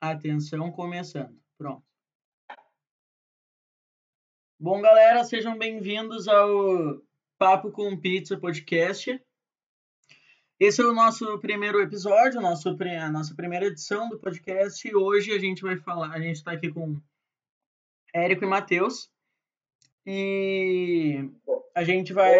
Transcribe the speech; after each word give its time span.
Atenção, 0.00 0.70
começando. 0.70 1.34
Pronto. 1.56 1.82
Bom, 4.60 4.80
galera, 4.80 5.24
sejam 5.24 5.56
bem-vindos 5.56 6.28
ao 6.28 7.00
Papo 7.38 7.70
com 7.70 7.98
Pizza 7.98 8.38
podcast. 8.38 9.18
Esse 10.60 10.82
é 10.82 10.84
o 10.84 10.92
nosso 10.92 11.38
primeiro 11.38 11.80
episódio, 11.80 12.42
nosso, 12.42 12.68
a 12.68 13.10
nossa 13.10 13.34
primeira 13.34 13.66
edição 13.66 14.08
do 14.10 14.18
podcast. 14.18 14.86
E 14.86 14.94
hoje 14.94 15.32
a 15.32 15.38
gente 15.38 15.62
vai 15.62 15.78
falar, 15.78 16.12
a 16.12 16.20
gente 16.20 16.36
está 16.36 16.52
aqui 16.52 16.70
com 16.70 17.00
Érico 18.14 18.44
e 18.44 18.48
Matheus. 18.48 19.10
E 20.04 21.30
a 21.74 21.84
gente 21.84 22.12
vai. 22.12 22.38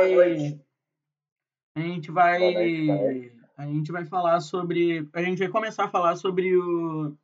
A 1.74 1.80
gente 1.80 2.10
vai. 2.10 3.32
A 3.56 3.66
gente 3.66 3.90
vai 3.90 4.04
falar 4.04 4.40
sobre. 4.40 5.08
A 5.14 5.22
gente 5.22 5.38
vai 5.38 5.48
começar 5.48 5.84
a 5.84 5.90
falar 5.90 6.16
sobre 6.16 6.54
o 6.54 7.16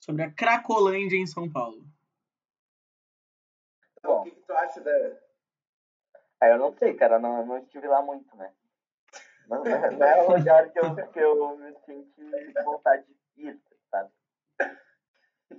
sobre 0.00 0.22
a 0.22 0.30
Cracolândia 0.30 1.16
em 1.16 1.26
São 1.26 1.50
Paulo. 1.50 1.84
Bom, 4.02 4.20
o 4.20 4.24
que, 4.24 4.30
que, 4.30 4.40
tu 4.40 4.52
acha 4.52 4.80
da. 4.80 4.92
Ah, 6.40 6.48
eu 6.48 6.58
não 6.58 6.72
sei, 6.78 6.94
cara, 6.94 7.18
não, 7.18 7.44
não 7.44 7.58
estive 7.58 7.88
lá 7.88 8.00
muito, 8.00 8.34
né? 8.36 8.52
Não, 9.48 9.64
não 9.64 10.06
é 10.06 10.22
um 10.22 10.36
lugar 10.36 10.70
que 10.70 10.78
eu, 10.78 11.08
que 11.08 11.18
eu 11.18 11.56
me 11.56 11.74
senti 11.84 12.52
vontade 12.64 13.04
de 13.34 13.48
ir, 13.48 13.60
sabe? 13.90 14.10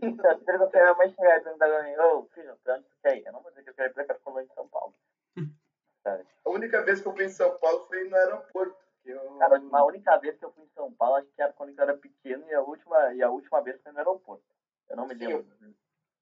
Então, 0.02 0.38
se 0.38 0.46
perguntar 0.46 0.80
minha 0.80 0.94
mãe 0.94 1.10
chegar 1.10 1.38
e 1.38 1.42
perguntar 1.42 2.06
ô 2.06 2.26
filho, 2.34 2.58
pra 2.64 2.76
onde 2.76 2.86
tu 2.86 2.96
quer 3.02 3.18
ir? 3.18 3.26
Eu 3.26 3.34
não 3.34 3.42
vou 3.42 3.52
dizer 3.52 3.64
que 3.64 3.70
eu 3.72 3.74
quero 3.74 3.90
ir 3.90 3.94
pra 3.94 4.06
Cracolândia 4.06 4.52
em 4.52 4.56
São 4.56 4.68
Paulo. 4.70 4.96
Sabe? 6.04 6.26
A 6.46 6.50
única 6.50 6.82
vez 6.84 7.02
que 7.02 7.08
eu 7.08 7.14
fui 7.14 7.26
em 7.26 7.30
São 7.30 7.58
Paulo 7.58 7.86
foi 7.88 8.08
no 8.08 8.16
aeroporto. 8.16 8.89
Eu... 9.10 9.38
Cara, 9.38 9.62
a 9.72 9.86
única 9.86 10.18
vez 10.18 10.38
que 10.38 10.46
eu 10.46 10.52
fui 10.52 10.64
em 10.64 10.70
São 10.70 10.92
Paulo, 10.94 11.16
acho 11.16 11.28
que 11.32 11.42
era 11.42 11.54
quando 11.54 11.70
eu 11.70 11.84
era 11.84 11.98
pequeno 11.98 12.46
e 12.48 12.54
a 12.54 12.62
última, 12.62 13.14
e 13.14 13.24
a 13.24 13.30
última 13.30 13.62
vez 13.62 13.82
foi 13.82 13.92
no 13.92 13.98
aeroporto. 13.98 14.44
Eu 14.90 14.98
não 14.98 15.08
me 15.08 15.16
Sim, 15.16 15.28
lembro. 15.28 15.48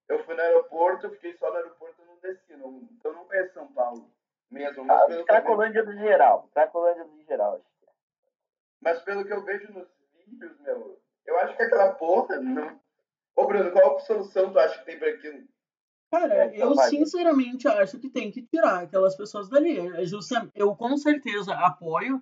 Eu, 0.08 0.24
fui 0.24 0.36
no 0.36 0.42
aeroporto, 0.42 1.10
fiquei 1.12 1.36
só 1.38 1.50
no 1.50 1.58
aeroporto 1.58 2.02
e 2.02 2.06
não 2.06 2.18
desci. 2.20 2.56
Não, 2.56 2.88
então 2.92 3.12
eu 3.12 3.18
não 3.18 3.26
conheço 3.26 3.54
São 3.54 3.68
Paulo 3.74 4.10
mesmo. 4.50 4.86
Mas 4.86 5.18
ah, 5.18 5.24
Cracolândia 5.26 5.84
do 5.84 5.94
geral. 5.94 6.50
Cracolândia 6.54 7.04
do 7.04 7.24
geral, 7.24 7.56
acho 7.56 7.66
que 7.80 7.86
é. 7.86 7.94
Mas 8.82 9.02
pelo 9.02 9.26
que 9.26 9.34
eu 9.34 9.44
vejo 9.44 9.72
nos 9.74 9.88
vídeos, 10.26 10.60
meu, 10.62 11.00
eu 11.26 11.40
acho 11.40 11.56
que 11.56 11.64
aquela 11.64 11.94
porra 11.94 12.40
não. 12.40 12.80
Ô 13.36 13.46
Bruno, 13.46 13.72
qual 13.72 13.98
a 13.98 14.00
solução 14.00 14.52
tu 14.52 14.60
acha 14.60 14.80
que 14.80 14.86
tem 14.86 15.00
pra 15.00 15.10
aquilo? 15.10 15.48
Cara, 16.10 16.46
é, 16.46 16.62
eu 16.62 16.74
sinceramente 16.76 17.68
acho 17.68 18.00
que 18.00 18.10
tem 18.10 18.32
que 18.32 18.42
tirar 18.42 18.84
aquelas 18.84 19.16
pessoas 19.16 19.50
dali. 19.50 19.78
É 19.78 20.06
justa, 20.06 20.50
eu 20.56 20.74
com 20.76 20.96
certeza 20.96 21.54
apoio 21.54 22.22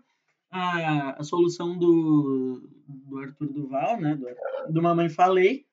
a, 0.52 1.20
a 1.20 1.24
solução 1.24 1.78
do, 1.78 2.70
do 2.88 3.20
Arthur 3.20 3.52
Duval, 3.52 4.00
né? 4.00 4.16
Do, 4.16 4.74
do 4.74 4.82
Mamãe 4.82 5.10
Falei, 5.10 5.66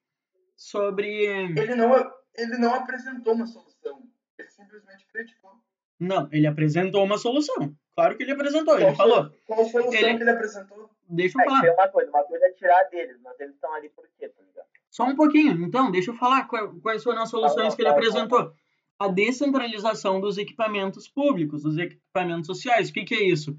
sobre. 0.56 1.08
Ele 1.08 1.74
não, 1.74 1.92
ele 2.36 2.58
não 2.58 2.74
apresentou 2.74 3.34
uma 3.34 3.46
solução. 3.46 4.02
Ele 4.38 4.48
simplesmente 4.48 5.06
criticou. 5.12 5.52
Não, 5.98 6.28
ele 6.32 6.46
apresentou 6.46 7.04
uma 7.04 7.18
solução. 7.18 7.74
Claro 7.94 8.16
que 8.16 8.22
ele 8.22 8.32
apresentou, 8.32 8.74
ele 8.74 8.86
qual 8.86 8.96
falou. 8.96 9.30
Qual 9.46 9.60
a 9.60 9.64
solução 9.64 9.92
ele... 9.92 10.16
que 10.16 10.22
ele 10.22 10.30
apresentou? 10.30 10.90
Deixa 11.08 11.38
eu 11.38 11.42
é, 11.42 11.44
falar. 11.44 11.74
Uma 11.74 11.88
coisa, 11.88 12.10
uma 12.10 12.24
coisa 12.24 12.46
é 12.46 12.50
tirar 12.52 12.82
deles, 12.84 13.18
mas 13.22 13.38
eles 13.38 13.54
estão 13.54 13.72
ali 13.74 13.88
por 13.90 14.08
quê, 14.18 14.28
tá 14.28 14.42
ligado? 14.42 14.66
Só 14.90 15.04
um 15.04 15.16
pouquinho, 15.16 15.64
então, 15.64 15.90
deixa 15.90 16.10
eu 16.10 16.14
falar 16.14 16.46
quais 16.46 17.02
foram 17.02 17.22
as 17.22 17.30
soluções 17.30 17.74
que 17.74 17.82
ele 17.82 17.88
apresentou. 17.88 18.52
A 18.98 19.08
descentralização 19.08 20.20
dos 20.20 20.38
equipamentos 20.38 21.08
públicos, 21.08 21.62
dos 21.62 21.78
equipamentos 21.78 22.46
sociais. 22.46 22.90
O 22.90 22.92
que, 22.92 23.04
que 23.04 23.14
é 23.14 23.22
isso? 23.24 23.54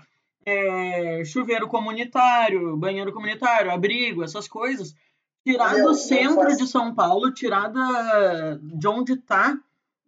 É, 0.45 1.23
chuveiro 1.25 1.67
comunitário, 1.67 2.75
banheiro 2.77 3.13
comunitário, 3.13 3.71
abrigo, 3.71 4.23
essas 4.23 4.47
coisas, 4.47 4.95
tirar 5.43 5.75
do 5.81 5.93
centro 5.93 6.55
de 6.55 6.67
São 6.67 6.93
Paulo, 6.93 7.33
tirar 7.33 7.69
da, 7.69 8.55
de 8.55 8.87
onde 8.87 9.13
está 9.13 9.53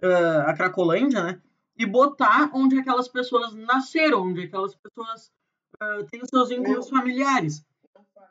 uh, 0.02 0.50
a 0.50 0.54
Cracolândia, 0.54 1.24
né? 1.24 1.42
E 1.78 1.86
botar 1.86 2.50
onde 2.54 2.80
aquelas 2.80 3.08
pessoas 3.08 3.54
nasceram, 3.54 4.24
onde 4.24 4.44
aquelas 4.44 4.74
pessoas 4.76 5.32
uh, 5.82 6.06
têm 6.10 6.22
os 6.22 6.30
seus 6.30 6.50
vínculos 6.50 6.90
familiares. 6.90 7.66
Não 7.94 8.06
faz, 8.14 8.30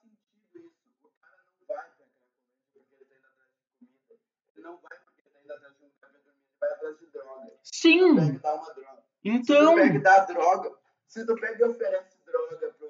sentido 0.00 0.72
isso. 0.82 1.04
O 1.04 1.10
cara 1.20 1.42
não 1.44 1.66
vai 1.66 1.76
para 1.76 1.92
Cracolândia 1.92 2.72
porque 2.80 2.94
ele 2.96 3.04
está 3.04 3.16
indo 3.16 3.26
atrás 3.26 3.52
de 3.52 3.76
comida. 3.78 4.14
Ele 4.56 4.64
não 4.64 4.78
vai 4.78 4.98
porque 5.04 5.20
ele 5.20 5.28
está 5.28 5.40
indo 5.44 5.52
atrás 5.52 5.74
de 5.76 5.84
um 5.84 5.90
café 6.00 6.18
dormir, 6.24 6.40
ele 6.40 6.58
vai 6.60 6.72
atrás 6.72 6.98
de 6.98 7.06
droga. 7.06 7.52
Sim. 7.62 8.18
Ele 8.18 8.38
dar 8.38 8.54
uma 8.54 8.72
droga. 8.72 9.04
Então. 9.24 9.56
Se 9.56 9.64
tu 9.64 9.74
pega 9.74 9.96
e 9.96 10.02
dá 10.02 10.24
droga, 10.24 10.73
se 11.14 11.24
tu 11.24 11.36
pega 11.36 11.64
e 11.64 11.68
oferece 11.68 12.16
droga 12.26 12.56
para 12.56 12.88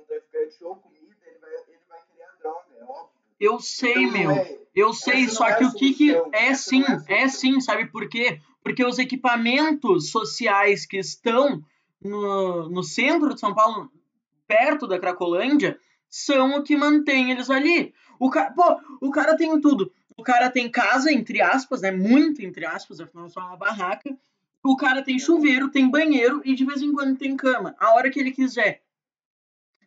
um 0.00 0.04
traficante 0.06 0.64
ou 0.64 0.76
comida, 0.76 1.14
ele 1.26 1.38
vai, 1.38 1.50
ele 1.50 1.78
vai 1.86 2.00
querer 2.10 2.24
a 2.24 2.32
droga, 2.40 2.64
é 2.74 2.82
óbvio. 2.82 3.10
Eu 3.38 3.60
sei, 3.60 3.92
então, 3.92 4.12
meu. 4.12 4.30
É, 4.30 4.58
eu 4.74 4.94
sei, 4.94 5.28
só 5.28 5.54
que 5.54 5.64
é 5.64 5.66
o 5.66 5.74
que, 5.74 5.92
que 5.92 6.22
é 6.32 6.54
sim, 6.54 6.82
é, 7.06 7.24
é 7.24 7.28
sim, 7.28 7.60
sabe 7.60 7.84
por 7.86 8.08
quê? 8.08 8.40
Porque 8.62 8.82
os 8.82 8.98
equipamentos 8.98 10.10
sociais 10.10 10.86
que 10.86 10.96
estão 10.96 11.62
no, 12.00 12.70
no 12.70 12.82
centro 12.82 13.34
de 13.34 13.38
São 13.38 13.54
Paulo, 13.54 13.92
perto 14.46 14.86
da 14.86 14.98
Cracolândia, 14.98 15.78
são 16.08 16.56
o 16.56 16.62
que 16.62 16.74
mantém 16.74 17.32
eles 17.32 17.50
ali. 17.50 17.94
O 18.18 18.30
cara, 18.30 18.50
pô, 18.52 18.80
o 19.02 19.10
cara 19.10 19.36
tem 19.36 19.60
tudo. 19.60 19.92
O 20.16 20.22
cara 20.22 20.50
tem 20.50 20.70
casa, 20.70 21.12
entre 21.12 21.42
aspas, 21.42 21.82
né? 21.82 21.90
Muito 21.90 22.42
entre 22.42 22.64
aspas, 22.64 22.98
afinal 22.98 23.26
é 23.26 23.28
só 23.28 23.40
uma 23.40 23.58
barraca. 23.58 24.16
O 24.64 24.76
cara 24.76 25.02
tem 25.02 25.18
chuveiro, 25.18 25.70
tem 25.70 25.90
banheiro 25.90 26.42
e 26.44 26.54
de 26.54 26.64
vez 26.64 26.82
em 26.82 26.92
quando 26.92 27.18
tem 27.18 27.36
cama, 27.36 27.74
a 27.78 27.94
hora 27.94 28.10
que 28.10 28.18
ele 28.18 28.32
quiser. 28.32 28.82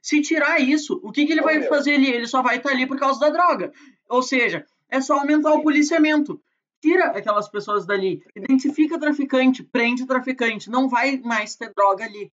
Se 0.01 0.21
tirar 0.21 0.59
isso, 0.59 0.99
o 1.03 1.11
que, 1.11 1.25
que 1.25 1.33
ele 1.33 1.41
vai 1.41 1.61
fazer 1.63 1.95
ali? 1.95 2.09
Ele 2.09 2.25
só 2.25 2.41
vai 2.41 2.57
estar 2.57 2.71
ali 2.71 2.87
por 2.87 2.97
causa 2.97 3.19
da 3.19 3.29
droga. 3.29 3.71
Ou 4.09 4.23
seja, 4.23 4.65
é 4.89 4.99
só 4.99 5.19
aumentar 5.19 5.53
o 5.53 5.61
policiamento. 5.61 6.41
Tira 6.81 7.11
aquelas 7.11 7.47
pessoas 7.47 7.85
dali, 7.85 8.23
identifica 8.35 8.99
traficante, 8.99 9.63
prende 9.63 10.07
traficante, 10.07 10.71
não 10.71 10.89
vai 10.89 11.19
mais 11.19 11.55
ter 11.55 11.71
droga 11.75 12.03
ali. 12.03 12.31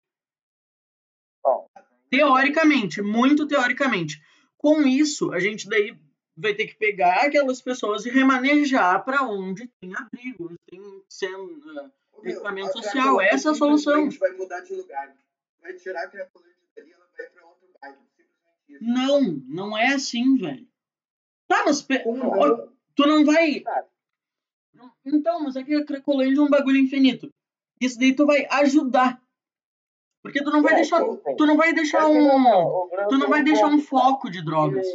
Teoricamente, 2.08 3.02
muito 3.02 3.46
teoricamente. 3.46 4.18
Com 4.56 4.82
isso, 4.82 5.30
a 5.32 5.38
gente 5.38 5.68
daí 5.68 5.94
vai 6.34 6.54
ter 6.54 6.66
que 6.66 6.76
pegar 6.76 7.26
aquelas 7.26 7.60
pessoas 7.60 8.06
e 8.06 8.10
remanejar 8.10 9.04
para 9.04 9.22
onde 9.24 9.68
tem 9.80 9.94
abrigo, 9.94 10.54
tem 10.66 10.80
sendo, 11.08 11.60
equipamento 12.24 12.72
social. 12.72 13.20
Essa 13.20 13.48
é 13.48 13.52
a 13.52 13.54
solução. 13.54 13.94
A 13.94 14.04
gente 14.04 14.18
vai 14.18 14.32
mudar 14.32 14.60
de 14.60 14.74
lugar. 14.74 15.14
Vai 15.60 15.74
tirar 15.74 16.04
a 16.04 16.08
criatura 16.08 16.44
dali, 16.76 16.92
ela 16.92 17.06
vai 17.16 17.26
para 17.26 17.46
outro 17.46 17.68
bairro. 17.80 17.98
Simplesmente 18.16 18.84
Não, 18.84 19.22
não 19.48 19.78
é 19.78 19.88
assim, 19.94 20.36
velho. 20.36 20.66
Tá, 21.46 21.64
mas 21.64 21.82
tu 21.82 23.06
não 23.06 23.24
vai. 23.24 23.64
Então, 25.04 25.40
mas 25.40 25.56
é 25.56 25.64
que 25.64 25.74
a 25.74 25.84
Cracolândia 25.84 26.40
é 26.40 26.42
um 26.42 26.50
bagulho 26.50 26.78
infinito. 26.78 27.32
Isso 27.80 27.98
daí 27.98 28.14
tu 28.14 28.26
vai 28.26 28.46
ajudar. 28.50 29.20
Porque 30.22 30.42
tu 30.42 30.50
não 30.50 30.62
vai 30.62 30.74
é, 30.74 30.76
deixar. 30.76 31.02
Tu 31.36 31.46
não 31.46 31.56
vai 31.56 31.72
deixar 31.72 32.06
um. 32.06 32.88
Tu 33.08 33.18
não 33.18 33.28
vai 33.28 33.42
deixar 33.42 33.66
um 33.66 33.80
foco 33.80 34.30
de 34.30 34.44
drogas. 34.44 34.86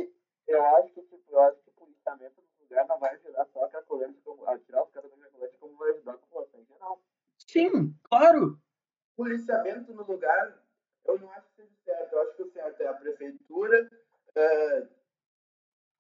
Eu 0.48 0.64
acho 0.78 0.94
que, 0.94 1.02
tipo, 1.02 1.22
eu 1.30 1.40
acho 1.42 1.58
que 1.64 1.70
o 1.70 1.74
policiamento 1.74 2.36
do 2.36 2.64
lugar 2.64 2.88
não 2.88 3.00
vai 3.00 3.16
ajudar 3.16 3.48
só 3.52 3.64
a 3.64 3.70
Cracolândia, 3.70 4.16
a 4.46 4.58
tirar 4.60 4.84
os 4.84 4.92
caras 4.92 5.10
da 5.10 5.18
Cracolândia, 5.18 5.58
como 5.60 5.78
vai 5.78 5.92
ajudar 5.92 6.04
geral. 6.12 6.33
Sim, 7.54 7.96
claro. 8.10 8.60
Policiamento 9.16 9.94
no 9.94 10.04
lugar, 10.04 10.58
eu 11.06 11.20
não 11.20 11.32
acho 11.34 11.48
que 11.50 11.62
seja 11.62 11.76
certo. 11.86 12.14
Eu 12.14 12.22
acho 12.24 12.36
que 12.36 12.42
o 12.42 12.52
certo 12.52 12.82
é 12.82 12.88
a 12.88 12.94
prefeitura 12.96 13.92
uh, 14.36 14.88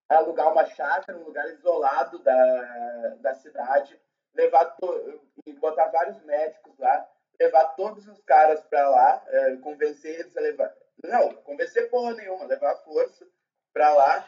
alugar 0.10 0.52
uma 0.52 0.66
chácara, 0.66 1.16
um 1.16 1.26
lugar 1.26 1.48
isolado 1.54 2.18
da, 2.24 3.10
da 3.20 3.36
cidade, 3.36 4.02
levar 4.34 4.66
to, 4.78 5.22
e 5.46 5.54
botar 5.54 5.90
vários 5.90 6.20
médicos 6.24 6.76
lá, 6.80 7.08
levar 7.40 7.76
todos 7.76 8.08
os 8.08 8.20
caras 8.24 8.60
para 8.64 8.90
lá, 8.90 9.24
uh, 9.24 9.60
convencer 9.62 10.22
eles 10.22 10.36
a 10.36 10.42
levar. 10.42 10.76
Não, 11.04 11.36
convencer 11.44 11.88
porra 11.92 12.16
nenhuma, 12.16 12.46
levar 12.46 12.72
a 12.72 12.78
força 12.78 13.28
para 13.72 13.94
lá. 13.94 14.28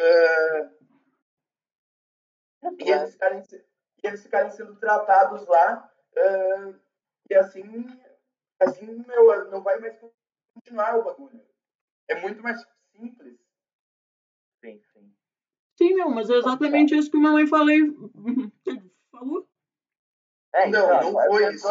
Uh, 0.00 0.82
e, 2.78 2.90
eles 2.90 3.12
ficarem, 3.12 3.42
e 3.52 4.06
eles 4.06 4.22
ficarem 4.22 4.50
sendo 4.52 4.74
tratados 4.76 5.46
lá 5.46 5.91
Uh, 6.16 6.78
e 7.30 7.34
assim, 7.34 7.86
assim 8.60 9.04
meu, 9.06 9.50
não 9.50 9.62
vai 9.62 9.78
mais 9.78 9.96
continuar 10.54 10.98
o 10.98 11.04
bagulho. 11.04 11.40
É 12.08 12.20
muito 12.20 12.42
mais 12.42 12.60
simples. 12.94 13.38
Sim, 14.60 14.80
sim. 14.92 15.12
Sim, 15.78 15.94
meu, 15.94 16.10
mas 16.10 16.28
é 16.30 16.34
exatamente 16.34 16.96
isso 16.96 17.10
que 17.10 17.16
a 17.16 17.20
mamãe 17.20 17.46
falei. 17.46 17.80
falou. 19.10 19.48
É, 20.54 20.68
não, 20.68 20.84
então, 20.84 21.12
não 21.12 21.26
foi 21.28 21.54
isso. 21.54 21.68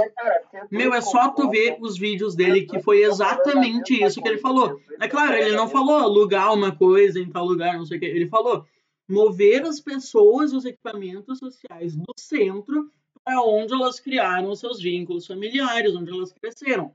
Meu, 0.71 0.93
é 0.93 1.01
só 1.01 1.29
tu 1.29 1.49
ver 1.49 1.77
os 1.79 1.99
vídeos 1.99 2.35
dele 2.35 2.65
que 2.65 2.81
foi 2.81 3.03
exatamente 3.03 4.03
isso 4.03 4.19
que 4.21 4.27
ele 4.27 4.39
falou. 4.39 4.81
É 4.99 5.07
claro, 5.07 5.35
ele 5.35 5.55
não 5.55 5.67
falou 5.67 5.97
alugar 5.97 6.51
uma 6.51 6.75
coisa 6.75 7.19
em 7.19 7.29
tal 7.29 7.45
lugar, 7.45 7.77
não 7.77 7.85
sei 7.85 7.97
o 7.97 7.99
que. 7.99 8.07
Ele 8.07 8.27
falou 8.27 8.65
mover 9.07 9.63
as 9.63 9.79
pessoas 9.79 10.51
e 10.51 10.55
os 10.55 10.65
equipamentos 10.65 11.37
sociais 11.37 11.95
do 11.95 12.13
centro 12.17 12.91
é 13.27 13.37
onde 13.37 13.73
elas 13.73 13.99
criaram 13.99 14.55
seus 14.55 14.81
vínculos 14.81 15.27
familiares, 15.27 15.95
onde 15.95 16.11
elas 16.11 16.33
cresceram. 16.33 16.93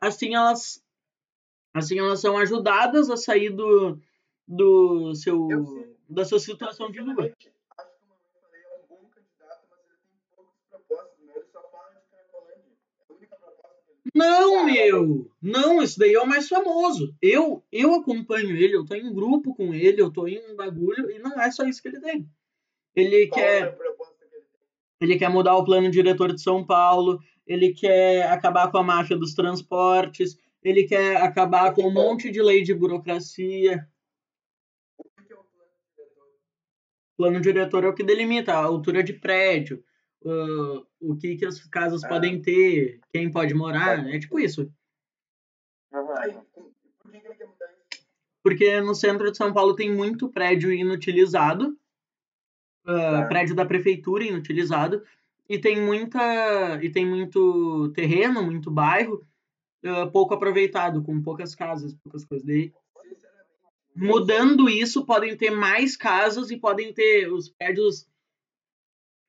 Assim 0.00 0.34
elas, 0.34 0.82
assim 1.74 1.98
elas 1.98 2.20
são 2.20 2.36
ajudadas 2.36 3.10
a 3.10 3.16
sair 3.16 3.50
do, 3.50 3.98
do 4.46 5.14
seu, 5.14 5.48
da 6.08 6.24
sua 6.24 6.38
situação 6.38 6.90
de 6.90 7.00
rua. 7.00 7.26
É. 7.26 7.32
É. 7.48 7.56
Não, 14.14 14.64
meu! 14.64 15.30
Não, 15.42 15.82
esse 15.82 15.98
daí 15.98 16.14
é 16.14 16.20
o 16.20 16.26
mais 16.26 16.48
famoso. 16.48 17.14
Eu, 17.20 17.62
eu 17.70 17.92
acompanho 17.94 18.56
ele, 18.56 18.74
eu 18.74 18.84
tô 18.84 18.94
em 18.94 19.12
grupo 19.12 19.54
com 19.54 19.74
ele, 19.74 20.00
eu 20.00 20.10
tô 20.10 20.26
em 20.26 20.38
um 20.50 20.56
bagulho, 20.56 21.10
e 21.10 21.18
não 21.18 21.38
é 21.38 21.50
só 21.50 21.64
isso 21.64 21.82
que 21.82 21.88
ele 21.88 22.00
tem. 22.00 22.26
Ele 22.94 23.26
Qual 23.26 23.38
quer. 23.38 23.76
que 23.76 23.95
ele 25.00 25.16
quer 25.18 25.28
mudar 25.30 25.56
o 25.56 25.64
plano 25.64 25.90
diretor 25.90 26.32
de 26.32 26.40
São 26.40 26.64
Paulo, 26.64 27.20
ele 27.46 27.72
quer 27.72 28.30
acabar 28.30 28.70
com 28.70 28.78
a 28.78 28.82
máfia 28.82 29.16
dos 29.16 29.34
transportes, 29.34 30.38
ele 30.62 30.84
quer 30.84 31.16
acabar 31.18 31.72
com 31.74 31.82
um 31.82 31.92
monte 31.92 32.30
de 32.30 32.42
lei 32.42 32.62
de 32.62 32.74
burocracia. 32.74 33.86
O 34.98 35.04
que 35.04 35.24
que 35.26 35.32
é 35.32 35.36
o 35.36 35.44
plano 35.44 35.70
diretor? 35.96 36.26
Plano 37.16 37.40
diretor 37.40 37.84
é 37.84 37.88
o 37.88 37.94
que 37.94 38.02
delimita 38.02 38.52
a 38.52 38.64
altura 38.64 39.02
de 39.02 39.12
prédio, 39.12 39.84
uh, 40.22 40.84
o 41.00 41.16
que, 41.16 41.36
que 41.36 41.46
as 41.46 41.62
casas 41.66 42.02
Ah. 42.04 42.08
podem 42.08 42.40
ter, 42.40 43.00
quem 43.12 43.30
pode 43.30 43.54
morar, 43.54 44.08
é 44.08 44.18
tipo 44.18 44.40
isso. 44.40 44.70
Uhum. 45.92 46.16
Aí, 46.18 46.32
com- 46.52 46.72
por 47.00 47.12
que 47.12 47.20
que 47.20 47.26
ele 47.28 47.34
quer 47.36 47.46
mudar 47.46 47.66
isso? 47.92 48.04
Porque 48.42 48.80
no 48.80 48.94
centro 48.94 49.30
de 49.30 49.36
São 49.36 49.52
Paulo 49.52 49.74
tem 49.76 49.92
muito 49.94 50.28
prédio 50.28 50.72
inutilizado, 50.72 51.76
uh, 52.86 53.22
Tá. 53.22 53.26
prédio 53.26 53.54
da 53.54 53.66
prefeitura 53.66 54.24
inutilizado, 54.24 55.02
e 55.48 55.58
tem 55.58 55.80
muita 55.80 56.78
e 56.82 56.90
tem 56.90 57.06
muito 57.06 57.90
terreno, 57.94 58.42
muito 58.42 58.70
bairro 58.70 59.26
uh, 59.84 60.10
pouco 60.10 60.34
aproveitado, 60.34 61.02
com 61.02 61.22
poucas 61.22 61.54
casas, 61.54 61.94
poucas 61.94 62.24
coisas. 62.24 62.46
Daí, 62.46 62.72
mudando 63.94 64.68
isso, 64.68 65.04
podem 65.04 65.36
ter 65.36 65.50
mais 65.50 65.96
casas 65.96 66.50
e 66.50 66.56
podem 66.56 66.92
ter 66.92 67.32
os 67.32 67.48
prédios 67.48 68.08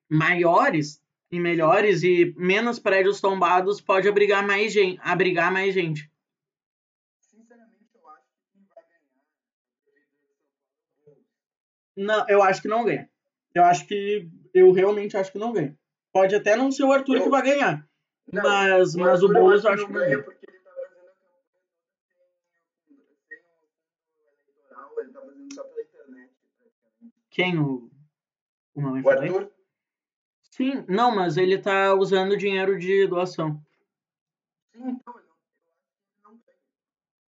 maiores 0.10 1.02
e 1.32 1.40
melhores 1.40 2.04
e 2.04 2.34
menos 2.38 2.80
prédios 2.80 3.20
tombados 3.20 3.82
pode 3.82 4.08
abrigar 4.08 4.46
mais 4.46 4.72
gente, 4.72 5.00
abrigar 5.04 5.52
mais 5.52 5.74
gente. 5.74 6.10
É. 11.06 11.16
Não, 11.96 12.26
eu 12.30 12.42
acho 12.42 12.62
que 12.62 12.68
não 12.68 12.86
ganha. 12.86 13.10
Eu 13.58 13.64
acho 13.64 13.88
que 13.88 14.30
eu 14.54 14.72
realmente 14.72 15.18
acho 15.18 15.32
que 15.32 15.40
não 15.40 15.52
ganha. 15.52 15.76
Pode 16.14 16.36
até 16.36 16.56
não 16.56 16.72
ser 16.72 16.84
o 16.84 16.92
Arthur 16.92 17.18
Eu- 17.18 17.24
que 17.24 17.30
vai 17.30 17.42
ganhar, 17.42 17.88
Não, 18.32 18.44
mas 18.44 18.96
o 18.96 19.00
mas 19.00 19.24
o 19.24 19.28
Boulos 19.34 19.64
eu 19.64 19.72
acho 19.72 19.86
que 19.88 19.94
não 19.94 20.00
ganha 20.00 20.22
porque 20.24 20.46
ele 20.48 20.60
tá 20.60 20.72
fazendo 20.72 21.08
a 21.08 21.14
eleitoral, 24.46 25.00
ele 25.00 25.12
tá 25.12 25.22
fazendo 25.22 25.54
só 25.54 25.64
pela 25.64 25.82
internet. 25.82 26.32
Quem 27.32 27.60
o 27.60 27.90
o 28.76 28.82
O? 28.82 29.10
Arthur? 29.10 29.52
Sim, 30.52 30.86
não, 30.88 31.14
mas 31.16 31.36
ele 31.38 31.58
tá 31.58 31.94
usando 31.96 32.38
dinheiro 32.38 32.78
de 32.78 33.08
doação. 33.08 33.60
Sim, 34.72 34.90
então, 34.90 35.14
ele 35.18 35.28
não 36.24 36.32
ganha. 36.32 36.58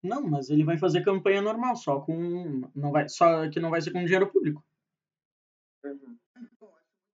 Não, 0.02 0.22
mas 0.28 0.50
ele 0.50 0.64
vai 0.64 0.76
fazer 0.78 1.02
campanha 1.02 1.40
normal, 1.40 1.74
só 1.76 2.00
com 2.00 2.70
não 2.74 2.90
vai 2.92 3.08
só 3.08 3.48
que 3.50 3.58
não 3.60 3.70
vai 3.70 3.81
ser 3.81 3.92
com 3.92 4.04
dinheiro 4.04 4.31
público. 4.31 4.62
Uhum. 5.84 6.19
Então, 6.36 6.69
eu 6.69 6.74
acho 6.76 6.90
que 6.90 7.04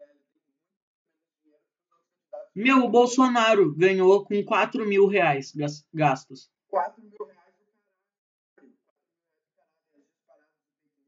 é, 0.00 0.04
ele 0.04 0.24
tem 0.32 0.42
muito 0.42 0.62
menos 0.66 1.32
dinheiro 1.42 1.42
que 1.42 1.48
os 1.48 1.52
outros 1.52 1.76
candidatos. 1.90 2.41
Meu, 2.54 2.78
o 2.78 2.88
Bolsonaro 2.90 3.74
ganhou 3.74 4.24
com 4.24 4.44
4 4.44 4.84
mil 4.86 5.06
reais 5.06 5.52
gas- 5.54 5.86
gastos. 5.92 6.50
4 6.68 7.02
mil 7.02 7.24
reais 7.24 7.54
o 7.58 7.64
caralho. 7.64 8.74
4 9.56 9.92
mil 9.92 9.98
reais 9.98 10.14
o 10.16 10.26
caralho, 10.26 10.46
as 10.58 10.68
disparadas 10.74 10.98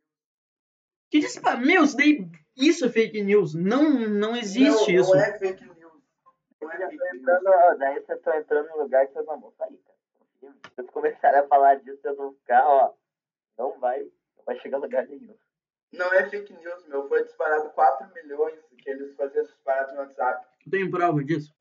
Que 1.11 1.21
dispa... 1.21 1.57
Meu, 1.57 1.85
isso 1.85 1.97
daí 1.97 2.31
isso 2.57 2.85
é 2.85 2.89
fake 2.89 3.23
news. 3.23 3.55
Não 3.55 3.91
não 4.09 4.37
existe 4.37 4.93
não, 4.93 5.01
isso. 5.01 5.11
Não 5.11 5.21
é 5.21 5.39
fake 5.39 5.65
news. 5.65 6.03
Não 6.61 6.71
é 6.71 6.77
fake 6.79 6.97
news. 6.97 7.15
entrando, 7.15 7.79
daí 7.79 7.95
vocês 8.01 8.19
estão 8.19 8.35
entrando 8.39 8.69
no 8.69 8.83
lugar 8.83 9.07
que 9.07 9.13
vocês 9.13 9.27
não 9.27 9.41
vão 9.41 9.53
sair, 9.59 9.77
cara. 9.79 9.99
Se 10.41 10.75
vocês 10.77 10.91
começarem 10.91 11.41
a 11.41 11.47
falar 11.49 11.75
disso, 11.77 12.01
vocês 12.01 12.17
vão 12.17 12.33
ficar, 12.35 12.65
ó. 12.67 12.95
Não 13.59 13.79
vai, 13.81 14.01
não 14.03 14.45
vai 14.47 14.59
chegar 14.61 14.79
a 14.79 14.81
lugar 14.81 15.07
nenhum. 15.07 15.37
Não 15.93 16.13
é 16.13 16.29
fake 16.29 16.53
news, 16.53 16.87
meu. 16.87 17.09
Foi 17.09 17.23
disparado 17.25 17.71
4 17.71 18.13
milhões 18.15 18.59
que 18.79 18.91
eles 18.91 19.15
faziam 19.15 19.43
essas 19.43 19.57
paradas 19.59 19.95
no 19.95 20.01
WhatsApp. 20.01 20.47
Tu 20.65 20.71
tem 20.71 20.91
prova 20.91 21.23
disso? 21.23 21.55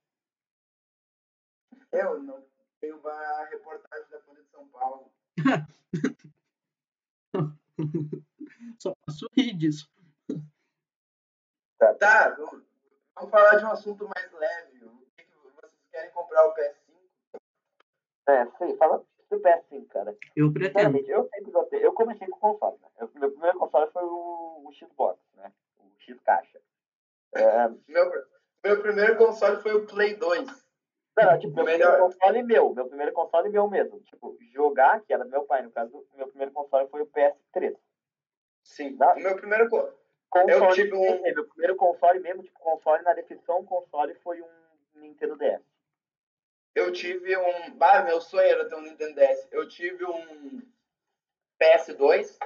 Eu 1.91 2.23
não 2.23 2.43
tenho 2.79 2.97
uma 2.99 3.43
reportagem 3.45 4.09
da 4.09 4.19
Folha 4.21 4.41
de 4.41 4.49
São 4.49 4.67
Paulo. 4.69 5.11
Só 8.79 8.93
posso 9.05 9.27
rir 9.35 9.53
disso. 9.57 9.89
Tá, 11.99 12.29
vamos 12.29 12.63
vamos 13.15 13.29
falar 13.31 13.57
de 13.57 13.65
um 13.65 13.71
assunto 13.71 14.07
mais 14.15 14.31
leve. 14.31 14.85
O 14.85 15.05
que, 15.17 15.23
que 15.25 15.35
vocês 15.53 15.71
querem 15.91 16.11
comprar 16.11 16.45
o 16.47 16.53
PS5? 16.55 16.93
É, 18.29 18.45
sim, 18.57 18.77
fala 18.77 19.05
do 19.29 19.39
PS5, 19.41 19.87
cara. 19.87 20.17
Eu 20.35 20.53
pretendo. 20.53 20.97
Eu 20.99 21.27
sempre 21.29 21.51
gostei. 21.51 21.85
Eu 21.85 21.93
comecei 21.93 22.27
com 22.27 22.39
console, 22.39 22.77
né? 22.81 22.89
Eu- 22.99 23.11
meu 23.15 23.31
primeiro 23.31 23.59
console 23.59 23.91
foi 23.91 24.03
o, 24.03 24.63
o 24.65 24.71
Xbox, 24.73 25.19
né? 25.35 25.51
O 25.77 25.91
X 25.99 26.19
caixa. 26.21 26.61
É, 27.35 27.67
Meu, 27.87 28.09
meu 28.63 28.81
primeiro 28.81 29.17
console 29.17 29.61
foi 29.61 29.73
o 29.73 29.85
Play 29.85 30.15
2. 30.15 30.47
não, 31.17 31.39
tipo, 31.39 31.53
meu 31.55 31.65
Melhor. 31.65 31.91
primeiro 31.91 31.99
console 32.13 32.43
meu. 32.43 32.73
Meu 32.73 32.87
primeiro 32.87 33.13
console 33.13 33.49
meu 33.49 33.67
mesmo. 33.69 33.99
Tipo, 34.01 34.37
jogar, 34.53 35.01
que 35.01 35.13
era 35.13 35.23
do 35.23 35.29
meu 35.29 35.43
pai, 35.45 35.61
no 35.61 35.71
caso, 35.71 36.05
meu 36.15 36.27
primeiro 36.27 36.51
console 36.51 36.87
foi 36.89 37.01
o 37.01 37.07
PS3. 37.07 37.75
Sim. 38.63 38.95
Tá. 38.97 39.13
O 39.13 39.19
meu 39.19 39.35
primeiro 39.35 39.69
co- 39.69 39.91
Console, 40.29 40.73
tive 40.73 40.95
um- 40.95 41.21
Meu 41.21 41.47
primeiro 41.47 41.75
console 41.75 42.19
mesmo, 42.19 42.41
tipo, 42.41 42.57
console 42.59 43.03
na 43.03 43.13
definição, 43.13 43.63
console 43.65 44.15
foi 44.15 44.41
um 44.41 44.47
Nintendo 44.95 45.35
DS. 45.37 45.61
eu 46.75 46.91
tive 46.91 47.37
um. 47.37 47.71
Bah, 47.77 48.01
meu 48.03 48.19
sonho 48.19 48.47
era 48.47 48.67
ter 48.67 48.73
um 48.75 48.81
Nintendo 48.81 49.13
DS. 49.13 49.47
Eu 49.51 49.67
tive 49.67 50.03
um 50.05 50.61
PS2, 51.61 52.37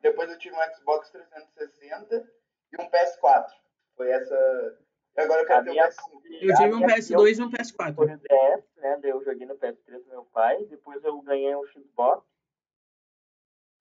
depois 0.00 0.28
eu 0.30 0.38
tive 0.38 0.56
um 0.56 0.74
Xbox 0.74 1.08
360 1.10 2.28
e 2.72 2.82
um 2.82 2.90
PS4. 2.90 3.52
Foi 3.96 4.10
essa. 4.10 4.78
E 5.16 5.20
agora 5.20 5.40
eu 5.42 5.46
quero 5.46 5.60
A 5.60 5.64
ter 5.64 5.70
um 5.70 5.72
minha- 5.72 5.88
PS5. 5.88 6.22
Eu 6.42 6.54
tive 6.56 6.74
um 6.74 6.76
minha- 6.78 6.88
PS2 6.96 7.38
e 7.38 7.42
um 7.42 7.50
Foi 7.50 7.58
PS4. 7.58 8.06
no 8.06 8.18
DS, 8.18 8.64
né? 8.76 8.98
Daí 9.00 9.10
eu 9.10 9.24
joguei 9.24 9.46
no 9.46 9.56
PS3 9.56 10.02
do 10.04 10.10
meu 10.10 10.24
pai. 10.26 10.64
Depois 10.66 11.02
eu 11.04 11.20
ganhei 11.22 11.54
um 11.56 11.66
Xbox. 11.66 12.26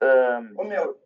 Ahn, 0.01 0.53
Ô 0.57 0.63
meu, 0.63 0.99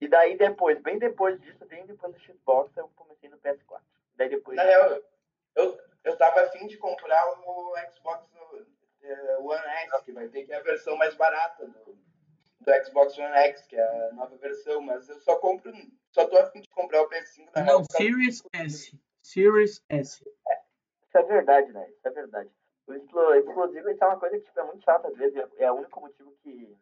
e 0.00 0.08
daí 0.08 0.36
depois, 0.36 0.80
bem 0.80 0.98
depois 0.98 1.40
disso, 1.40 1.64
bem 1.66 1.84
depois 1.86 2.12
do 2.14 2.20
Xbox, 2.20 2.74
eu 2.76 2.88
comecei 2.96 3.28
no 3.28 3.38
PS4. 3.38 3.80
Daí 4.16 4.28
depois. 4.28 4.56
na 4.56 4.62
real, 4.62 5.02
eu, 5.56 5.78
eu 6.04 6.16
tava 6.16 6.40
afim 6.42 6.66
de 6.66 6.76
comprar 6.78 7.22
o 7.46 7.74
Xbox 7.92 8.28
eh, 9.02 9.36
One 9.40 9.60
X, 9.66 10.02
que 10.04 10.12
vai 10.12 10.28
ter 10.28 10.44
que 10.46 10.52
é 10.52 10.56
a 10.56 10.62
versão 10.62 10.96
mais 10.96 11.14
barata 11.14 11.66
do, 11.66 11.98
do 12.60 12.84
Xbox 12.84 13.16
One 13.18 13.34
X, 13.34 13.66
que 13.66 13.76
é 13.76 14.08
a 14.08 14.12
nova 14.12 14.36
versão, 14.38 14.80
mas 14.80 15.08
eu 15.08 15.18
só 15.20 15.36
compro. 15.36 15.72
Só 16.10 16.26
tô 16.26 16.36
afim 16.38 16.60
de 16.60 16.68
comprar 16.70 17.02
o 17.02 17.08
PS5 17.08 17.50
na 17.54 17.62
real. 17.62 17.78
Não, 17.78 17.84
Series 17.90 18.42
S. 18.54 18.98
Series 19.24 19.82
S. 19.88 20.22
Isso 20.22 21.18
é 21.18 21.22
verdade, 21.22 21.72
né? 21.72 21.88
Isso 21.88 22.06
é 22.06 22.10
verdade. 22.10 22.50
O 22.86 22.92
explo- 22.92 23.34
explosivo 23.34 23.88
isso 23.88 24.04
é 24.04 24.06
uma 24.06 24.20
coisa 24.20 24.38
que 24.38 24.44
tipo, 24.44 24.60
é 24.60 24.64
muito 24.64 24.84
chata 24.84 25.08
às 25.08 25.16
vezes. 25.16 25.42
É 25.56 25.72
o 25.72 25.76
único 25.76 25.98
motivo 26.00 26.30
que. 26.42 26.76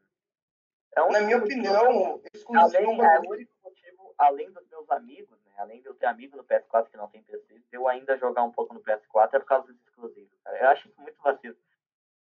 É 0.96 1.00
o 1.02 1.12
Na 1.12 1.20
minha 1.20 1.38
opinião, 1.38 2.20
exclusivo 2.34 2.76
Além, 2.76 3.00
é 3.00 3.20
o 3.20 3.30
único 3.30 3.52
motivo, 3.62 4.14
além 4.18 4.50
dos 4.50 4.68
meus 4.68 4.90
amigos, 4.90 5.38
né? 5.44 5.52
Além 5.56 5.80
de 5.80 5.86
eu 5.86 5.94
ter 5.94 6.06
amigo 6.06 6.36
no 6.36 6.44
PS4 6.44 6.90
que 6.90 6.96
não 6.96 7.08
tem 7.08 7.22
PC, 7.22 7.60
de 7.60 7.64
eu 7.70 7.86
ainda 7.86 8.18
jogar 8.18 8.42
um 8.42 8.50
pouco 8.50 8.74
no 8.74 8.82
PS4 8.82 9.34
é 9.34 9.38
por 9.38 9.46
causa 9.46 9.68
dos 9.68 9.80
exclusivos. 9.86 10.36
Cara. 10.42 10.58
Eu 10.58 10.68
acho 10.70 10.88
isso 10.88 11.00
muito 11.00 11.22
vacilo. 11.22 11.56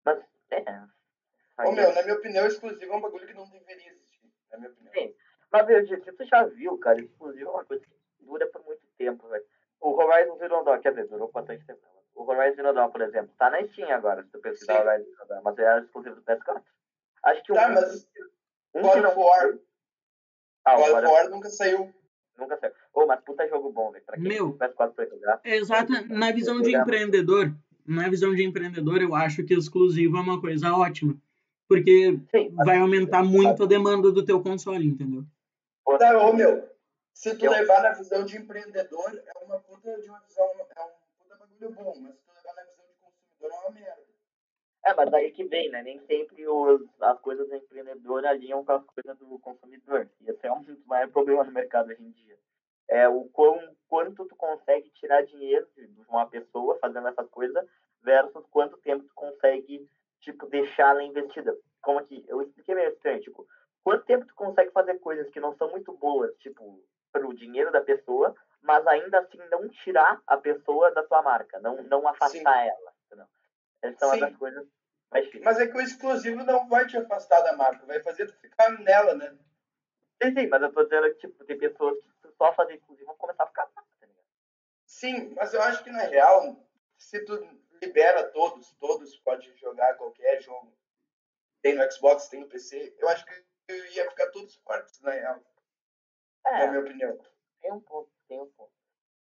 Mas, 0.05 0.23
é. 0.51 0.83
Ô, 1.65 1.73
meu, 1.73 1.95
na 1.95 2.03
minha 2.03 2.15
opinião, 2.17 2.47
exclusivo 2.47 2.93
é 2.93 2.97
um 2.97 3.01
bagulho 3.01 3.27
que 3.27 3.35
não 3.35 3.49
deveria 3.49 3.91
existir. 3.91 4.31
Na 4.51 4.59
minha 4.59 4.71
opinião. 4.71 4.93
Sim. 4.93 5.17
Mas, 5.51 5.67
meu, 5.67 5.85
Diego, 5.85 6.05
você 6.05 6.25
já 6.27 6.45
viu, 6.45 6.77
cara, 6.79 7.01
exclusivo 7.01 7.49
é 7.49 7.53
uma 7.53 7.65
coisa 7.65 7.83
que 7.85 7.93
dura 8.21 8.47
por 8.49 8.63
muito 8.65 8.87
tempo, 8.99 9.27
velho. 9.29 9.45
O 9.83 9.91
Horizon 10.01 10.37
Zero 10.39 10.63
Dawn, 10.65 10.79
quer 10.81 10.91
dizer, 10.91 11.09
durou 11.09 11.31
bastante 11.33 11.65
tempo. 11.67 11.81
né? 11.83 12.01
O 12.15 12.23
Horizon 12.25 12.55
Zero 12.57 12.73
Dawn, 12.73 12.91
por 12.91 13.01
exemplo, 13.03 13.35
tá 13.39 13.51
na 13.51 13.67
Steam 13.67 13.91
agora, 13.91 14.23
se 14.23 14.31
tu 14.31 14.39
pesquisar 14.41 14.81
Sim. 14.81 14.89
Horizon 14.89 15.11
Zero 15.17 15.29
Dawn, 15.29 15.43
mas 15.43 15.59
é 15.59 15.79
exclusivo 15.81 16.15
do 16.17 16.23
PS4. 16.23 16.63
Acho 17.25 17.43
que 17.43 17.53
um 17.53 17.55
Tá, 17.57 17.67
que- 17.67 17.75
mas 17.75 18.09
um 18.75 18.81
God 18.83 19.05
of 19.05 19.19
War. 19.19 19.59
Ah, 20.65 20.77
o 20.77 20.79
God 20.79 20.91
God 20.93 21.05
of 21.05 21.13
War 21.13 21.29
nunca 21.31 21.51
saiu. 21.51 21.93
Nunca 22.39 22.57
saiu. 22.57 22.73
Ô, 22.95 23.07
mas 23.07 23.21
puta 23.21 23.47
jogo 23.49 23.71
bom, 23.71 23.91
velho. 23.91 24.05
Pra 24.05 24.15
quem 24.17 24.25
Meu. 24.25 24.53
tem 24.53 24.69
PS4 24.69 24.93
pra 24.95 25.05
jogar. 25.07 25.41
Exato. 25.45 25.93
Na 26.09 26.31
visão 26.33 26.61
de 26.61 26.75
empreendedor, 26.75 27.53
na 27.85 28.09
visão 28.09 28.35
de 28.35 28.45
empreendedor, 28.45 29.03
eu 29.03 29.15
acho 29.15 29.45
que 29.45 29.55
exclusivo 29.55 30.17
é 30.17 30.21
uma 30.21 30.41
coisa 30.41 30.73
ótima. 30.75 31.17
Porque 31.69 32.21
Sim, 32.31 32.51
vai 32.55 32.79
aumentar 32.79 33.23
muito 33.25 33.63
a 33.63 33.67
demanda 33.67 34.13
do 34.13 34.25
teu 34.25 34.43
console, 34.43 34.87
entendeu? 34.87 35.25
Tá, 35.99 36.19
ô, 36.19 36.33
meu. 36.33 36.69
Se 37.15 37.37
tu 37.37 37.45
Eu- 37.47 37.53
levar 37.53 37.83
na 37.83 37.93
visão 37.93 38.25
de 38.25 38.37
empreendedor, 38.37 39.23
é 39.25 39.45
uma 39.45 39.61
puta 39.61 40.01
de 40.01 40.09
uma 40.09 40.21
visão. 40.21 40.45
É 40.47 40.83
um 40.83 40.91
puta 41.19 41.37
bagulho 41.37 41.71
bom, 41.73 41.95
mas 42.01 42.15
se 42.17 42.23
tu 42.25 42.33
levar 42.33 42.55
na 42.55 42.63
visão 42.65 42.85
de 42.87 42.95
consumidor, 43.01 43.51
é 43.53 43.61
uma 43.61 43.71
merda. 43.71 44.03
É, 44.85 44.95
mas 44.95 45.11
daí 45.11 45.31
que 45.31 45.45
vem, 45.45 45.71
né? 45.71 45.83
Nem 45.83 46.01
sempre 46.07 46.49
os, 46.49 46.83
as 47.01 47.21
coisas 47.21 47.49
do 47.49 47.55
empreendedor 47.55 48.27
alinham 48.27 48.65
com 48.65 48.73
as 48.73 48.85
coisas 48.87 49.17
do 49.19 49.39
consumidor. 49.39 50.09
E 50.21 50.29
esse 50.31 50.45
é 50.47 50.53
um 50.53 50.63
dos 50.63 50.85
maiores 50.87 51.13
problemas 51.13 51.47
no 51.47 51.53
mercado 51.53 51.91
hoje 51.91 52.03
em 52.03 52.11
dia. 52.11 52.37
É 52.89 53.09
o 53.09 53.27
quão, 53.27 53.61
quanto 53.89 54.25
tu 54.27 54.35
consegue 54.35 54.91
tirar 54.91 55.23
dinheiro 55.23 55.69
de 55.77 56.05
uma 56.09 56.27
pessoa 56.29 56.77
fazendo 56.81 57.07
essa 57.07 57.23
coisa 57.25 57.65
versus 58.03 58.45
quanto 58.51 58.77
tempo 58.79 59.05
tu 59.05 59.15
consegue, 59.15 59.89
tipo, 60.21 60.47
deixar 60.47 60.91
ela 60.91 61.05
investida. 61.05 61.57
Como 61.81 62.01
aqui, 62.01 62.25
eu 62.27 62.43
expliquei 62.43 62.75
meio 62.75 62.91
estranho, 62.91 63.21
tipo, 63.21 63.47
quanto 63.85 64.05
tempo 64.05 64.27
tu 64.27 64.35
consegue 64.35 64.73
fazer 64.73 64.99
coisas 64.99 65.31
que 65.31 65.39
não 65.39 65.57
são 65.57 65.71
muito 65.71 65.93
boas, 65.97 66.37
tipo, 66.39 66.83
pro 67.13 67.35
dinheiro 67.35 67.71
da 67.71 67.81
pessoa, 67.81 68.35
mas 68.63 68.87
ainda 68.87 69.21
assim 69.21 69.39
não 69.51 69.69
tirar 69.69 70.21
a 70.27 70.37
pessoa 70.37 70.91
da 70.93 71.03
tua 71.03 71.23
marca, 71.23 71.61
não, 71.61 71.83
não 71.83 72.09
afastar 72.09 72.31
Sim. 72.31 72.69
ela. 72.69 72.93
Entendeu? 73.07 73.27
Essas 73.83 73.99
são 73.99 74.11
Sim. 74.11 74.25
as 74.25 74.37
coisas 74.37 74.67
mais 75.11 75.25
difíceis. 75.25 75.45
Mas 75.45 75.61
é 75.61 75.67
que 75.67 75.77
o 75.77 75.81
exclusivo 75.81 76.45
não 76.45 76.69
vai 76.69 76.87
te 76.87 76.97
afastar 76.97 77.41
da 77.43 77.57
marca, 77.57 77.85
vai 77.85 78.01
fazer 78.01 78.27
tu 78.27 78.35
ficar 78.37 78.71
nela, 78.79 79.15
né? 79.15 79.37
Sim, 80.23 80.35
sim, 80.35 80.47
mas 80.47 80.63
eu 80.63 80.73
tô 80.73 80.85
dizendo 80.85 81.13
que 81.15 81.27
tipo, 81.27 81.45
tem 81.45 81.59
pessoas 81.59 81.99
que 82.23 82.31
só 82.39 82.53
fazem 82.55 82.77
exclusivo 82.77 83.07
vão 83.07 83.17
começar 83.17 83.45
a 83.45 83.49
ficar 83.49 83.67
tá 83.67 83.83
Sim, 84.87 85.35
mas 85.35 85.53
eu 85.53 85.63
acho 85.63 85.83
que 85.83 85.91
na 85.91 86.03
real, 86.03 86.57
se 86.97 87.25
tu 87.25 87.35
libera 87.81 88.31
todos, 88.31 88.73
todos 88.75 89.19
pode 89.19 89.53
jogar 89.57 89.97
qualquer 89.97 90.41
jogo. 90.41 90.73
Tem 91.61 91.75
no 91.75 91.91
Xbox, 91.91 92.29
tem 92.29 92.41
no 92.41 92.49
PC, 92.49 92.95
eu 92.99 93.09
acho 93.09 93.25
que 93.25 93.73
ia 93.95 94.09
ficar 94.11 94.31
todos 94.31 94.55
fortes, 94.57 95.01
na 95.01 95.13
real. 95.13 95.41
É, 96.47 96.59
na 96.59 96.67
minha 96.69 96.81
opinião. 96.81 97.19
Tem 97.61 97.73
um 97.73 97.81
ponto, 97.81 98.11
tem 98.29 98.41
um 98.41 98.51
ponto. 98.51 98.73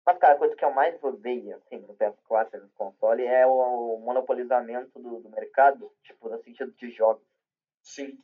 Mas, 0.05 0.17
cara, 0.17 0.33
a 0.33 0.37
coisa 0.37 0.55
que 0.55 0.65
eu 0.65 0.71
mais 0.71 1.01
odeio, 1.03 1.55
assim, 1.57 1.77
no 1.79 1.95
PS4 1.95 2.59
no 2.59 2.69
console 2.69 3.25
é 3.25 3.45
o 3.45 3.97
monopolizamento 3.99 4.97
do, 4.99 5.19
do 5.19 5.29
mercado, 5.29 5.91
tipo, 6.03 6.29
no 6.29 6.41
sentido 6.41 6.71
de 6.71 6.89
jogos. 6.89 7.23
Sim. 7.83 8.17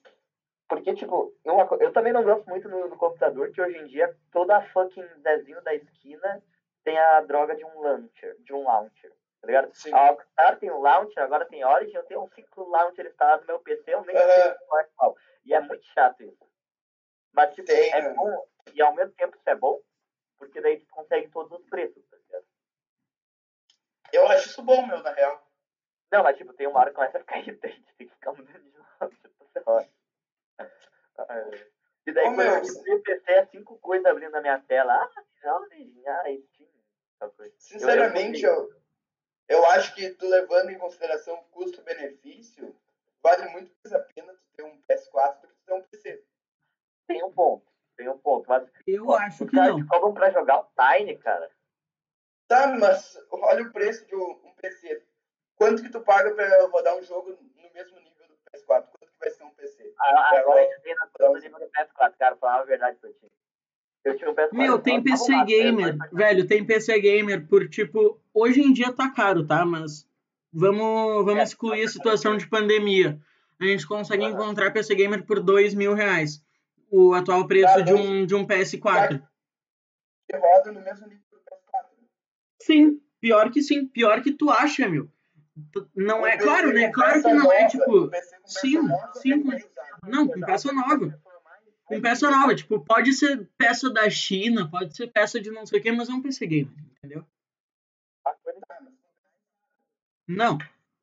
Porque, 0.67 0.95
tipo, 0.95 1.31
uma, 1.45 1.67
eu 1.79 1.93
também 1.93 2.11
não 2.11 2.23
gosto 2.23 2.47
muito 2.47 2.67
no, 2.67 2.87
no, 2.87 2.97
computador 2.97 3.51
que 3.51 3.61
hoje 3.61 3.77
em 3.77 3.85
dia 3.85 4.15
toda 4.31 4.61
fucking 4.69 5.07
Zezinho 5.21 5.61
da 5.61 5.75
esquina 5.75 6.41
tem 6.83 6.97
a 6.97 7.21
droga 7.21 7.55
de 7.55 7.63
um 7.63 7.81
launcher, 7.81 8.35
de 8.39 8.51
um 8.51 8.63
launcher, 8.63 9.11
tá 9.41 9.47
ligado? 9.47 9.71
Sim. 9.75 9.93
A 9.93 10.07
Rockstar 10.07 10.57
tem 10.57 10.71
o 10.71 10.81
launcher, 10.81 11.21
agora 11.21 11.45
tem 11.45 11.63
Origin, 11.63 11.95
eu 11.95 12.03
tenho 12.05 12.23
um 12.23 12.29
ciclo 12.29 12.67
launcher 12.67 13.05
instalado 13.05 13.41
no 13.41 13.47
meu 13.47 13.59
PC, 13.59 13.93
eu 13.93 14.03
nem 14.05 14.15
sei 14.17 14.53
qual. 14.95 15.15
E 15.45 15.53
é 15.53 15.59
muito 15.59 15.85
chato 15.85 16.23
isso. 16.23 16.45
Mas, 17.35 17.53
tipo, 17.53 17.69
é 17.69 18.13
bom, 18.13 18.47
e 18.73 18.81
ao 18.81 18.95
mesmo 18.95 19.13
tempo 19.13 19.35
isso 19.35 19.49
é 19.49 19.55
bom, 19.55 19.81
porque 20.37 20.61
daí 20.61 20.79
tu 20.79 20.87
consegue 20.89 21.29
todos 21.29 21.59
os 21.59 21.65
preços, 21.67 22.03
tá 22.09 22.17
ligado? 22.17 22.45
Eu 24.13 24.27
acho 24.29 24.47
isso 24.47 24.63
bom, 24.63 24.85
meu, 24.87 25.03
na 25.03 25.11
real. 25.11 25.45
Não, 26.11 26.23
mas, 26.23 26.37
tipo, 26.37 26.53
tem 26.53 26.65
uma 26.67 26.79
hora 26.79 26.91
que 26.91 26.95
começa 26.95 27.17
a 27.17 27.21
ficar 27.21 27.39
irritante, 27.39 27.93
tem 27.97 28.07
que 28.07 28.13
ficar 28.13 28.31
mudando 28.31 28.63
de 28.63 28.77
launcher 28.77 29.31
toda 29.37 29.63
hora. 29.69 29.89
E 32.07 32.11
daí, 32.13 32.25
Ô, 32.25 32.35
quando 32.35 32.37
meu, 32.37 32.63
eu 32.85 33.01
PC, 33.01 33.31
é 33.31 33.45
cinco 33.47 33.77
coisas 33.79 34.05
abrindo 34.05 34.31
na 34.31 34.41
minha 34.41 34.59
tela. 34.59 34.93
Ah, 34.93 35.55
Origin, 35.55 36.07
ah, 36.07 36.23
Steam. 36.53 36.69
Sinceramente, 37.57 38.43
eu, 38.43 38.53
eu, 38.53 38.81
eu, 39.47 39.65
acho 39.67 39.93
que 39.95 40.09
tu 40.11 40.27
levando 40.27 40.69
em 40.69 40.77
consideração 40.77 41.43
custo-benefício, 41.51 42.75
vale 43.21 43.49
muito 43.49 43.71
mais 43.83 43.93
a 43.93 43.99
pena 43.99 44.33
tu 44.33 44.43
ter 44.55 44.63
um 44.63 44.81
PS4 44.81 45.41
do 45.41 45.47
que 45.47 45.53
tu 45.55 45.65
ter 45.65 45.73
um 45.73 45.83
PC. 45.83 46.25
Tem 47.07 47.23
um 47.23 47.31
ponto, 47.31 47.65
tem 47.95 48.09
um 48.09 48.17
ponto. 48.17 48.47
Mas 48.47 48.67
eu 48.87 49.07
ó, 49.07 49.17
acho 49.17 49.45
que 49.45 49.55
não. 49.55 49.85
cobram 49.87 50.13
pra 50.13 50.31
jogar 50.31 50.59
o 50.59 50.67
Tiny, 50.75 51.17
cara. 51.17 51.49
Tá, 52.47 52.67
mas 52.67 53.17
olha 53.31 53.63
o 53.63 53.71
preço 53.71 54.05
de 54.05 54.15
um, 54.15 54.53
PC. 54.61 55.03
Quanto 55.55 55.81
que 55.81 55.89
tu 55.89 56.01
paga 56.01 56.33
pra 56.33 56.67
rodar 56.67 56.95
um 56.97 57.03
jogo 57.03 57.31
no 57.31 57.73
mesmo 57.73 57.97
nível 57.99 58.27
do 58.27 58.35
PS4? 58.51 58.85
vai 59.19 59.29
ser 59.29 59.43
um 59.43 59.49
PC. 59.51 59.93
Ah, 59.99 60.39
agora 60.39 60.61
a 60.61 60.63
gente 60.63 60.81
tem 60.81 60.95
na 60.95 61.05
do 61.05 61.39
nível 61.39 61.59
do 61.59 61.65
PS4, 61.65 62.13
cara, 62.17 62.35
falar 62.35 62.61
a 62.61 62.65
verdade 62.65 62.97
pra 62.99 63.09
ti. 63.09 63.31
Eu 64.03 64.17
tinha 64.17 64.29
um 64.29 64.35
PS4. 64.35 64.53
Meu, 64.53 64.79
tem 64.79 65.01
PC 65.01 65.45
gamer, 65.45 65.97
velho, 66.11 66.47
tem 66.47 66.65
PC 66.65 66.99
gamer 66.99 67.47
por 67.47 67.67
tipo, 67.67 68.19
hoje 68.33 68.61
em 68.61 68.71
dia 68.71 68.93
tá 68.93 69.09
caro, 69.09 69.45
tá? 69.45 69.65
Mas 69.65 70.07
vamos, 70.53 71.25
vamos 71.25 71.39
é, 71.39 71.43
excluir 71.43 71.83
a 71.83 71.89
situação 71.89 72.37
de 72.37 72.47
pandemia. 72.47 73.19
A 73.59 73.65
gente 73.65 73.87
consegue 73.87 74.25
encontrar 74.25 74.71
PC 74.71 74.93
gamer 74.93 75.25
por 75.25 75.41
dois 75.41 75.73
mil 75.73 75.93
reais. 75.93 76.44
O 76.95 77.13
atual 77.13 77.45
preço 77.45 77.83
de, 77.83 77.93
um, 77.93 78.25
de 78.25 78.33
um 78.33 78.47
PS4. 78.47 79.21
Que 80.29 80.37
roda 80.37 80.71
no 80.71 80.81
mesmo 80.81 81.07
nível 81.07 81.23
do 81.29 81.37
PS4. 81.39 81.85
Sim, 82.61 83.01
pior 83.19 83.51
que 83.51 83.61
sim. 83.61 83.85
Pior 83.87 84.21
que 84.21 84.31
tu 84.31 84.49
acha, 84.49 84.87
meu. 84.87 85.11
Não 85.93 86.25
é, 86.25 86.37
claro, 86.37 86.73
né? 86.73 86.89
Claro 86.91 87.21
que 87.21 87.33
não 87.33 87.51
é 87.51 87.67
tipo. 87.67 88.09
Sim, 88.45 88.87
sim. 89.13 89.43
Não, 90.03 90.25
com 90.25 90.39
peça 90.39 90.71
nova. 90.71 91.19
Com 91.85 92.01
peça 92.01 92.31
nova, 92.31 92.55
tipo, 92.55 92.79
pode 92.83 93.13
ser 93.13 93.47
peça 93.57 93.89
da 93.89 94.09
China, 94.09 94.69
pode 94.69 94.95
ser 94.95 95.07
peça 95.07 95.39
de 95.39 95.51
não 95.51 95.65
sei 95.65 95.79
o 95.79 95.83
que, 95.83 95.91
mas 95.91 96.09
é 96.09 96.13
um 96.13 96.21
PC 96.21 96.47
gamer, 96.47 96.73
entendeu? 96.97 97.25
Não, 100.27 100.57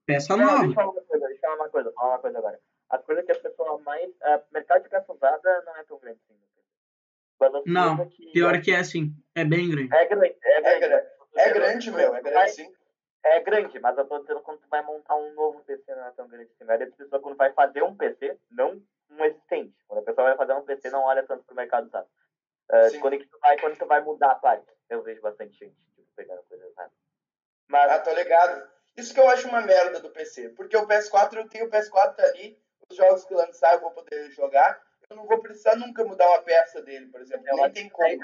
peça 0.07 0.37
nova. 0.37 0.67
Deixa 0.67 0.71
eu 0.71 0.75
falar 0.75 1.55
uma 1.55 1.69
coisa, 1.69 1.93
falar 1.93 2.15
uma 2.15 2.19
coisa 2.19 2.39
agora. 2.39 2.61
A 2.93 2.99
coisa 2.99 3.23
que 3.25 3.33
a 3.33 3.41
pessoa 3.41 3.79
mais. 3.81 4.09
Uh, 4.09 4.43
mercado 4.53 4.85
de 4.85 4.89
peça 4.89 5.13
usada 5.13 5.63
não 5.67 5.77
é 5.77 5.83
tão 5.85 5.99
grande 5.99 6.21
assim. 6.25 6.41
Não, 7.67 8.09
que... 8.09 8.31
pior 8.31 8.61
que 8.61 8.71
é 8.71 8.79
assim, 8.79 9.13
é 9.35 9.45
bem 9.45 9.69
grande. 9.69 9.93
É 9.93 10.07
grande, 10.07 10.37
é 10.45 10.61
grande. 10.61 10.85
É 10.85 10.89
grande, 10.89 11.07
é 11.35 11.53
grande 11.53 11.91
meu, 11.91 12.15
é 12.15 12.23
grande 12.23 12.53
sim 12.53 12.73
é 13.25 13.41
grande, 13.41 13.79
mas 13.79 13.97
eu 13.97 14.05
tô 14.07 14.19
dizendo 14.19 14.41
quando 14.41 14.59
tu 14.59 14.69
vai 14.69 14.83
montar 14.83 15.15
um 15.15 15.33
novo 15.35 15.63
PC 15.65 15.95
não 15.95 16.07
é 16.07 16.11
tão 16.11 16.29
grande 16.29 16.51
assim. 16.51 16.65
A 16.65 16.67
maioria 16.67 16.87
das 16.89 16.97
pessoas 16.97 17.23
quando 17.23 17.37
vai 17.37 17.53
fazer 17.53 17.83
um 17.83 17.97
PC, 17.97 18.37
não 18.51 18.83
um 19.11 19.25
existente. 19.25 19.75
Quando 19.87 20.01
a 20.01 20.03
pessoa 20.03 20.29
vai 20.29 20.37
fazer 20.37 20.53
um 20.55 20.65
PC, 20.65 20.91
não 20.91 21.05
olha 21.05 21.23
tanto 21.23 21.45
pro 21.45 21.55
mercado 21.55 21.87
usado. 21.87 22.09
Uh, 22.71 23.01
quando, 23.01 23.19
tu 23.19 23.39
vai, 23.41 23.59
quando 23.59 23.79
tu 23.79 23.87
vai 23.87 24.01
mudar 24.01 24.33
a 24.33 24.37
parte, 24.37 24.67
eu 24.89 25.03
vejo 25.03 25.21
bastante 25.21 25.57
gente 25.57 25.77
tipo, 25.95 26.09
pegando 26.17 26.43
coisas 26.45 26.69
usadas. 26.71 26.93
Mas... 27.69 27.93
Ah, 27.93 28.01
tô 28.01 28.13
ligado. 28.13 28.71
Isso 28.97 29.15
que 29.15 29.21
eu 29.21 29.29
acho 29.29 29.49
uma 29.49 29.61
merda 29.61 30.01
do 30.01 30.11
PC. 30.11 30.51
Porque 30.51 30.77
o 30.77 30.87
PS4, 30.87 31.37
eu 31.37 31.49
tenho 31.49 31.67
o 31.67 31.71
PS4 31.71 32.21
ali, 32.21 32.59
jogos 32.97 33.25
que 33.25 33.35
lançar 33.35 33.75
eu 33.75 33.81
vou 33.81 33.91
poder 33.91 34.31
jogar. 34.31 34.83
Eu 35.11 35.17
não 35.17 35.27
vou 35.27 35.39
precisar 35.41 35.77
nunca 35.77 36.05
mudar 36.05 36.27
uma 36.29 36.43
peça 36.43 36.81
dele, 36.81 37.07
por 37.09 37.21
exemplo. 37.21 37.45
Nem 37.45 37.71
tem 37.71 37.89
como. 37.91 38.19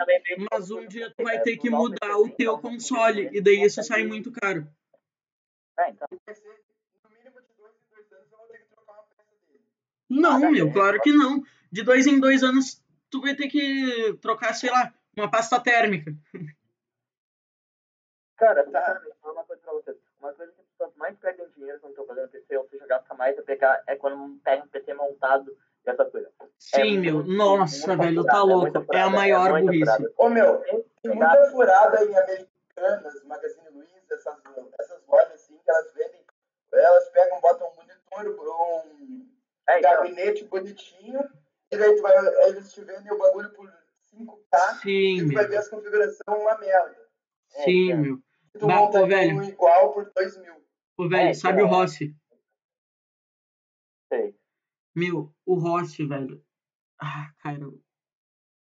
Mas 0.51 0.71
um 0.71 0.87
dia 0.87 1.13
tu 1.15 1.23
vai 1.23 1.41
ter 1.41 1.57
que 1.59 1.69
mudar 1.69 2.17
o 2.17 2.31
teu 2.31 2.59
console, 2.59 3.29
e 3.33 3.41
daí 3.43 3.63
isso 3.63 3.83
sai 3.83 4.05
muito 4.05 4.33
caro. 4.33 4.67
É, 5.79 5.91
então. 5.91 6.09
No 6.11 7.11
mínimo 7.11 7.41
de 7.41 7.53
dois 7.57 7.75
em 7.77 7.89
dois 7.91 8.13
anos 8.13 8.33
eu 8.33 8.39
vou 8.39 8.47
ter 8.49 8.59
que 8.59 8.65
trocar 8.71 8.93
uma 8.93 9.03
peça 9.03 9.37
dele. 9.47 9.65
Não, 10.09 10.47
ah, 10.47 10.51
meu, 10.51 10.73
claro 10.73 11.01
que 11.01 11.13
não. 11.13 11.43
De 11.71 11.83
dois 11.83 12.07
em 12.07 12.19
dois 12.19 12.43
anos 12.43 12.83
tu 13.11 13.21
vai 13.21 13.35
ter 13.35 13.49
que 13.49 14.19
trocar, 14.21 14.55
sei 14.55 14.71
lá, 14.71 14.93
uma 15.17 15.31
pasta 15.31 15.61
térmica. 15.61 16.13
Cara, 18.37 18.65
tá, 18.71 19.03
vou 19.21 19.33
uma 19.33 19.45
coisa 19.45 19.63
pra 19.63 19.73
vocês. 19.73 19.97
Uma 20.21 20.33
coisa 20.33 20.53
que 20.53 20.61
as 20.61 20.67
pessoas 20.69 20.97
mais 20.97 21.19
perdem 21.19 21.49
dinheiro 21.51 21.81
quando 21.81 21.91
estão 21.91 22.07
fazendo 22.07 22.29
PC, 22.29 22.57
ou 22.57 22.69
seja, 22.69 22.87
gasta 22.87 23.08
mais 23.19 23.37
a 23.37 23.43
pegar, 23.43 23.83
é 23.87 23.97
quando 23.97 24.39
pega 24.43 24.63
um 24.63 24.69
PC 24.69 24.95
montado 24.95 25.55
e 25.85 25.91
essa 25.91 26.05
coisa. 26.05 26.31
Sim, 26.59 26.97
é 26.97 27.01
meu, 27.01 27.15
muito, 27.17 27.33
nossa, 27.33 27.89
muito 27.89 28.03
velho, 28.03 28.23
furada, 28.23 28.39
tá 28.39 28.43
louco. 28.43 28.95
É, 28.95 28.97
é 28.97 29.01
a 29.03 29.11
maior 29.11 29.59
é 29.59 29.63
burrice. 29.63 30.15
Ô, 30.17 30.29
meu, 30.29 30.59
tem 31.03 31.15
muita 31.15 31.51
furada 31.51 32.05
em 32.05 32.17
Americanas, 32.17 33.25
Magazine 33.25 33.69
Luiza, 33.71 34.15
essas, 34.15 34.37
essas 34.79 35.07
lojas 35.07 35.33
assim, 35.33 35.59
que 35.59 35.71
elas 35.71 35.93
vendem, 35.93 36.25
elas 36.73 37.09
pegam, 37.09 37.41
botam 37.41 37.69
um 37.69 37.77
monitor, 37.77 38.47
um 38.51 39.29
é, 39.69 39.79
então. 39.81 39.91
gabinete 39.91 40.45
bonitinho, 40.45 41.21
e 41.71 41.77
daí 41.77 41.97
tu 41.97 42.03
vai, 42.03 42.17
eles 42.49 42.73
te 42.73 42.81
vendem 42.83 43.13
o 43.13 43.19
bagulho 43.19 43.51
por 43.51 43.69
5K, 44.15 44.81
Sim, 44.83 45.17
e 45.17 45.21
tu 45.21 45.27
meu. 45.27 45.35
vai 45.35 45.47
ver 45.49 45.57
as 45.57 45.69
configurações 45.69 46.21
uma 46.29 46.57
merda. 46.59 46.97
Sim, 47.65 47.93
é, 47.93 47.97
meu. 47.97 48.19
Tu 48.59 48.67
bah, 48.67 48.77
monta 48.77 49.07
velho. 49.07 49.37
um 49.37 49.43
igual 49.43 49.93
por 49.93 50.11
2 50.15 50.39
mil. 50.39 50.55
Pô, 50.97 51.09
velho, 51.09 51.29
é, 51.29 51.35
sabe 51.35 51.63
então. 51.63 51.71
o 51.71 51.75
Rossi? 51.75 52.15
Sei. 54.09 54.35
Meu, 54.95 55.33
o 55.47 55.55
Rossi, 55.55 56.05
velho. 56.05 56.43
Ah, 57.01 57.31
cara. 57.39 57.71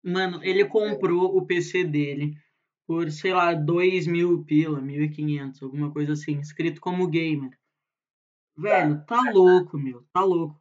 Mano, 0.02 0.42
ele 0.42 0.64
comprou 0.64 1.36
o 1.36 1.46
PC 1.46 1.84
dele 1.84 2.36
por, 2.86 3.10
sei 3.10 3.32
lá, 3.32 3.52
2 3.54 4.06
mil 4.06 4.44
pila, 4.44 4.80
1.500, 4.80 5.62
alguma 5.62 5.92
coisa 5.92 6.14
assim, 6.14 6.38
escrito 6.40 6.80
como 6.80 7.06
gamer. 7.08 7.50
Velho, 8.56 9.04
tá 9.06 9.20
louco, 9.32 9.78
meu, 9.78 10.04
tá 10.12 10.22
louco. 10.22 10.58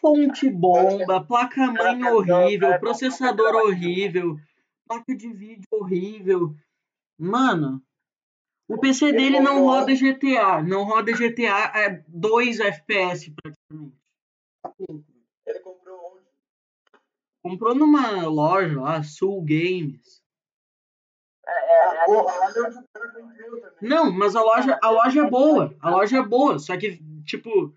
Fonte 0.00 0.48
bomba, 0.48 1.22
placa-mãe 1.24 2.02
horrível, 2.04 2.78
processador 2.78 3.54
horrível, 3.56 4.36
placa 4.86 5.14
de 5.14 5.32
vídeo 5.32 5.66
horrível. 5.70 6.54
Mano, 7.18 7.82
o 8.68 8.78
PC 8.78 9.12
dele 9.12 9.40
não 9.40 9.64
roda 9.64 9.92
GTA, 9.94 10.62
não 10.62 10.84
roda 10.84 11.12
GTA 11.12 11.72
é 11.74 12.04
2 12.08 12.60
FPS 12.60 13.32
praticamente. 13.42 13.99
Ele 15.46 15.60
comprou 15.60 16.12
onde? 16.14 16.26
Comprou 17.42 17.74
numa 17.74 18.26
loja 18.26 18.80
lá, 18.80 19.02
Sul 19.02 19.42
Games. 19.42 20.20
É, 21.46 22.06
não, 23.82 24.10
mas 24.12 24.36
a 24.36 24.42
loja, 24.42 24.78
a 24.82 24.90
loja 24.90 25.20
é 25.26 25.30
boa. 25.30 25.74
A 25.80 25.90
loja 25.90 26.18
é 26.18 26.22
boa. 26.22 26.58
Só 26.58 26.76
que, 26.78 27.00
tipo, 27.24 27.74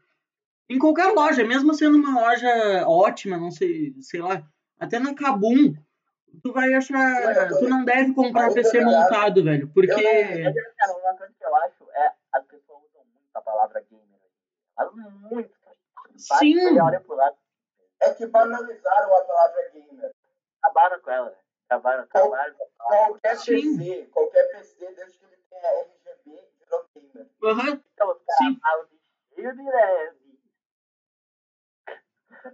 Em 0.69 0.79
qualquer 0.79 1.13
loja, 1.13 1.43
mesmo 1.43 1.73
sendo 1.73 1.97
uma 1.97 2.19
loja 2.21 2.87
ótima, 2.87 3.37
não 3.37 3.51
sei, 3.51 3.93
sei 4.01 4.21
lá, 4.21 4.43
até 4.79 4.97
na 4.99 5.13
Kabum, 5.13 5.73
tu 6.41 6.53
vai 6.53 6.73
achar. 6.73 7.49
Tu 7.49 7.67
não 7.69 7.83
deve 7.85 8.13
comprar 8.13 8.53
PC 8.53 8.81
montado, 8.81 9.43
velho. 9.43 9.69
Porque. 9.73 9.93
Mas, 9.93 10.55
cara, 10.77 10.97
uma 10.99 11.17
coisa 11.17 11.33
que 11.37 11.45
eu 11.45 11.55
acho 11.55 11.83
é 11.93 12.13
as 12.33 12.45
pessoas 12.45 12.79
usam 12.89 13.03
muito 13.13 13.35
a 13.35 13.41
palavra 13.41 13.85
gamer. 13.89 14.19
Elas 14.79 14.93
muito. 15.31 15.51
Sim. 16.17 16.55
pro 17.05 17.15
lado. 17.15 17.37
É 18.01 18.13
que 18.13 18.25
banalizaram 18.27 19.15
a 19.15 19.21
palavra 19.23 19.69
gamer. 19.73 20.11
Acabaram 20.61 21.01
com 21.01 21.11
ela. 21.11 21.37
Acabaram, 21.69 22.03
acabaram. 22.03 22.55
Qualquer 22.77 23.37
Sim. 23.37 23.77
PC, 23.77 24.05
qualquer 24.11 24.51
PC, 24.51 24.93
desde 24.93 25.17
que 25.17 25.25
ele 25.25 25.37
tenha 25.49 25.69
RGB, 25.81 26.47
virou 26.59 26.85
gamer. 26.93 27.27
Aham, 27.43 27.81
Então, 27.93 28.11
os 28.11 28.17
Sim. 28.37 28.59
caras 28.59 28.59
falam 28.61 28.85
de 29.35 29.41
LED. 29.41 30.23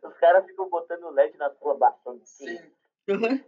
Os 0.03 0.17
caras 0.19 0.45
ficam 0.45 0.69
botando 0.69 1.09
LED 1.09 1.37
na 1.37 1.49
sua 1.55 1.75
bastante. 1.75 2.29
Sim. 2.29 2.71
aham. 3.09 3.43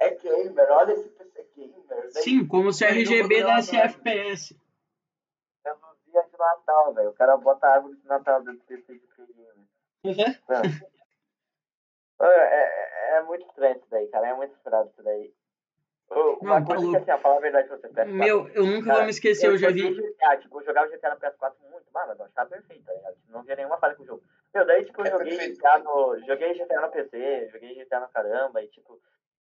É 0.00 0.10
gamer, 0.16 0.70
olha 0.70 0.92
esse 0.92 1.08
PC 1.08 1.48
gamer. 1.54 2.10
Sim, 2.10 2.46
como 2.46 2.72
se 2.72 2.84
RGB 2.84 3.44
desse 3.44 3.76
FPS. 3.76 4.60
É 5.64 5.72
no 5.72 5.96
dia 6.14 6.22
de 6.30 6.38
Natal, 6.38 6.94
velho. 6.94 7.10
O 7.10 7.14
cara 7.14 7.36
bota 7.36 7.66
a 7.66 7.74
árvore 7.74 7.96
de 7.96 8.06
Natal 8.06 8.40
dentro 8.42 8.58
do 8.60 8.64
PC 8.66 8.94
de 8.94 9.06
videogame. 9.06 9.68
Aham. 10.04 10.34
É, 12.20 12.26
é, 12.26 13.16
é 13.16 13.22
muito 13.22 13.44
estranho 13.46 13.76
isso 13.76 13.86
daí, 13.90 14.06
cara. 14.08 14.28
É 14.28 14.34
muito 14.34 14.54
estranho 14.54 14.86
isso 14.86 15.02
daí. 15.02 15.32
Uma 16.10 16.60
Não, 16.60 16.66
tá 16.66 16.76
coisa 16.76 16.90
que 16.90 16.96
assim, 16.96 17.10
a 17.10 17.18
falar 17.18 17.36
a 17.38 17.40
verdade 17.40 17.68
pra 17.68 17.76
você, 17.76 17.88
PS4. 17.88 18.06
Meu, 18.06 18.48
eu 18.50 18.66
nunca 18.66 18.84
Cara, 18.86 18.96
vou 18.98 19.04
me 19.04 19.10
esquecer, 19.10 19.46
eu 19.48 19.56
já 19.56 19.68
joguei 19.68 19.90
vi. 19.90 20.02
GTA, 20.12 20.36
tipo, 20.36 20.60
eu 20.60 20.64
jogava 20.64 20.88
GTA 20.88 21.10
no 21.10 21.16
PS4 21.20 21.54
muito, 21.70 21.86
mano, 21.92 22.14
eu 22.16 22.24
achava 22.26 22.50
perfeito, 22.50 22.84
tá 22.84 22.92
ligado? 22.92 23.14
Tipo, 23.14 23.32
Não 23.32 23.42
via 23.42 23.56
nenhuma 23.56 23.78
falha 23.78 23.94
com 23.96 24.02
o 24.02 24.06
jogo. 24.06 24.22
Meu, 24.54 24.64
daí, 24.66 24.84
tipo, 24.84 25.00
eu 25.00 25.06
É 25.06 25.10
joguei 25.10 25.30
perfeito. 25.36 25.56
GTA 25.56 25.78
no. 25.78 26.18
Joguei 26.26 26.54
GTA 26.54 26.80
no 26.82 26.90
PC, 26.90 27.48
joguei 27.52 27.74
GTA 27.74 28.00
no 28.00 28.08
caramba, 28.08 28.62
e 28.62 28.68
tipo, 28.68 29.00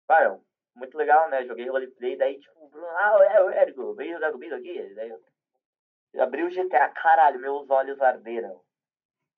mano, 0.08 0.44
muito 0.76 0.96
legal, 0.96 1.28
né? 1.30 1.44
Joguei 1.44 1.68
roleplay, 1.68 2.16
daí, 2.16 2.38
tipo, 2.38 2.64
o 2.64 2.68
Bruno, 2.68 2.86
ah, 2.88 3.18
é, 3.24 3.42
o 3.42 3.50
Érico, 3.50 3.94
veio 3.94 4.12
jogar 4.14 4.30
comigo 4.30 4.54
aqui. 4.54 4.94
Daí 4.94 5.08
eu 5.08 5.20
abri 6.18 6.42
o 6.42 6.50
GTA, 6.50 6.88
caralho, 6.88 7.38
meus 7.40 7.68
olhos 7.70 8.00
arderam. 8.00 8.60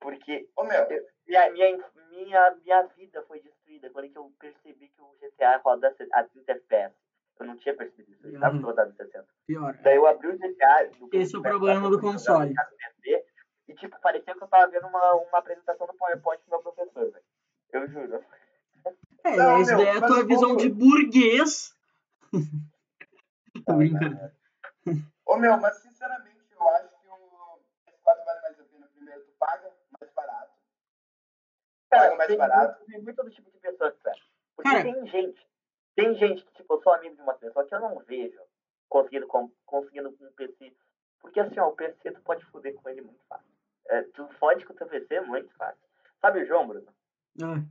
Porque 0.01 0.49
Ô, 0.57 0.65
meu, 0.65 0.87
minha, 1.27 1.51
minha, 1.53 1.91
minha, 2.11 2.51
minha 2.65 2.83
vida 2.97 3.23
foi 3.23 3.41
destruída 3.41 3.91
quando 3.91 4.09
que 4.11 4.19
eu 4.19 4.33
percebi 4.39 4.89
que 4.89 5.01
o 5.01 5.15
GTA 5.21 5.59
roda 5.59 5.95
a 6.13 6.25
30 6.25 6.53
FPS. 6.53 6.95
Eu 7.39 7.47
não 7.47 7.57
tinha 7.57 7.75
percebido 7.75 8.13
isso, 8.13 8.27
eu 8.27 8.41
tava 8.41 8.57
Uhum. 8.57 8.63
rodando 8.63 8.95
60. 8.95 9.27
Pior. 9.47 9.77
Daí 9.83 9.97
eu 9.97 10.07
abri 10.07 10.29
o 10.29 10.37
GTA. 10.39 10.91
Esse 11.13 11.35
é 11.35 11.39
o 11.39 11.43
problema 11.43 11.89
do 11.91 12.01
console. 12.01 12.55
PC, 12.55 13.25
E 13.69 13.75
tipo, 13.75 13.99
parecia 14.01 14.35
que 14.35 14.43
eu 14.43 14.49
tava 14.49 14.71
vendo 14.71 14.87
uma, 14.87 15.15
uma 15.15 15.39
apresentação 15.39 15.87
do 15.87 15.95
PowerPoint 15.95 16.43
do 16.45 16.51
meu 16.51 16.61
professor, 16.61 17.11
velho. 17.11 17.25
Eu 17.73 17.89
juro. 17.89 18.23
É, 19.25 19.37
Não, 19.37 19.63
meu, 19.65 19.77
daí 19.77 19.87
é 19.87 19.97
a 19.97 20.01
tua 20.07 20.21
o 20.23 20.27
visão 20.27 20.57
de 20.57 20.69
burguês. 20.69 21.75
Tô 23.65 23.75
brincando. 23.75 24.19
ô, 25.27 25.37
meu, 25.37 25.57
mas 25.59 25.77
sinceramente, 25.77 26.41
eu 26.51 26.69
acho 26.71 26.89
que 27.01 27.09
o 27.09 27.61
PS4 27.87 28.25
vale 28.25 28.41
mais 28.43 28.61
a 28.61 28.65
pena. 28.65 28.87
Primeiro, 28.89 29.21
tu 29.25 29.33
paga 29.39 29.73
mais 30.01 30.13
barato. 30.13 30.53
Paga 31.99 32.17
mais 32.17 32.29
tem, 32.29 32.39
barato. 32.39 32.79
muito- 32.79 32.91
tem 32.91 33.03
muito 33.03 33.17
todo 33.17 33.31
tipo 33.31 33.51
de 33.51 33.59
pessoa 33.59 33.93
que. 33.93 33.99
Porque 34.57 34.71
Cara. 34.71 34.83
tem 34.83 35.07
gente, 35.07 35.47
tem 35.97 36.15
gente 36.15 36.45
que, 36.45 36.53
tipo, 36.55 36.75
eu 36.75 36.83
sou 36.83 36.93
amigo 36.95 37.17
de 37.17 37.23
uma 37.23 37.35
pessoa 37.35 37.67
que 37.67 37.75
eu 37.75 37.81
não 37.81 37.99
vejo 38.01 38.41
conseguindo, 38.89 39.27
com, 39.27 39.51
conseguindo 39.67 40.13
com 40.13 40.25
um 40.25 40.33
PC. 40.33 40.73
Porque 41.21 41.41
assim, 41.41 41.59
ó, 41.61 41.69
o 41.69 41.77
PC 41.77 42.11
tu 42.13 42.21
pode 42.23 42.45
foder 42.47 42.75
com 42.75 42.89
ele 42.89 43.01
muito 43.03 43.23
fácil. 43.29 43.47
É, 43.89 44.03
tu 44.03 44.27
fode 44.39 44.65
com 44.65 44.73
o 44.73 44.77
teu 44.77 44.87
PC 44.87 45.21
muito 45.23 45.53
fácil. 45.55 45.81
Sabe 46.21 46.43
o 46.43 46.47
João, 46.47 46.67
Bruno? 46.67 46.87
Ah, 47.43 47.63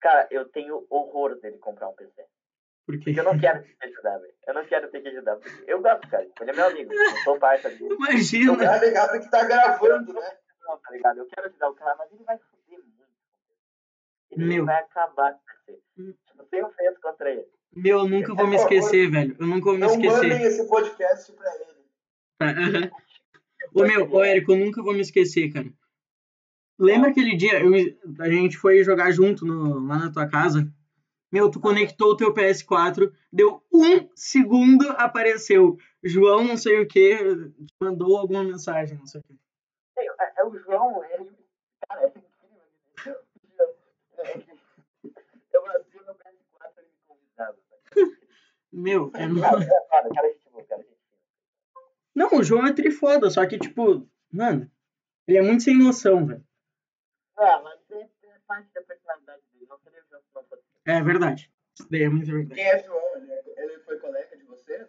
Cara, 0.00 0.26
eu 0.30 0.48
tenho 0.48 0.86
horror 0.88 1.36
dele 1.40 1.58
comprar 1.58 1.88
um 1.88 1.94
PC. 1.94 2.26
porque. 2.86 3.04
Porque 3.04 3.20
eu 3.20 3.24
não 3.24 3.38
quero 3.38 3.62
ter 3.62 3.74
que 3.76 3.86
ajudar, 3.86 4.18
velho. 4.18 4.34
Eu 4.46 4.54
não 4.54 4.64
quero 4.66 4.90
ter 4.90 5.00
que 5.02 5.08
ajudar. 5.08 5.36
Porque 5.36 5.64
eu 5.66 5.80
gosto, 5.82 6.08
cara. 6.08 6.24
Ele 6.40 6.50
é 6.50 6.54
meu 6.54 6.66
amigo. 6.66 6.92
Eu 6.92 7.16
sou 7.24 7.38
parça 7.38 7.68
dele. 7.70 7.94
Imagina. 7.94 8.56
Tá 8.58 8.78
ligado 8.78 9.20
que 9.20 9.30
tá 9.30 9.44
gravando, 9.44 10.12
né? 10.14 10.38
Não, 10.62 10.78
tá 10.78 10.90
ligado? 10.90 11.18
Eu 11.18 11.26
quero 11.26 11.46
ajudar 11.48 11.68
o 11.68 11.74
cara, 11.74 11.96
mas 11.96 12.10
ele 12.12 12.24
vai. 12.24 12.38
Ele 14.30 14.44
Meu. 14.44 14.64
vai 14.64 14.80
acabar 14.80 15.32
com 15.34 15.40
você. 15.72 15.78
Hum. 15.98 16.14
Tipo, 16.26 16.44
sem 16.48 16.64
ofensa 16.64 16.98
contra 17.02 17.30
ele. 17.30 17.46
Meu, 17.74 17.98
eu 17.98 18.08
nunca 18.08 18.34
vou 18.34 18.46
me 18.46 18.56
esquecer, 18.56 19.10
velho. 19.10 19.36
Eu 19.38 19.46
nunca 19.46 19.64
vou 19.66 19.74
me 19.74 19.80
Não 19.80 19.88
mandem 19.96 20.08
esquecer. 20.08 20.42
esse 20.42 20.68
podcast 20.68 21.32
pra 21.32 21.54
ele. 21.56 21.64
Tá, 22.38 22.50
aham. 22.50 22.90
Ô, 23.74 23.82
meu, 23.82 24.10
ô, 24.12 24.24
Érico, 24.24 24.52
eu 24.52 24.56
nunca 24.56 24.82
vou 24.82 24.92
me 24.94 25.00
esquecer, 25.00 25.52
cara. 25.52 25.66
Lembra 26.78 27.10
aquele 27.10 27.36
dia 27.36 27.60
eu, 27.62 27.72
a 28.20 28.28
gente 28.30 28.56
foi 28.56 28.82
jogar 28.82 29.10
junto 29.10 29.44
no- 29.44 29.86
lá 29.86 29.98
na 29.98 30.10
tua 30.12 30.26
casa? 30.26 30.66
Meu, 31.30 31.48
tu 31.50 31.60
conectou 31.60 32.08
o 32.12 32.16
teu 32.16 32.32
PS4, 32.34 33.12
deu 33.32 33.62
um 33.72 34.08
segundo, 34.16 34.88
apareceu. 34.96 35.76
João, 36.02 36.42
não 36.42 36.56
sei 36.56 36.80
o 36.80 36.88
que, 36.88 37.16
mandou 37.80 38.16
alguma 38.16 38.42
mensagem, 38.42 38.96
não 38.98 39.06
sei 39.06 39.20
o 39.20 39.24
que. 39.24 39.38
É, 39.98 40.40
é 40.40 40.44
o 40.44 40.56
João, 40.58 41.04
ele. 41.04 41.30
Cara, 41.88 42.06
é. 42.06 42.12
Eu 45.52 45.66
abri 45.66 46.00
meu 46.04 46.14
PS4 46.14 46.78
ele 46.78 46.86
me 46.88 46.98
convidava. 47.06 47.56
velho. 47.94 48.16
Meu, 48.72 49.10
é... 49.14 49.40
Cara, 49.40 50.08
cara, 50.14 50.28
gente 50.32 50.48
boa, 50.50 50.64
cara, 50.64 50.82
gente 50.82 50.98
boa. 51.74 51.88
não, 52.14 52.38
o 52.38 52.42
João 52.44 52.66
é 52.66 52.72
trifoda, 52.72 53.30
só 53.30 53.44
que, 53.46 53.58
tipo, 53.58 54.08
mano, 54.32 54.70
ele 55.26 55.38
é 55.38 55.42
muito 55.42 55.62
sem 55.64 55.76
noção, 55.78 56.26
velho. 56.26 56.44
Ah, 57.36 57.60
mas 57.64 57.80
é, 57.90 58.02
é 58.02 58.38
parte 58.46 58.72
da 58.74 58.82
personalidade 58.82 59.42
dele. 59.52 59.66
Não 59.68 59.78
seria 59.78 60.00
o 60.00 60.04
João 60.10 60.20
se 60.22 60.28
não 60.34 60.44
fosse. 60.44 60.62
É 60.86 61.02
verdade. 61.02 61.50
Isso 61.78 61.88
daí 61.90 62.02
é 62.02 62.08
muito 62.08 62.26
verdade. 62.30 62.54
Quem 62.54 62.64
é 62.70 62.82
João? 62.84 63.16
Ele, 63.16 63.32
é- 63.32 63.54
ele 63.64 63.78
foi 63.80 63.98
colega 63.98 64.36
de 64.36 64.44
vocês? 64.44 64.86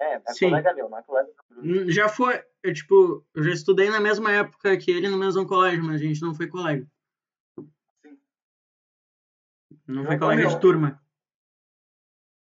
É, 0.00 0.14
é 0.14 0.22
Sim. 0.28 0.50
colega 0.50 0.74
meu, 0.74 0.88
não 0.88 0.98
é 0.98 1.02
colega 1.02 1.28
do 1.32 1.54
Bruno. 1.56 1.82
Hum, 1.86 1.90
Já 1.90 2.08
foi, 2.08 2.44
eu, 2.62 2.72
tipo, 2.72 3.26
eu 3.34 3.42
já 3.42 3.50
estudei 3.50 3.90
na 3.90 3.98
mesma 4.00 4.30
época 4.30 4.76
que 4.76 4.90
ele 4.92 5.08
no 5.08 5.18
mesmo 5.18 5.44
colégio, 5.46 5.82
mas 5.82 5.96
a 5.96 6.04
gente 6.04 6.20
não 6.22 6.34
foi 6.34 6.46
colega. 6.46 6.86
Não 9.88 10.04
foi 10.04 10.18
colega 10.18 10.42
meu. 10.42 10.50
de 10.50 10.60
turma. 10.60 11.02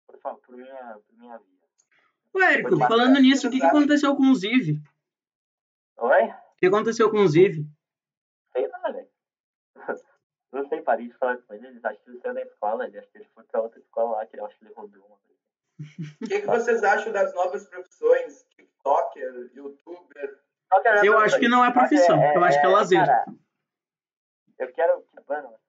Por 0.07 0.17
favor, 0.19 0.39
por 0.39 0.55
minha, 0.55 0.97
por 1.05 1.17
minha 1.17 1.37
vida. 1.37 1.67
Ô, 2.33 2.41
Érico, 2.41 2.77
falando 2.77 3.19
nisso, 3.19 3.47
o 3.47 3.51
que, 3.51 3.59
que 3.59 3.65
aconteceu 3.65 4.15
com 4.15 4.31
o 4.31 4.35
Ziv? 4.35 4.81
Oi? 5.97 6.23
O 6.23 6.55
que 6.57 6.65
aconteceu 6.67 7.11
com 7.11 7.17
o 7.17 7.27
Ziv? 7.27 7.65
Sei 8.53 8.67
lá, 8.67 8.91
velho. 8.91 9.09
Não 10.53 10.67
sei, 10.69 10.81
parei 10.81 11.09
de 11.09 11.13
falar 11.15 11.37
com 11.37 11.53
ele. 11.53 11.67
Eles 11.67 11.83
acham 11.83 12.01
que 12.01 12.09
ele 12.11 12.19
saiu 12.21 12.33
da 12.33 12.41
escola. 12.41 12.87
Ele 12.87 12.97
acha 12.97 13.07
que 13.09 13.17
ele 13.17 13.29
foi 13.35 13.43
pra 13.43 13.61
outra 13.61 13.79
escola 13.79 14.17
lá, 14.17 14.25
que 14.25 14.39
eu 14.39 14.45
acho 14.45 14.57
que 14.57 14.65
ele 14.65 14.73
rodou 14.73 15.05
uma 15.05 15.17
coisa. 15.17 15.33
O 16.21 16.27
que, 16.27 16.39
que 16.39 16.47
vocês 16.47 16.81
acham 16.83 17.11
das 17.11 17.33
novas 17.33 17.67
profissões? 17.67 18.43
TikToker, 18.55 19.51
YouTuber? 19.53 20.39
É 20.85 21.07
Eu 21.07 21.19
acho 21.19 21.39
que 21.39 21.47
não 21.47 21.63
é 21.63 21.71
profissão, 21.71 22.23
eu 22.33 22.43
acho 22.43 22.59
que 22.59 22.65
é 22.65 22.69
lazer. 22.69 23.05
Cara, 23.05 23.25
eu 24.57 24.73
quero 24.73 25.05
merda. 25.29 25.59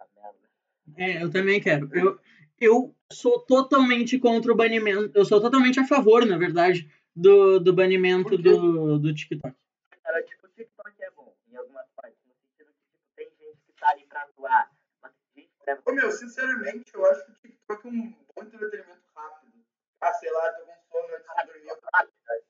É, 0.96 1.22
eu 1.22 1.30
também 1.30 1.60
quero. 1.60 1.88
Eu, 1.92 2.18
eu 2.60 2.94
sou 3.12 3.40
totalmente 3.40 4.18
contra 4.18 4.52
o 4.52 4.56
banimento. 4.56 5.10
Eu 5.14 5.24
sou 5.24 5.40
totalmente 5.40 5.80
a 5.80 5.86
favor, 5.86 6.24
na 6.26 6.36
verdade, 6.36 6.90
do, 7.14 7.58
do 7.58 7.72
banimento 7.72 8.36
do, 8.36 8.98
do 8.98 9.14
TikTok. 9.14 9.54
Cara, 10.02 10.22
tipo, 10.22 10.46
o 10.46 10.50
TikTok 10.50 11.02
é 11.02 11.10
bom 11.10 11.34
em 11.50 11.56
algumas 11.56 11.86
partes. 11.96 12.18
No 12.26 12.34
sentido 12.34 12.72
que, 12.72 12.92
tipo, 12.92 13.04
tem 13.16 13.26
gente 13.40 13.60
que 13.66 13.72
tá 13.80 13.88
ali 13.90 14.04
pra 14.06 14.26
zoar. 14.36 14.70
Mas 15.02 15.12
tem 15.34 15.44
gente 15.44 15.54
que 15.58 15.66
leva 15.66 15.82
Ô, 15.86 15.92
meu, 15.92 16.10
sinceramente, 16.10 16.94
eu 16.94 17.06
acho 17.06 17.24
que 17.24 17.32
o 17.32 17.34
TikTok 17.34 17.86
é 17.86 17.90
um 17.90 18.14
bom 18.34 18.42
entretenimento 18.42 19.02
rápido. 19.14 19.52
Ah, 20.00 20.12
sei 20.12 20.30
lá, 20.30 20.52
tô 20.52 20.64
com 20.64 20.74
sono 20.90 21.14
antes 21.14 21.26
de 21.26 21.46
dormir. 21.46 21.74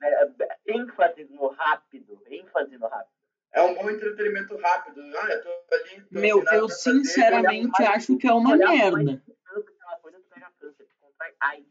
É, 0.02 0.24
é, 0.24 0.58
ênfase 0.66 1.24
no 1.24 1.48
rápido. 1.48 2.20
ênfase 2.26 2.76
no 2.76 2.88
rápido. 2.88 3.23
É 3.54 3.62
um 3.62 3.74
bom 3.74 3.88
entretenimento 3.88 4.56
rápido. 4.56 5.00
Ah, 5.16 5.28
eu 5.30 5.42
tô 5.42 5.74
ali. 5.74 6.00
tô 6.02 6.20
Meu, 6.20 6.36
sem 6.36 6.44
nada 6.44 6.56
eu 6.56 6.68
fazer, 6.68 6.82
sinceramente 6.82 7.80
olhar 7.80 7.92
acho 7.92 8.16
que 8.16 8.26
é 8.26 8.32
uma 8.32 8.56
merda. 8.56 8.90
mais 8.90 9.20
tanto 9.24 9.70
aquela 9.70 9.96
coisa, 9.98 10.18
tu 10.18 10.28
pega 10.28 10.52
câncer, 10.58 10.84
tu 10.84 10.94
contrai 11.00 11.34
AIDS. 11.40 11.68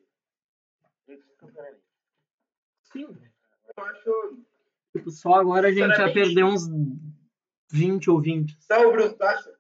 Isso, 1.10 1.26
sinceramente. 1.40 1.84
Sim. 2.84 3.18
Eu 3.78 3.84
acho. 3.84 4.38
Tipo, 4.96 5.12
só 5.12 5.34
agora 5.34 5.68
a 5.68 5.72
gente 5.74 5.96
já 5.96 6.14
perdeu 6.14 6.46
uns 6.46 6.70
20 7.70 8.10
ou 8.12 8.22
20. 8.22 8.58
Tá, 8.66 8.80
ô, 8.80 8.92
Bruno, 8.92 9.14
tu 9.14 9.24
acha, 9.24 9.52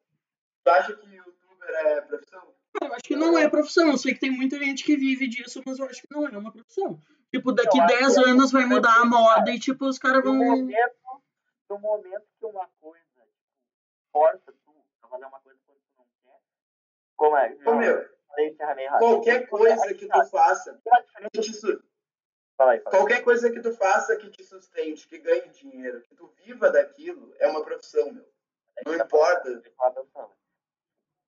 tu 0.63 0.69
acha 0.69 0.95
que 0.95 1.15
youtuber 1.15 1.69
é 1.69 2.01
profissão? 2.01 2.53
Eu 2.81 2.93
acho 2.93 3.03
que 3.03 3.15
não 3.17 3.37
é 3.37 3.49
profissão. 3.49 3.91
Eu 3.91 3.97
sei 3.97 4.13
que 4.13 4.21
tem 4.21 4.31
muita 4.31 4.57
gente 4.57 4.83
que 4.83 4.95
vive 4.95 5.27
disso, 5.27 5.61
mas 5.65 5.77
eu 5.77 5.85
acho 5.85 6.01
que 6.01 6.07
não 6.09 6.25
é 6.25 6.37
uma 6.37 6.53
profissão. 6.53 6.99
Tipo, 7.33 7.51
daqui 7.51 7.77
Eu 7.77 7.83
acho 7.83 7.97
10 7.99 8.13
que 8.13 8.19
é 8.19 8.29
anos 8.29 8.51
vai 8.51 8.65
mudar 8.65 8.95
a 9.01 9.05
moda 9.05 9.51
e, 9.51 9.59
tipo, 9.59 9.85
os 9.85 9.97
caras 9.97 10.23
vão. 10.23 10.69
No 11.69 11.79
momento 11.79 12.25
que 12.39 12.45
uma 12.45 12.67
coisa 12.79 13.03
tipo, 13.13 13.27
força 14.11 14.53
tu 14.65 14.71
a 15.01 15.07
fazer 15.07 15.25
uma 15.25 15.39
coisa 15.39 15.59
quando 15.65 15.77
tu 15.79 15.93
não 15.97 16.05
quer, 16.23 16.39
como 17.15 17.37
é? 17.37 17.57
Ô, 17.65 17.75
meu, 17.75 18.09
qualquer 18.99 19.47
coisa 19.47 19.93
que 19.93 20.07
tu 20.07 20.25
faça, 20.29 20.81
que 21.31 21.41
te 21.41 21.53
su- 21.53 21.83
Fala 22.55 22.73
aí, 22.73 22.79
fala 22.81 22.95
qualquer 22.97 23.23
coisa 23.23 23.51
que 23.51 23.59
tu 23.61 23.73
faça 23.73 24.15
que 24.15 24.29
te 24.29 24.43
sustente, 24.43 25.07
que 25.07 25.17
ganhe 25.17 25.49
dinheiro, 25.49 26.01
que 26.01 26.13
tu 26.15 26.27
viva 26.45 26.69
daquilo, 26.69 27.33
é 27.39 27.47
uma 27.47 27.63
profissão, 27.63 28.11
meu. 28.11 28.25
Não 28.85 28.95
importa. 28.95 29.49
É? 29.49 30.29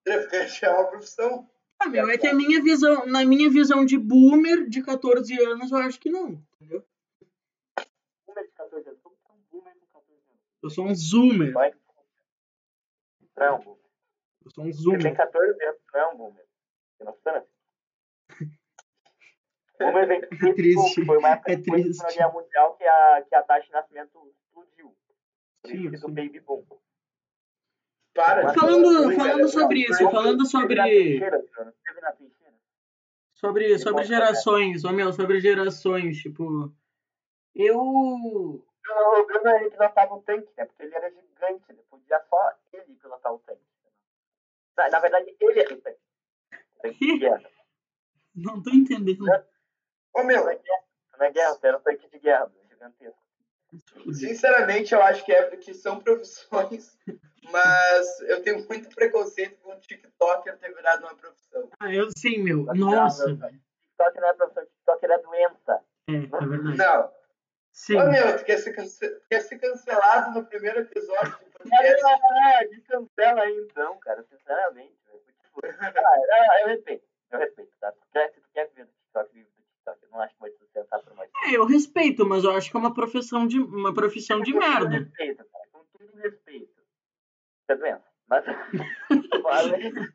Traficante 0.03 0.65
é 0.65 0.69
uma 0.69 0.87
profissão. 0.87 1.49
Ah, 1.79 1.87
meu, 1.87 2.07
é 2.09 2.17
que 2.17 2.27
a 2.27 2.33
minha 2.33 2.61
visão, 2.61 3.05
na 3.07 3.25
minha 3.25 3.49
visão 3.49 3.83
de 3.85 3.97
boomer 3.97 4.67
de 4.69 4.83
14 4.83 5.37
anos, 5.43 5.71
eu 5.71 5.77
acho 5.79 5.99
que 5.99 6.09
não. 6.09 6.29
Entendeu? 6.53 6.85
Boomer 8.27 8.45
de 8.45 8.51
14 8.53 8.87
anos. 8.89 9.01
Como 9.01 9.15
que 9.15 9.31
é 9.31 9.33
um 9.33 9.41
boomer 9.51 9.73
com 9.79 9.85
14 9.99 10.13
anos? 10.29 10.41
Eu 10.65 10.69
sou 10.71 10.85
um 10.85 10.95
zoomer. 10.95 11.55
É 11.57 11.71
que- 11.71 11.77
Não 13.37 13.45
é 13.45 13.51
um 13.51 13.59
boomer. 13.63 13.83
Eu 14.43 14.51
sou 14.51 14.63
um 14.63 14.67
Você 14.71 14.73
tem 14.73 14.83
zoomer. 14.83 15.15
14 15.15 15.63
anos, 15.63 15.79
não 15.93 15.99
é 15.99 16.07
um 16.07 16.17
boomer. 16.17 16.45
Você 16.97 17.03
não 17.03 17.17
sabe? 17.23 17.45
Boomer 19.79 20.07
vem 20.07 20.21
É 20.49 20.53
triste. 20.53 21.05
Foi 21.05 21.17
uma 21.17 21.29
época 21.29 21.51
É 21.51 21.55
depois 21.55 21.81
da 21.81 21.83
triste. 21.83 21.97
Segunda 22.01 22.15
Guerra 22.17 22.33
Mundial 22.33 22.75
que 22.77 22.83
a, 22.83 23.21
que 23.29 23.35
a 23.35 23.43
taxa 23.43 23.67
de 23.67 23.71
nascimento 23.73 24.27
explodiu. 24.41 24.97
Por 25.61 25.69
Sim, 25.69 25.77
isso 25.77 25.83
que 25.91 25.97
do 25.97 26.07
sim. 26.07 26.13
baby 26.13 26.39
boom. 26.39 26.65
Para. 28.15 28.45
de 28.51 28.59
Falando- 28.59 29.15
falando 29.15 29.47
sobre 29.49 29.79
isso, 29.81 30.09
falando 30.09 30.45
sobre-? 30.47 31.19
Sobre, 33.35 33.77
sobre 33.77 34.03
gerações, 34.05 34.83
ô 34.85 34.91
meu, 34.91 35.11
sobre 35.13 35.39
gerações, 35.41 36.17
tipo. 36.17 36.73
Eu. 37.53 38.65
O 38.87 39.25
Bruno 39.25 39.49
ele 39.49 39.71
pilotava 39.71 40.13
o 40.13 40.21
tanque, 40.21 40.51
né? 40.57 40.65
Porque 40.65 40.83
ele 40.83 40.95
era 40.95 41.09
gigante, 41.09 41.65
ele 41.69 41.81
podia 41.89 42.19
só 42.29 42.53
ele 42.71 42.95
pilotar 42.95 43.33
o 43.33 43.39
tanque. 43.39 43.61
Na, 44.77 44.89
na 44.89 44.99
verdade, 44.99 45.35
ele 45.39 45.59
era 45.59 45.73
o 45.73 45.81
tanque. 45.81 45.99
O 46.77 46.81
tanque 46.81 46.99
de 46.99 47.19
guerra. 47.19 47.49
Não 48.35 48.61
tô 48.61 48.69
entendendo. 48.69 49.25
Ô, 50.13 50.23
meu, 50.23 50.43
Não 50.43 50.51
é 50.51 50.55
guerra, 50.55 50.83
é 51.19 51.31
guerra, 51.31 51.53
você 51.53 51.67
era 51.67 51.77
um 51.77 51.81
tanque 51.81 52.07
de 52.09 52.19
guerra, 52.19 52.51
gigantesco. 52.69 53.19
sinceramente, 54.13 54.93
eu 54.93 55.01
acho 55.01 55.23
que 55.25 55.31
é 55.31 55.43
porque 55.43 55.73
são 55.73 55.99
profissões, 55.99 56.97
mas 57.51 58.19
eu 58.21 58.43
tenho 58.43 58.67
muito 58.67 58.93
preconceito 58.93 59.57
com 59.61 59.71
o 59.71 59.79
TikToker 59.79 60.57
ter 60.57 60.73
virado 60.75 61.05
uma 61.05 61.15
profissão. 61.15 61.69
Ah, 61.79 61.93
eu 61.93 62.09
sei, 62.17 62.41
meu. 62.43 62.65
Nossa, 62.75 63.33
velho. 63.33 63.61
TikTok 63.97 64.19
não 64.19 64.27
é 64.27 64.33
profissão, 64.33 64.65
TikTok 64.65 65.05
é 65.05 65.17
doença. 65.19 65.85
É, 66.09 66.13
é 66.13 66.47
verdade. 66.47 66.77
Não. 66.77 67.24
Sim. 67.75 67.97
Ô, 67.99 68.09
meu, 68.09 68.37
tu 68.37 68.45
quer 68.45 68.57
ser, 68.57 68.71
cance- 68.73 69.21
quer 69.29 69.41
ser 69.41 69.59
cancelado 69.59 70.31
no 70.39 70.45
primeiro 70.45 70.79
episódio 70.79 71.31
do 71.39 71.45
podcast? 71.51 72.03
é, 72.05 72.63
é, 72.63 72.67
descancela 72.69 73.41
aí 73.41 73.67
então, 73.69 73.99
cara, 73.99 74.23
sinceramente. 74.23 74.95
Tipo, 75.43 75.59
ah, 75.65 76.61
eu, 76.61 76.67
respeito, 76.69 77.03
eu 77.31 77.39
respeito, 77.39 77.71
tá? 77.81 77.91
Se 77.91 77.99
tu 77.99 78.07
quer, 78.13 78.29
se 78.33 78.39
tu 78.39 78.47
quer 78.53 78.69
viver 78.69 78.85
do 78.85 78.91
TikTok, 78.93 79.33
vive 79.33 79.45
do 79.49 79.61
TikTok. 79.61 80.03
Eu 80.03 80.09
não 80.09 80.21
acho 80.21 80.33
que 80.35 80.39
vai 80.39 80.49
te 80.51 80.57
sustentar 80.59 80.99
por 80.99 81.13
mais 81.15 81.29
tempo. 81.29 81.45
É, 81.45 81.57
eu 81.57 81.65
respeito, 81.65 82.25
mas 82.25 82.43
eu 82.45 82.51
acho 82.51 82.71
que 82.71 82.77
é 82.77 82.79
uma 82.79 82.93
profissão 82.93 83.45
de, 83.45 83.59
uma 83.59 83.93
profissão 83.93 84.39
de 84.41 84.53
Com 84.53 84.59
todo 84.59 84.69
merda. 84.69 84.97
respeito, 84.97 85.45
cara, 85.51 85.65
com 85.73 85.83
todo 85.97 86.15
respeito. 86.15 86.81
É 87.67 87.75
doença. 87.75 88.03
Mas, 88.27 88.45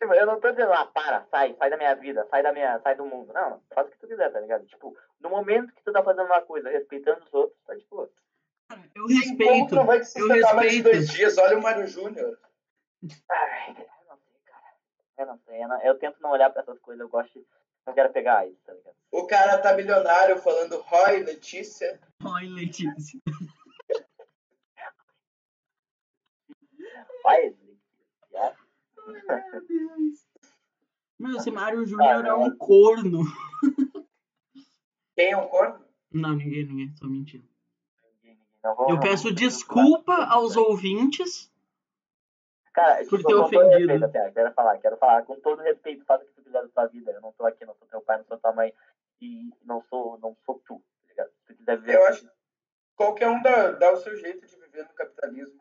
tipo, 0.00 0.14
eu 0.14 0.26
não 0.26 0.40
tô 0.40 0.50
dizendo, 0.50 0.72
ah, 0.72 0.86
para, 0.86 1.24
sai, 1.30 1.54
sai 1.58 1.70
da 1.70 1.76
minha 1.76 1.94
vida, 1.94 2.26
sai 2.30 2.42
da 2.42 2.52
minha, 2.52 2.80
sai 2.80 2.94
do 2.96 3.04
mundo. 3.06 3.32
Não, 3.32 3.62
faz 3.74 3.86
o 3.86 3.90
que 3.90 3.98
tu 3.98 4.08
quiser, 4.08 4.32
tá 4.32 4.40
ligado? 4.40 4.66
Tipo, 4.66 4.96
no 5.20 5.30
momento 5.30 5.72
que 5.74 5.82
tu 5.84 5.92
tá 5.92 6.02
fazendo 6.02 6.26
uma 6.26 6.40
coisa, 6.42 6.70
respeitando 6.70 7.22
os 7.24 7.32
outros, 7.34 7.58
tá 7.66 7.74
de 7.74 7.84
boa. 7.86 8.10
Eu 8.94 9.08
Sim, 9.08 9.36
como 9.36 9.38
respeito. 9.38 9.68
tu 9.68 9.74
não 9.74 9.86
vai 9.86 9.98
te 9.98 10.02
eu 10.02 10.06
sustentar 10.26 10.54
mais 10.54 10.70
de 10.70 10.76
respeito. 10.76 10.96
dois 10.96 11.08
dias? 11.10 11.38
Olha 11.38 11.58
o 11.58 11.62
Mário 11.62 11.86
Júnior. 11.86 12.38
Ai, 13.30 13.70
eu 13.70 14.06
não 14.08 14.18
sei, 14.18 14.40
cara. 14.46 14.62
Eu 15.18 15.26
não 15.26 15.38
sei, 15.38 15.62
eu, 15.64 15.68
não- 15.68 15.82
eu 15.82 15.98
tento 15.98 16.20
não 16.20 16.30
olhar 16.30 16.50
pra 16.50 16.62
essas 16.62 16.78
coisas, 16.78 17.00
eu 17.00 17.08
gosto, 17.08 17.38
de- 17.38 17.46
não 17.86 17.92
quero 17.94 18.12
pegar 18.12 18.38
AIDS, 18.38 18.60
tá 18.64 18.72
ligado? 18.72 18.94
O 19.10 19.26
cara 19.26 19.58
tá 19.58 19.72
milionário 19.74 20.38
falando 20.38 20.80
Roy, 20.82 21.22
Letícia. 21.24 21.98
Ai, 22.24 22.46
Letícia. 22.46 23.20
Já. 24.76 24.92
Meu 29.06 29.66
Deus. 29.66 30.26
Meu, 31.18 31.36
esse 31.36 31.50
Mário 31.50 31.84
Júnior 31.84 32.24
é 32.24 32.34
um 32.34 32.56
corno. 32.56 33.24
Quem 35.14 35.32
é 35.32 35.36
um 35.36 35.48
corno? 35.48 35.84
Não, 36.10 36.34
ninguém, 36.34 36.64
ninguém, 36.66 36.94
tô 36.94 37.08
mentindo. 37.08 37.48
Eu 38.88 39.00
peço 39.00 39.32
desculpa 39.32 40.14
aos 40.24 40.56
ouvintes. 40.56 41.50
Cara, 42.72 43.04
por 43.06 43.18
tipo, 43.18 43.28
ter 43.28 43.34
ofendido. 43.34 43.78
respeito, 43.78 44.04
até, 44.04 44.30
quero 44.30 44.52
falar, 44.52 44.78
quero 44.78 44.96
falar, 44.96 45.22
com 45.22 45.40
todo 45.40 45.62
respeito, 45.62 46.04
faz 46.04 46.22
o 46.22 46.24
que 46.26 46.32
tu 46.32 46.42
quiser 46.42 46.62
da 46.62 46.68
tua 46.68 46.86
vida. 46.86 47.10
Eu 47.10 47.20
não 47.20 47.32
tô 47.32 47.44
aqui, 47.44 47.64
não 47.64 47.74
sou 47.74 47.88
teu 47.88 48.00
pai, 48.00 48.18
não 48.18 48.24
sou 48.24 48.38
tua 48.38 48.52
mãe, 48.52 48.72
e 49.20 49.50
não 49.64 49.82
sou, 49.82 50.18
não 50.18 50.36
sou 50.46 50.62
tu, 50.66 50.82
tá 51.02 51.08
ligado? 51.08 51.30
Se 51.30 51.44
tu 51.46 51.54
quiser 51.54 51.78
viver. 51.78 51.96
Eu 51.96 52.06
acho 52.06 52.22
que 52.22 52.30
qualquer 52.94 53.28
um 53.28 53.42
dá, 53.42 53.72
dá 53.72 53.92
o 53.92 53.96
seu 53.96 54.16
jeito 54.16 54.46
de 54.46 54.56
viver 54.56 54.84
no 54.84 54.94
capitalismo. 54.94 55.60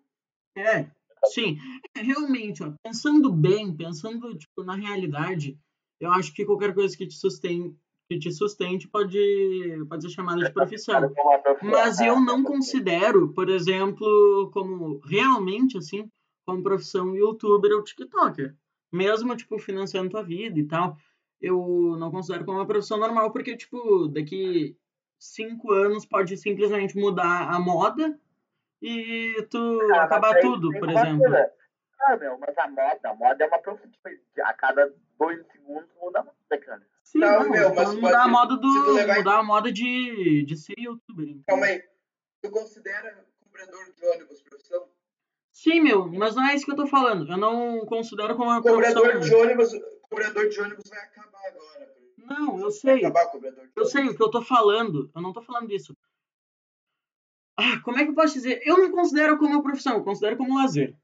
É, 0.55 0.89
sim. 1.27 1.57
É, 1.95 2.01
realmente, 2.01 2.63
ó, 2.63 2.71
pensando 2.83 3.31
bem, 3.31 3.75
pensando 3.75 4.35
tipo, 4.37 4.63
na 4.63 4.75
realidade, 4.75 5.57
eu 5.99 6.11
acho 6.11 6.33
que 6.33 6.45
qualquer 6.45 6.73
coisa 6.73 6.95
que 6.95 7.07
te 7.07 7.15
sustente, 7.15 7.75
que 8.09 8.17
te 8.17 8.31
sustente 8.31 8.87
pode, 8.87 9.85
pode 9.87 10.03
ser 10.03 10.09
chamada 10.09 10.43
de 10.43 10.53
profissão. 10.53 11.13
Mas 11.61 11.99
eu 11.99 12.19
não 12.19 12.43
considero, 12.43 13.33
por 13.33 13.49
exemplo, 13.49 14.49
como 14.53 14.99
realmente 15.05 15.77
assim, 15.77 16.09
como 16.45 16.63
profissão 16.63 17.15
youtuber 17.15 17.71
ou 17.71 17.83
tiktoker. 17.83 18.55
Mesmo, 18.91 19.35
tipo, 19.35 19.59
financiando 19.59 20.09
tua 20.09 20.23
vida 20.23 20.57
e 20.57 20.63
tal, 20.63 20.97
eu 21.39 21.95
não 21.99 22.09
considero 22.09 22.43
como 22.43 22.57
uma 22.57 22.65
profissão 22.65 22.97
normal, 22.97 23.31
porque, 23.31 23.55
tipo, 23.55 24.07
daqui 24.07 24.75
cinco 25.19 25.71
anos 25.71 26.05
pode 26.05 26.35
simplesmente 26.37 26.97
mudar 26.97 27.53
a 27.53 27.59
moda 27.59 28.19
e 28.81 29.47
tu 29.49 29.79
mas 29.89 29.99
acabar 29.99 30.39
tudo, 30.39 30.69
tem 30.71 30.79
por 30.79 30.89
exemplo. 30.89 31.19
coisa. 31.19 31.51
Ah, 32.01 32.15
meu, 32.17 32.37
mas 32.37 32.57
a 32.57 32.67
moda, 32.69 33.09
a 33.09 33.13
moda 33.13 33.43
é 33.43 33.47
uma 33.47 33.59
profissão, 33.59 33.91
a 34.43 34.53
cada 34.53 34.93
dois 35.19 35.45
segundos 35.47 35.89
muda 36.01 36.19
a 36.21 36.23
moda, 36.23 36.57
cara. 36.65 36.81
Sim, 37.03 37.19
Não, 37.19 37.43
não, 37.43 37.49
meu, 37.49 37.75
mas 37.75 37.89
pode- 37.89 38.01
mudar 38.01 38.23
a 38.23 38.27
moda 38.27 38.55
do. 38.57 38.67
Mudar 39.17 39.39
a 39.39 39.43
moda 39.43 39.71
de, 39.71 40.43
de 40.45 40.55
ser 40.57 40.75
youtuber. 40.79 41.25
entendeu? 41.25 41.43
Calma 41.47 41.65
aí. 41.65 41.83
Tu 42.41 42.49
considera 42.51 43.25
cobrador 43.43 43.93
de 43.93 44.05
ônibus 44.07 44.41
profissão? 44.41 44.87
Sim, 45.51 45.81
meu, 45.81 46.07
mas 46.07 46.35
não 46.35 46.47
é 46.47 46.55
isso 46.55 46.63
que 46.65 46.71
eu 46.71 46.75
tô 46.77 46.87
falando. 46.87 47.29
Eu 47.29 47.37
não 47.37 47.85
considero 47.85 48.35
como 48.37 48.49
uma 48.49 48.61
Cobrador 48.61 49.09
profissão. 49.11 49.19
de 49.37 49.43
ônibus, 49.43 49.71
cobrador 50.03 50.47
de 50.47 50.61
ônibus 50.61 50.89
vai 50.89 50.99
acabar 50.99 51.41
agora. 51.47 51.93
Não, 52.17 52.55
eu 52.57 52.61
Vai 52.61 52.71
sei. 52.71 52.97
acabar 52.99 53.25
o 53.25 53.31
cobrador 53.31 53.55
de 53.65 53.71
Eu 53.75 53.81
ônibus. 53.83 53.91
sei 53.91 54.07
o 54.07 54.15
que 54.15 54.23
eu 54.23 54.31
tô 54.31 54.41
falando. 54.41 55.11
Eu 55.13 55.21
não 55.21 55.33
tô 55.33 55.41
falando 55.41 55.67
disso. 55.67 55.97
Ah, 57.59 57.79
como 57.83 57.97
é 57.99 58.03
que 58.03 58.11
eu 58.11 58.15
posso 58.15 58.33
dizer? 58.33 58.61
Eu 58.65 58.77
não 58.77 58.91
considero 58.91 59.37
como 59.37 59.61
profissão, 59.63 59.95
eu 59.95 60.03
considero 60.03 60.37
como 60.37 60.57
lazer. 60.57 60.95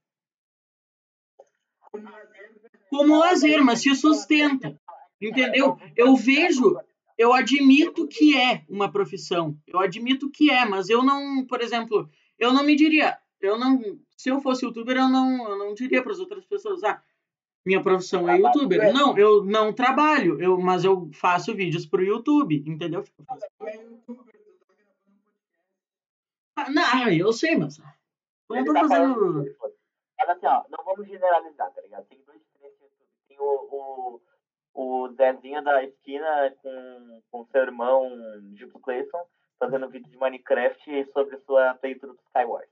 Como 2.90 3.18
lazer, 3.18 3.64
mas 3.64 3.82
se 3.82 3.94
sustenta. 3.96 4.80
Entendeu? 5.22 5.78
Eu 5.96 6.16
vejo, 6.16 6.78
eu 7.18 7.34
admito 7.34 8.08
que 8.08 8.38
é 8.38 8.64
uma 8.70 8.92
profissão. 8.92 9.58
Eu 9.68 9.80
admito 9.80 10.30
que 10.30 10.52
é, 10.52 10.66
mas 10.66 10.90
eu 10.90 11.04
não, 11.04 11.46
por 11.46 11.62
exemplo, 11.62 12.10
eu 12.38 12.52
não 12.54 12.64
me 12.64 12.76
diria, 12.76 13.18
eu 13.42 13.58
não, 13.58 13.82
se 14.18 14.30
eu 14.30 14.40
fosse 14.42 14.66
youtuber, 14.66 14.98
eu 14.98 15.10
não, 15.10 15.50
eu 15.50 15.58
não 15.58 15.74
diria 15.74 16.04
para 16.04 16.12
as 16.12 16.20
outras 16.20 16.46
pessoas, 16.46 16.84
ah, 16.84 17.02
minha 17.66 17.82
profissão 17.82 18.30
é 18.30 18.38
youtuber. 18.38 18.80
Não, 18.94 19.18
eu 19.18 19.44
não 19.44 19.74
trabalho, 19.74 20.40
eu, 20.42 20.60
mas 20.60 20.84
eu 20.84 21.10
faço 21.14 21.56
vídeos 21.56 21.86
pro 21.86 22.04
YouTube, 22.04 22.64
entendeu? 22.68 23.02
Tipo, 23.02 23.22
eu 23.22 23.26
faço- 23.26 23.46
Tu 23.58 23.66
é 23.68 23.76
youtuber, 23.78 24.36
tu 24.36 24.66
tá 24.68 24.74
gravando 24.78 25.16
um 25.16 25.20
podcast. 25.26 25.64
Ah, 26.44 26.45
não, 26.70 27.10
eu 27.12 27.34
sei, 27.34 27.56
mas 27.56 27.78
eu 27.78 27.86
não 28.50 28.66
tô 28.66 28.74
tá 28.74 28.88
fazendo. 28.88 29.44
Mas 30.18 30.30
assim, 30.30 30.46
ó, 30.46 30.64
não 30.70 30.84
vamos 30.84 31.08
generalizar, 31.08 31.72
tá 31.72 31.82
ligado? 31.82 32.06
Tem 32.06 32.22
dois 32.24 32.42
diferentes 32.42 32.80
YouTube. 32.80 33.08
Tem 33.28 33.38
o, 33.40 34.22
o, 34.74 35.04
o 35.04 35.14
Zezinho 35.14 35.64
da 35.64 35.84
esquina 35.84 36.56
com, 36.62 37.22
com 37.32 37.46
seu 37.48 37.62
irmão 37.62 38.10
Gibbs 38.56 38.82
Clayson 38.82 39.28
fazendo 39.60 39.90
vídeo 39.90 40.10
de 40.10 40.18
Minecraft 40.18 41.12
sobre 41.12 41.38
sua 41.40 41.76
playthrough 41.76 42.14
do 42.14 42.22
Skyward. 42.28 42.70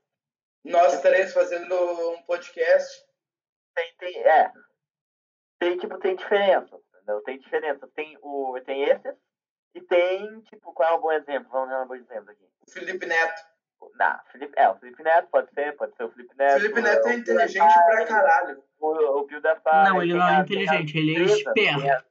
Nós 0.64 0.94
estaremos 0.94 1.32
fazendo 1.32 1.74
um 2.10 2.22
podcast. 2.22 3.04
Tem, 3.74 3.94
tem, 3.98 4.22
é. 4.22 4.52
Tem, 5.58 5.78
tipo, 5.78 5.98
tem 5.98 6.16
diferença, 6.16 6.80
entendeu? 6.94 7.20
Tem 7.22 7.38
diferença. 7.38 7.88
Tem, 7.88 8.16
o, 8.22 8.58
tem 8.64 8.84
esses 8.84 9.16
e 9.74 9.80
tem, 9.80 10.40
tipo, 10.42 10.72
qual 10.72 10.94
é 10.94 10.96
um 10.96 11.00
bom 11.00 11.12
exemplo? 11.12 11.50
Vamos 11.50 11.70
dar 11.70 11.82
um 11.82 11.86
bom 11.86 11.96
exemplo 11.96 12.30
aqui. 12.30 12.44
O 12.66 12.70
Felipe 12.70 13.06
Neto. 13.06 13.53
Não, 13.94 14.20
Felipe, 14.30 14.52
é, 14.56 14.68
o 14.68 14.76
Felipe 14.76 15.02
Neto 15.02 15.28
pode 15.30 15.50
ser, 15.52 15.76
pode 15.76 15.94
ser 15.96 16.04
o 16.04 16.10
Felipe 16.10 16.34
O 16.34 16.36
Neto. 16.36 16.60
Felipe 16.60 16.80
Neto 16.80 17.08
é 17.08 17.14
inteligente 17.14 17.74
pra 17.74 18.06
caralho. 18.06 18.64
O, 18.78 19.20
o 19.20 19.24
PewDiePie. 19.24 19.84
Não, 19.84 20.02
ele 20.02 20.14
não 20.14 20.28
é 20.28 20.40
inteligente, 20.40 20.98
ele 20.98 21.16
é 21.16 21.24
esperto. 21.24 22.04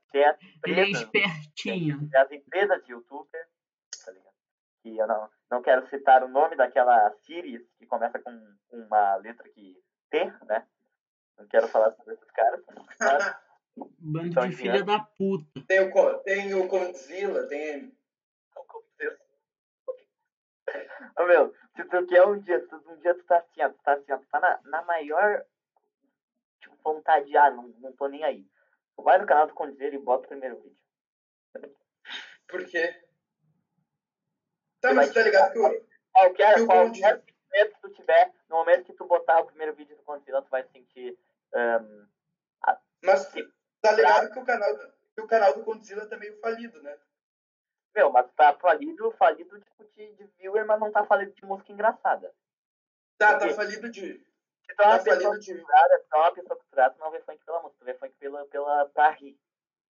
Ele 0.65 0.79
é 0.79 0.89
espertinho. 0.89 2.09
tem 2.09 2.21
as 2.21 2.31
empresas 2.31 2.83
de 2.85 2.91
youtuber, 2.91 3.47
tá 4.05 4.11
ligado? 4.11 4.33
Que 4.83 4.97
eu 4.97 5.07
não, 5.07 5.29
não 5.49 5.61
quero 5.61 5.87
citar 5.89 6.23
o 6.23 6.27
nome 6.27 6.55
daquela 6.55 7.11
Siri 7.25 7.65
que 7.77 7.85
começa 7.85 8.19
com 8.19 8.31
uma 8.71 9.15
letra 9.15 9.47
que 9.49 9.75
T, 10.11 10.25
né? 10.45 10.65
Não 11.37 11.47
quero 11.47 11.67
falar 11.67 11.91
sobre 11.93 12.13
esses 12.13 12.29
caras. 12.31 12.61
Mas, 12.99 13.35
Bando 13.99 14.27
Então, 14.27 14.47
de 14.47 14.55
filha 14.55 14.83
da 14.83 14.99
puta. 14.99 15.61
Tem 15.67 15.79
o, 15.79 16.13
tem 16.19 16.53
o 16.53 16.67
Condzilla, 16.67 17.47
tem. 17.47 17.91
Meu, 21.27 21.53
se 21.75 21.83
tu 21.85 22.05
quer 22.07 22.25
um 22.25 22.39
dia, 22.39 22.59
tu, 22.67 22.75
um 22.87 22.95
dia 22.97 23.13
tu 23.15 23.23
tá 23.25 23.37
assim, 23.37 23.61
ó, 23.63 23.69
tu 23.69 23.77
tá 23.83 23.93
assim, 23.93 24.11
ó, 24.11 24.17
tu 24.17 24.27
tá 24.27 24.39
na, 24.39 24.59
na 24.65 24.81
maior 24.83 25.45
tipo, 26.59 26.75
vontade 26.83 27.25
de, 27.27 27.37
ah, 27.37 27.51
não, 27.51 27.63
não 27.79 27.91
tô 27.93 28.07
nem 28.07 28.23
aí. 28.23 28.45
Tu 28.95 29.03
vai 29.03 29.17
no 29.17 29.25
canal 29.25 29.47
do 29.47 29.53
Condizer 29.53 29.93
e 29.93 29.97
bota 29.97 30.25
o 30.25 30.29
primeiro 30.29 30.57
vídeo. 30.57 30.77
Por 32.47 32.65
quê? 32.65 32.95
Tá, 34.81 34.93
mas 34.93 35.13
tá 35.13 35.21
ligado 35.21 35.51
que 35.53 35.59
eu, 35.59 35.87
Qualquer, 36.11 36.53
que 36.55 36.61
o 36.61 36.65
qualquer 36.67 36.83
Condizer- 36.85 37.23
sentimento 37.25 37.75
que 37.75 37.81
tu 37.81 37.89
tiver, 37.93 38.33
no 38.49 38.57
momento 38.57 38.85
que 38.85 38.93
tu 38.93 39.05
botar 39.05 39.39
o 39.39 39.45
primeiro 39.45 39.73
vídeo 39.73 39.95
do 39.97 40.03
Condizer, 40.03 40.41
tu 40.41 40.49
vai 40.49 40.63
sentir. 40.67 41.17
ahn, 41.53 42.07
Mas 43.03 43.31
tá 43.81 43.91
ligado 43.93 44.31
que 44.31 44.39
o 44.39 44.45
canal, 44.45 44.77
que 45.15 45.21
o 45.21 45.27
canal 45.27 45.53
do 45.53 45.63
Condzilla 45.63 46.05
tá 46.07 46.17
meio 46.17 46.39
falido, 46.39 46.81
né? 46.83 46.97
Meu, 47.95 48.11
mas 48.11 48.31
tá 48.33 48.53
falido, 48.53 49.11
falido 49.11 49.59
tipo 49.61 49.83
de, 49.95 50.13
de 50.13 50.23
viewer, 50.37 50.65
mas 50.65 50.79
não 50.79 50.91
tá 50.91 51.05
falido 51.05 51.33
de 51.33 51.45
música 51.45 51.71
engraçada. 51.71 52.33
Tá, 53.17 53.37
Por 53.37 53.49
tá 53.49 53.53
falido 53.55 53.89
de. 53.89 54.01
Se 54.65 54.75
tu 54.75 54.81
é 54.81 54.85
uma 54.85 54.97
Tá 54.97 55.03
pessoa 55.03 55.35
culturada, 55.35 55.99
se 55.99 56.09
tu 56.09 56.15
é 56.15 56.19
uma 56.19 56.33
pessoa 56.33 56.59
culturada, 56.59 56.95
tu 56.95 56.99
não 56.99 57.11
vê 57.11 57.19
funk 57.21 57.45
pela 57.45 57.61
música, 57.61 57.79
tu 57.79 57.85
vê 57.85 57.93
funk 57.95 58.15
pela, 58.17 58.45
pela, 58.45 58.85
pra 58.89 59.09
rir. 59.11 59.37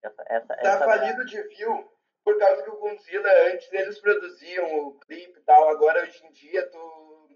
Essa, 0.02 0.24
essa, 0.28 0.48
Tá 0.48 0.56
essa 0.58 0.86
falido 0.86 1.26
de 1.26 1.42
view 1.44 1.92
por 2.24 2.38
causa 2.38 2.63
que 2.63 2.70
o 2.70 2.78
Godzilla, 2.78 3.30
antes 3.52 3.72
eles 3.72 4.00
produziam 4.00 4.88
o 4.88 5.00
clipe 5.00 5.39
e 5.39 5.44
tal, 5.44 5.70
agora 5.70 6.04
hoje 6.04 6.26
em 6.26 6.32
dia 6.32 6.70
tu 6.70 7.30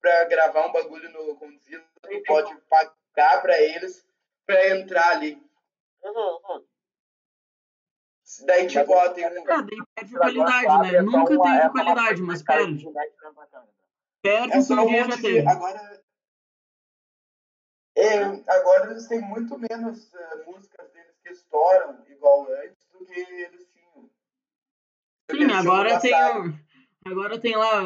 pra 0.00 0.24
gravar 0.24 0.66
um 0.66 0.72
bagulho 0.72 1.10
no 1.10 1.34
Godzilla, 1.34 1.84
tu 2.02 2.22
pode 2.26 2.54
pagar 2.68 3.40
pra 3.40 3.58
eles 3.58 4.06
pra 4.46 4.68
entrar 4.68 5.12
ali. 5.12 5.42
Uhum, 6.02 6.38
uhum. 6.48 6.66
Daí 8.46 8.66
tipo, 8.66 8.92
ó, 8.92 9.08
tem 9.10 9.26
um. 9.26 9.44
Ah, 9.50 9.62
daí 9.62 9.78
perde 9.94 10.14
qualidade, 10.16 10.78
né? 10.92 10.98
é 10.98 11.02
Nunca 11.02 11.34
é 11.34 11.36
teve 11.36 11.60
uma 11.60 11.70
qualidade, 11.70 12.22
mas 12.22 12.42
perde. 12.42 12.86
Perde 14.22 14.52
É 14.52 14.60
só 14.60 14.74
um 14.84 14.88
já 14.88 15.04
monte 15.06 15.16
de. 15.16 15.22
teve. 15.22 15.48
Agora. 15.48 16.04
É, 17.96 18.24
agora 18.48 18.90
eles 18.90 19.06
têm 19.06 19.20
muito 19.20 19.56
menos 19.56 20.12
eh, 20.14 20.44
músicas 20.46 20.90
deles 20.90 21.16
que 21.22 21.30
estouram 21.30 21.96
igual 22.08 22.44
antes 22.64 22.88
do 22.92 23.04
que 23.04 23.20
eles 23.20 23.68
tinham. 23.72 24.02
Do 24.02 24.10
que 25.28 25.36
Sim, 25.36 25.42
eles 25.44 25.60
tinham 25.60 25.64
no 25.64 25.70
agora 25.70 26.00
tem, 26.00 26.14
agora 27.06 27.40
tem 27.40 27.56
lá 27.56 27.82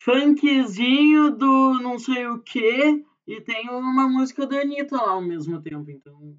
funkzinho 0.00 1.32
do 1.32 1.80
não 1.82 1.98
sei 1.98 2.28
o 2.28 2.40
que 2.40 3.04
e 3.26 3.40
tem 3.40 3.68
uma 3.68 4.08
música 4.08 4.46
da 4.46 4.60
Anitta 4.60 4.96
lá 4.96 5.10
ao 5.10 5.22
mesmo 5.22 5.60
tempo, 5.60 5.90
então. 5.90 6.38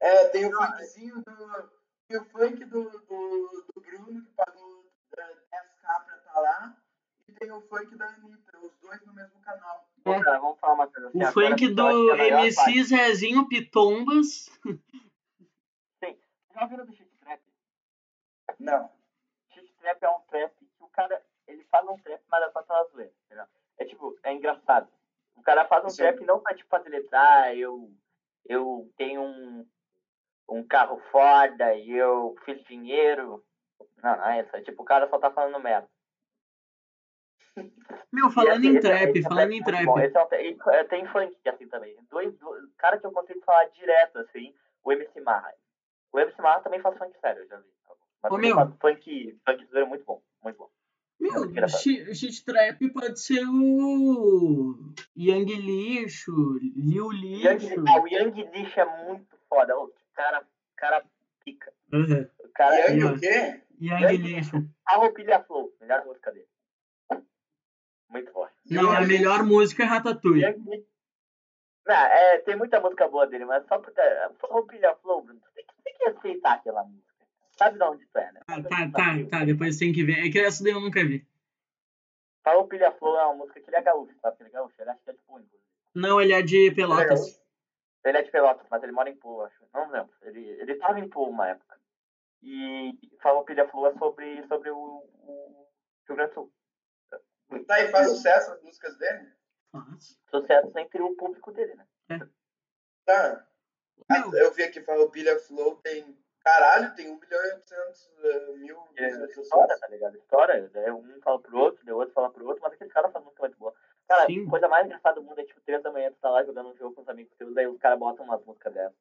É, 0.00 0.28
tem 0.28 0.46
o 0.46 0.52
funkzinho 0.52 1.22
do. 1.22 1.70
Tem 2.06 2.18
o 2.20 2.24
funk 2.26 2.64
do, 2.66 2.90
do, 2.90 3.66
do 3.74 3.80
Bruno, 3.80 4.22
que 4.24 4.30
pagou 4.32 4.84
eh, 5.16 5.36
10k 5.52 6.04
pra 6.04 6.16
estar 6.16 6.40
lá. 6.40 6.76
E 7.26 7.32
tem 7.32 7.50
o 7.50 7.60
funk 7.62 7.96
da 7.96 8.06
Anitta, 8.08 8.58
os 8.58 8.76
dois 8.78 9.04
no 9.06 9.14
mesmo 9.14 9.40
canal. 9.40 9.88
Pô, 10.04 10.20
cara, 10.20 10.38
vamos 10.38 10.60
falar 10.60 10.74
uma 10.74 10.86
coisa 10.86 11.08
assim. 11.08 11.18
O 11.18 11.26
agora, 11.26 11.48
funk 11.50 11.68
do 11.68 11.84
melhor 12.16 12.40
MC 12.40 12.54
parte- 12.56 12.84
Zezinho 12.84 13.48
Pitombas. 13.48 14.50
Já 16.54 16.66
viram 16.66 16.86
do 16.86 16.92
shit 16.94 17.10
trap? 17.18 17.42
Não. 18.60 18.88
Shit 19.50 19.72
trap 19.80 20.02
é 20.02 20.08
um 20.08 20.20
trap 20.20 20.54
que 20.56 20.84
o 20.84 20.88
cara, 20.88 21.20
ele 21.48 21.64
faz 21.64 21.88
um 21.88 21.96
trap, 21.98 22.22
mas 22.30 22.42
é 22.44 22.48
pra 22.50 22.62
falar 22.62 22.84
zoeira? 22.84 23.12
É 23.78 23.84
tipo, 23.84 24.16
é 24.22 24.32
engraçado. 24.32 24.88
O 25.34 25.42
cara 25.42 25.64
faz 25.66 25.84
um 25.84 25.90
Sim. 25.90 25.96
trap 25.96 26.20
não 26.24 26.38
pra, 26.38 26.54
tipo, 26.54 26.70
fazer 26.70 26.90
letra, 26.90 27.18
ah, 27.20 27.54
eu, 27.54 27.90
eu 28.46 28.90
tenho 28.96 29.22
um, 29.22 29.66
um 30.48 30.62
carro 30.66 31.00
foda 31.10 31.74
e 31.74 31.90
eu 31.90 32.34
fiz 32.44 32.62
dinheiro. 32.64 33.42
Não, 34.02 34.16
não 34.16 34.24
é 34.28 34.40
isso. 34.42 34.54
É 34.56 34.62
tipo, 34.62 34.82
o 34.82 34.84
cara 34.84 35.08
só 35.08 35.18
tá 35.18 35.30
falando 35.30 35.58
merda. 35.62 35.88
Meu, 38.12 38.30
falando 38.30 38.64
E 38.64 38.68
em 38.68 38.76
esse- 38.76 38.78
esse- 38.78 38.88
trap, 38.88 39.10
esse 39.10 39.18
é 39.18 39.22
falando 39.22 39.52
em 39.52 39.62
trap. 39.62 39.84
bom. 39.84 39.98
Esse 39.98 40.16
é 40.16 40.22
um 40.22 40.70
é, 40.70 40.84
tem 40.84 41.06
funk 41.06 41.36
é 41.44 41.50
assim 41.50 41.68
também. 41.68 41.96
Dois, 42.10 42.36
dois, 42.38 42.64
cara 42.76 42.98
que 42.98 43.06
eu 43.06 43.12
consigo 43.12 43.40
falar 43.44 43.64
direto, 43.70 44.18
assim, 44.18 44.54
o 44.84 44.92
MC 44.92 45.20
Marra. 45.20 45.52
O 46.12 46.18
MC 46.18 46.40
Marra 46.40 46.60
também 46.60 46.80
faz 46.80 46.96
funk 46.98 47.16
sério, 47.20 47.42
eu 47.42 47.48
já 47.48 47.56
vi. 47.58 47.68
Mas 48.22 48.32
Ô, 48.32 48.38
meu. 48.38 48.56
funk, 48.80 49.38
funk 49.44 49.64
zoeiro 49.66 49.86
muito 49.88 50.04
bom, 50.04 50.22
muito 50.42 50.56
bom. 50.56 50.70
Meu, 51.20 51.68
shit, 51.68 52.44
trap 52.44 52.88
pode 52.92 53.18
ser 53.20 53.44
o 53.46 54.92
Young 55.16 55.44
Lixo, 55.46 56.32
Liu 56.76 57.10
Lixo. 57.10 57.66
Young, 57.74 57.84
ah, 57.88 58.00
o 58.00 58.06
Young 58.08 58.50
Lixo 58.52 58.80
é 58.80 59.04
muito 59.06 59.36
foda. 59.48 59.78
O 59.78 59.92
cara, 60.14 60.46
cara 60.76 61.04
pica. 61.44 61.72
Uhum. 61.92 62.28
O 62.44 62.48
cara 62.50 62.74
Yang 62.76 62.98
Yang. 63.00 63.14
o 63.16 63.20
quê? 63.20 63.62
Young 63.80 64.16
Lixo. 64.18 64.56
A 64.86 64.96
roupilha 64.96 65.42
Flow, 65.44 65.72
melhor 65.80 66.04
música 66.04 66.30
dele. 66.32 66.48
Muito 68.10 68.30
forte. 68.32 68.54
Não, 68.70 68.90
a 68.92 69.00
melhor 69.00 69.42
música 69.44 69.82
é 69.82 69.86
Ratatouille. 69.86 70.44
Lixo. 70.44 70.86
Não, 71.86 71.94
é, 71.94 72.38
tem 72.38 72.56
muita 72.56 72.80
música 72.80 73.08
boa 73.08 73.26
dele, 73.26 73.44
mas 73.44 73.66
só 73.66 73.78
porque. 73.78 74.00
a 74.00 74.30
Roupilha 74.42 74.94
Flow, 74.96 75.22
Bruno, 75.22 75.40
tem, 75.54 75.64
que- 75.64 75.82
tem 75.82 75.94
que 75.96 76.04
respeitar 76.10 76.54
aquela 76.54 76.82
música. 76.84 77.13
Sabe 77.56 77.78
de 77.78 77.84
onde 77.84 78.06
tu 78.06 78.18
é, 78.18 78.32
né? 78.32 78.40
Ah, 78.48 78.62
tá, 78.62 78.90
tá, 78.90 79.28
tá, 79.30 79.44
depois 79.44 79.78
tem 79.78 79.92
que 79.92 80.04
ver. 80.04 80.26
É 80.26 80.30
que 80.30 80.38
essa 80.40 80.62
daí 80.62 80.72
eu 80.72 80.80
nunca 80.80 81.04
vi. 81.04 81.26
Farroupilha 82.42 82.92
Flow 82.92 83.16
é 83.16 83.24
uma 83.26 83.34
música 83.36 83.60
que 83.60 83.70
ele 83.70 83.76
é 83.76 83.82
gaúcho, 83.82 84.14
sabe? 84.20 84.36
Ele 84.40 84.48
é 84.48 84.52
gaúcho, 84.52 84.74
ele 84.78 84.90
acha 84.90 85.00
que 85.02 85.10
é 85.10 85.14
tipo 85.14 85.34
único. 85.34 85.56
Não, 85.94 86.20
ele 86.20 86.32
é 86.32 86.42
de 86.42 86.70
Pelotas. 86.72 87.40
Ele 88.04 88.18
é 88.18 88.22
de 88.22 88.30
Pelotas, 88.30 88.66
mas 88.70 88.82
ele 88.82 88.92
mora 88.92 89.08
em 89.08 89.16
Pool, 89.16 89.42
acho. 89.42 89.64
Não 89.72 89.90
lembro. 89.90 90.12
Ele, 90.22 90.40
ele 90.40 90.74
tava 90.76 90.98
em 90.98 91.08
Pool 91.08 91.30
uma 91.30 91.48
época. 91.48 91.78
E 92.42 92.92
Farroupilha 93.22 93.66
Flow 93.68 93.86
é 93.86 93.94
sobre, 93.96 94.46
sobre 94.46 94.70
o, 94.70 94.76
o 94.76 95.66
Rio 96.06 96.16
Grande 96.16 96.32
do 96.32 96.34
Sul. 96.34 96.52
Tá, 97.66 97.80
e 97.80 97.88
faz 97.88 98.08
sucesso 98.10 98.52
as 98.52 98.62
músicas 98.62 98.98
dele? 98.98 99.32
Faz. 99.72 100.18
Sucesso 100.28 100.78
entre 100.78 101.00
o 101.00 101.16
público 101.16 101.52
dele, 101.52 101.74
né? 101.74 102.28
Tá. 103.06 103.46
Meu, 104.10 104.34
Eu 104.34 104.52
vi 104.52 104.64
aqui, 104.64 104.82
Farroupilha 104.82 105.38
Flow 105.38 105.76
tem. 105.76 106.18
Caralho, 106.44 106.94
tem 106.94 107.10
1 107.10 107.18
milhão 107.18 107.42
e 107.46 107.52
800 107.54 108.10
eh, 108.22 108.52
mil 108.56 108.78
É, 108.96 109.06
visualizações. 109.08 109.46
História, 109.46 109.78
tá 109.78 109.88
ligado? 109.88 110.16
História, 110.18 110.70
né? 110.74 110.92
um 110.92 111.20
fala 111.22 111.40
pro 111.40 111.58
outro, 111.58 111.94
o 111.94 111.98
outro 111.98 112.12
fala 112.14 112.30
pro 112.30 112.46
outro, 112.46 112.62
mas 112.62 112.72
aquele 112.74 112.90
cara 112.90 113.08
faz 113.10 113.24
música 113.24 113.42
muito 113.42 113.58
boa. 113.58 113.74
Cara, 114.06 114.26
Sim. 114.26 114.46
a 114.46 114.50
coisa 114.50 114.68
mais 114.68 114.84
engraçada 114.84 115.14
do 115.20 115.22
mundo 115.26 115.38
é 115.40 115.44
tipo, 115.44 115.60
três 115.62 115.82
da 115.82 115.90
manhã, 115.90 116.10
tu 116.12 116.18
tá 116.20 116.28
lá 116.28 116.44
jogando 116.44 116.68
um 116.68 116.76
jogo 116.76 116.94
com 116.94 117.00
os 117.00 117.08
amigos 117.08 117.34
teus, 117.38 117.54
daí 117.54 117.66
os 117.66 117.78
caras 117.78 117.98
botam 117.98 118.26
umas 118.26 118.44
músicas 118.44 118.74
dessas. 118.74 118.98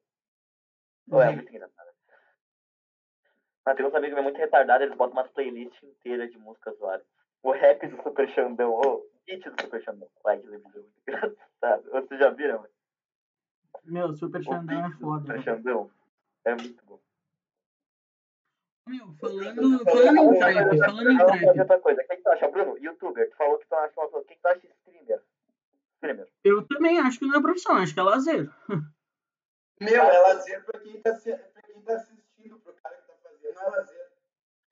Pô, 1.09 1.21
é 1.21 1.27
Uhum. 1.27 1.35
muito 1.35 1.49
engraçado. 1.49 1.89
Mas 3.65 3.75
tem 3.77 3.85
uns 3.85 3.95
amigos 3.95 4.13
meus 4.13 4.23
muito 4.23 4.37
retardados, 4.37 4.85
eles 4.85 4.97
botam 4.97 5.17
umas 5.17 5.31
playlists 5.31 5.83
inteiras 5.83 6.31
de 6.31 6.37
músicas 6.37 6.77
zoadas. 6.77 7.05
O 7.41 7.51
rap 7.51 7.85
do 7.87 8.01
Super 8.03 8.29
Xandão, 8.29 8.71
o 8.73 9.05
beat 9.25 9.43
do 9.43 9.61
Super 9.61 9.81
Xandão. 9.83 10.07
Vai, 10.23 10.37
que 10.39 10.47
vídeo 10.47 10.65
é 10.65 10.79
muito 10.79 11.01
engraçado. 11.05 11.91
Vocês 11.91 12.19
já 12.21 12.29
viram? 12.29 12.65
meu, 13.83 14.13
Super 14.13 14.41
Xandão 14.41 14.85
é 14.85 14.91
foda. 14.97 15.21
Super 15.25 15.43
Xandão 15.43 15.91
é 16.45 16.55
muito 16.55 16.85
bom. 16.85 16.99
Meu, 18.87 19.13
falando, 19.19 19.83
falando 19.85 20.17
em 20.35 20.39
trap, 20.39 20.77
falando 20.79 21.11
em 21.11 21.17
trap, 21.17 21.59
outra 21.59 21.79
coisa. 21.79 22.01
O 22.01 22.07
que, 22.07 22.15
que 22.17 22.21
tu 22.23 22.29
acha, 22.29 22.47
Bruno? 22.49 22.77
Youtuber, 22.77 23.29
tu 23.29 23.35
falou 23.37 23.57
que 23.57 23.65
tu 23.67 23.75
acha 23.75 23.93
uma 24.01 24.07
O 24.19 24.23
que, 24.25 24.35
que 24.35 24.41
tu 24.41 24.47
acha 24.47 24.59
de 24.59 24.67
streamer? 24.67 25.21
Streamer. 25.95 26.27
eu 26.43 26.67
também 26.67 26.99
acho 26.99 27.17
que 27.19 27.25
não 27.25 27.37
é 27.37 27.41
profissão, 27.41 27.77
acho 27.77 27.93
que 27.93 27.99
é 27.99 28.03
lazer. 28.03 28.49
Meu, 29.79 30.03
é 30.03 30.19
lazer 30.19 30.63
pra 30.65 30.79
quem 30.79 31.01
tá, 31.01 31.15
se- 31.15 31.35
pra 31.35 31.61
quem 31.61 31.81
tá 31.81 31.93
assistindo, 31.95 32.59
pro 32.59 32.73
cara 32.73 32.95
que 32.97 33.07
tá 33.07 33.13
fazendo, 33.23 33.57
é 33.59 33.69
lazer. 33.69 34.11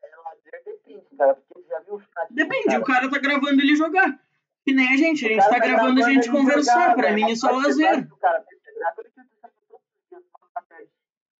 É 0.03 0.15
lazer 0.17 0.63
depende, 0.65 1.15
cara. 1.17 1.33
Porque 1.35 1.53
tu 1.53 1.67
já 1.69 1.79
viu 1.79 1.95
os 1.95 2.05
caras. 2.07 2.29
Depende, 2.31 2.77
o 2.77 2.83
cara 2.83 3.09
tá 3.09 3.17
gravando 3.19 3.61
ele 3.61 3.75
jogar. 3.77 4.19
Que 4.65 4.73
nem 4.73 4.93
a 4.93 4.97
gente, 4.97 5.25
a 5.25 5.29
gente 5.29 5.39
cara 5.39 5.51
tá 5.51 5.59
gravando 5.59 6.03
a 6.03 6.09
gente 6.09 6.29
conversar. 6.29 6.73
jogar, 6.81 6.93
Pra 6.95 7.03
velho, 7.03 7.15
mim 7.15 7.21
mas 7.21 7.31
isso 7.37 7.47
é 7.47 7.51
lazer. 7.51 8.07
cara 8.19 8.41
tá 8.41 8.51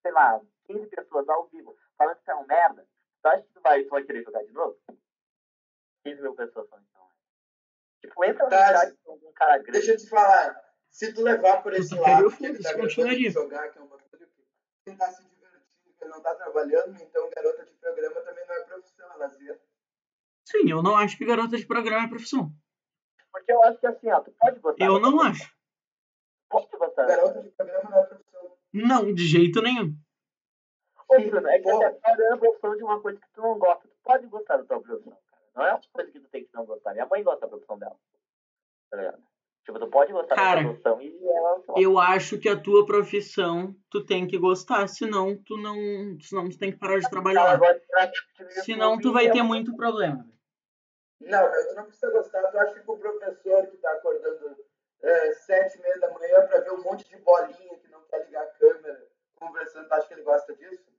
sei 0.02 0.10
lá, 0.12 0.40
15 0.66 0.86
pessoas 0.86 1.28
ao 1.28 1.46
vivo, 1.48 1.76
falando 1.98 2.16
que 2.16 2.24
tu 2.24 2.30
é 2.30 2.34
um 2.36 2.46
merda, 2.46 2.86
tu 3.22 3.26
acha 3.28 3.42
que 3.42 3.52
tu 3.52 3.60
vai, 3.60 3.82
tu 3.84 3.90
vai 3.90 4.04
querer 4.04 4.22
jogar 4.24 4.42
de 4.44 4.52
novo? 4.52 4.78
15 6.04 6.20
mil 6.22 6.34
pessoas 6.34 6.68
falando 6.68 6.86
é 6.94 6.98
um 6.98 7.02
merda. 7.02 7.12
Tipo, 8.00 8.24
entra 8.24 8.44
no 8.44 8.50
Tá, 8.50 8.66
chat 8.80 8.96
com 9.04 9.14
um 9.14 9.32
cara 9.32 9.58
grande. 9.58 9.72
Deixa 9.72 9.92
eu 9.92 9.96
te 9.96 10.08
falar, 10.08 10.56
se 10.90 11.12
tu 11.14 11.22
levar 11.22 11.62
por 11.62 11.72
esse 11.72 11.94
lado, 11.94 12.36
que 12.36 12.44
ele 12.46 12.62
tá 12.62 12.76
continuaria. 12.76 13.28
de 13.28 13.34
jogar, 13.34 13.68
que 13.70 13.78
é 13.78 13.82
uma 13.82 13.90
coisa 13.98 14.26
que 14.26 14.90
ele 14.90 14.96
tá 14.96 15.10
se 15.12 15.22
divertindo, 15.22 15.64
que 15.98 16.04
ele 16.04 16.10
não 16.10 16.20
tá 16.22 16.34
trabalhando, 16.34 17.00
então 17.00 17.30
garota 17.30 17.64
de 17.64 17.72
programa 17.74 18.20
também 18.22 18.46
não 18.46 18.54
é 18.54 18.64
profissão, 18.64 19.12
é 19.12 19.16
lazer. 19.16 19.60
Sim, 20.44 20.68
eu 20.70 20.82
não 20.82 20.96
acho 20.96 21.16
que 21.16 21.24
garota 21.24 21.56
de 21.56 21.64
programa 21.66 22.06
é 22.06 22.08
profissão. 22.08 22.50
Porque 23.30 23.52
eu 23.52 23.62
acho 23.64 23.78
que 23.78 23.86
assim, 23.86 24.10
ó, 24.10 24.20
tu 24.20 24.32
pode 24.32 24.58
gostar. 24.60 24.84
Eu 24.84 24.98
não 25.00 25.20
acho. 25.22 25.50
Pode 26.50 26.66
gostar. 26.76 27.06
da 27.06 27.16
Garota 27.16 27.40
de 27.42 27.50
programa 27.50 27.88
não 27.90 27.98
é 27.98 28.06
profissão. 28.06 28.58
Não, 28.74 29.14
de 29.14 29.24
jeito 29.26 29.62
nenhum. 29.62 29.94
Bruno, 31.20 31.48
é 31.48 31.58
que 31.58 31.64
Pô. 31.64 31.76
você 31.76 31.84
é 31.84 32.32
a 32.32 32.36
profissão 32.36 32.76
de 32.76 32.84
uma 32.84 33.00
coisa 33.00 33.20
que 33.20 33.26
tu 33.34 33.40
não 33.40 33.58
gosta. 33.58 33.88
Tu 33.88 33.96
pode 34.02 34.26
gostar 34.26 34.56
da 34.56 34.64
tua 34.64 34.80
profissão, 34.80 35.12
cara. 35.12 35.42
Não 35.54 35.66
é 35.66 35.70
uma 35.72 35.80
coisa 35.92 36.10
que 36.10 36.20
tu 36.20 36.28
tem 36.28 36.44
que 36.44 36.54
não 36.54 36.64
gostar. 36.64 36.92
Minha 36.92 37.06
mãe 37.06 37.22
gosta 37.22 37.40
da 37.40 37.48
profissão 37.48 37.78
dela. 37.78 37.96
Tá 38.90 38.96
ligado? 38.96 39.22
Tipo, 39.64 39.78
tu 39.78 39.86
pode 39.86 40.12
gostar 40.12 40.34
Cara, 40.34 40.56
da 40.56 40.62
tua 40.62 40.70
profissão 40.70 41.00
e 41.00 41.28
ela 41.28 41.62
Eu 41.76 41.98
acho 41.98 42.38
que 42.38 42.48
a 42.48 42.60
tua 42.60 42.84
profissão 42.84 43.74
tu 43.90 44.04
tem 44.04 44.26
que 44.26 44.36
gostar, 44.36 44.88
senão 44.88 45.36
tu 45.36 45.56
não, 45.56 45.76
senão 46.20 46.48
tu 46.48 46.58
tem 46.58 46.72
que 46.72 46.78
parar 46.78 46.98
de 46.98 47.08
trabalhar. 47.08 47.60
Senão 48.64 48.98
tu 48.98 49.12
vai 49.12 49.30
ter 49.30 49.42
muito 49.42 49.74
problema. 49.76 50.26
Não, 51.20 51.50
meu, 51.50 51.68
tu 51.68 51.74
não 51.76 51.84
precisa 51.84 52.10
gostar. 52.10 52.42
Tu 52.50 52.58
acha 52.58 52.74
que 52.74 52.90
o 52.90 52.96
professor 52.98 53.66
que 53.68 53.76
tá 53.76 53.92
acordando 53.92 54.56
é, 55.02 55.32
sete 55.34 55.78
e 55.78 55.82
meia 55.82 55.98
da 56.00 56.10
manhã 56.10 56.46
pra 56.46 56.60
ver 56.60 56.72
um 56.72 56.82
monte 56.82 57.08
de 57.08 57.16
bolinha 57.18 57.78
que 57.78 57.88
não 57.88 58.00
quer 58.02 58.24
ligar 58.24 58.42
a 58.42 58.46
câmera 58.46 59.06
conversando, 59.36 59.88
tu 59.88 59.92
acha 59.92 60.08
que 60.08 60.14
ele 60.14 60.22
gosta 60.22 60.54
disso? 60.54 60.91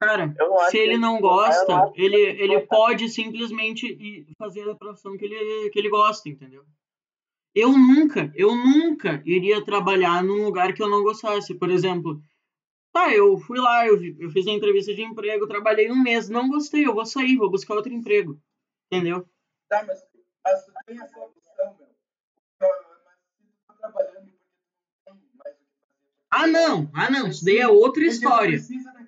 Cara, 0.00 0.32
se 0.70 0.78
ele 0.78 0.96
não 0.96 1.20
gosta, 1.20 1.90
ele, 1.96 2.16
ele 2.16 2.60
pode 2.60 3.08
simplesmente 3.08 3.84
ir 3.86 4.32
fazer 4.38 4.68
a 4.70 4.74
profissão 4.76 5.16
que 5.16 5.24
ele, 5.24 5.70
que 5.70 5.78
ele 5.78 5.90
gosta, 5.90 6.28
entendeu? 6.28 6.64
Eu 7.52 7.72
nunca, 7.72 8.32
eu 8.36 8.54
nunca 8.54 9.20
iria 9.26 9.64
trabalhar 9.64 10.22
num 10.22 10.44
lugar 10.44 10.72
que 10.72 10.80
eu 10.80 10.88
não 10.88 11.02
gostasse. 11.02 11.52
Por 11.52 11.68
exemplo, 11.68 12.22
tá, 12.92 13.12
eu 13.12 13.38
fui 13.38 13.58
lá, 13.58 13.88
eu, 13.88 14.00
eu 14.20 14.30
fiz 14.30 14.46
a 14.46 14.52
entrevista 14.52 14.94
de 14.94 15.02
emprego, 15.02 15.48
trabalhei 15.48 15.90
um 15.90 16.00
mês, 16.00 16.28
não 16.28 16.48
gostei, 16.48 16.86
eu 16.86 16.94
vou 16.94 17.04
sair, 17.04 17.36
vou 17.36 17.50
buscar 17.50 17.74
outro 17.74 17.92
emprego. 17.92 18.40
Entendeu? 18.86 19.28
Tá, 19.68 19.84
mas, 19.84 20.00
mas 20.44 20.64
tu 20.64 20.72
tem 20.86 21.00
essa 21.00 21.18
opção, 21.18 21.76
meu. 21.76 21.88
Mas 22.60 23.18
se 23.36 23.42
tu 23.42 23.66
tá 23.66 23.74
trabalhando 23.74 24.30
porque 24.30 24.44
tu 25.04 25.10
não 25.10 25.16
tem 25.16 25.28
mais 25.34 25.54
o 25.54 25.58
que 25.58 25.66
fazer. 25.88 26.22
Ah, 26.30 26.46
não, 26.46 26.88
ah, 26.94 27.10
não, 27.10 27.26
isso 27.26 27.44
daí 27.44 27.58
é 27.58 27.66
outra 27.66 28.04
história. 28.04 28.50
precisa. 28.58 29.07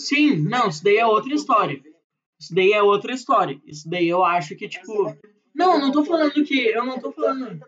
Sim, 0.00 0.36
não, 0.36 0.68
isso 0.68 0.82
daí 0.82 0.96
é 0.96 1.06
outra 1.06 1.34
história. 1.34 1.82
Isso 2.38 2.54
daí 2.54 2.72
é 2.72 2.82
outra 2.82 3.12
história. 3.12 3.60
Isso 3.66 3.88
daí 3.88 4.08
eu 4.08 4.24
acho 4.24 4.56
que, 4.56 4.68
tipo. 4.68 5.16
Não, 5.54 5.78
não 5.78 5.92
tô 5.92 6.04
falando 6.04 6.32
que- 6.44 6.68
eu 6.68 6.84
não 6.84 6.98
tô 6.98 7.12
falando-. 7.12 7.60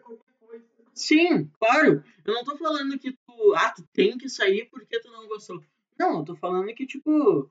Sim, 0.95 1.51
claro. 1.59 2.03
Eu 2.25 2.35
não 2.35 2.45
tô 2.45 2.57
falando 2.57 2.99
que 2.99 3.13
tu, 3.13 3.55
ah, 3.57 3.71
tu 3.71 3.83
tem 3.93 4.17
que 4.17 4.29
sair 4.29 4.69
porque 4.71 5.01
tu 5.01 5.11
não 5.11 5.27
gostou. 5.27 5.63
Não, 5.99 6.19
eu 6.19 6.25
tô 6.25 6.35
falando 6.37 6.73
que, 6.75 6.87
tipo, 6.87 7.51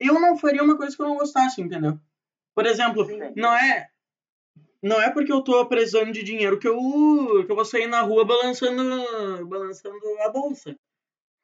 eu 0.00 0.14
não 0.20 0.36
faria 0.36 0.62
uma 0.62 0.76
coisa 0.76 0.94
que 0.96 1.02
eu 1.02 1.06
não 1.06 1.16
gostasse, 1.16 1.60
entendeu? 1.60 1.98
Por 2.54 2.66
exemplo, 2.66 3.06
não 3.36 3.52
é. 3.54 3.88
Não 4.82 5.00
é 5.00 5.10
porque 5.10 5.32
eu 5.32 5.42
tô 5.42 5.64
precisando 5.66 6.12
de 6.12 6.22
dinheiro 6.22 6.58
que 6.58 6.66
eu, 6.68 6.76
que 7.46 7.50
eu 7.52 7.56
vou 7.56 7.64
sair 7.64 7.86
na 7.86 8.00
rua 8.02 8.24
balançando, 8.24 9.46
balançando 9.46 9.98
a 10.24 10.28
bolsa. 10.28 10.76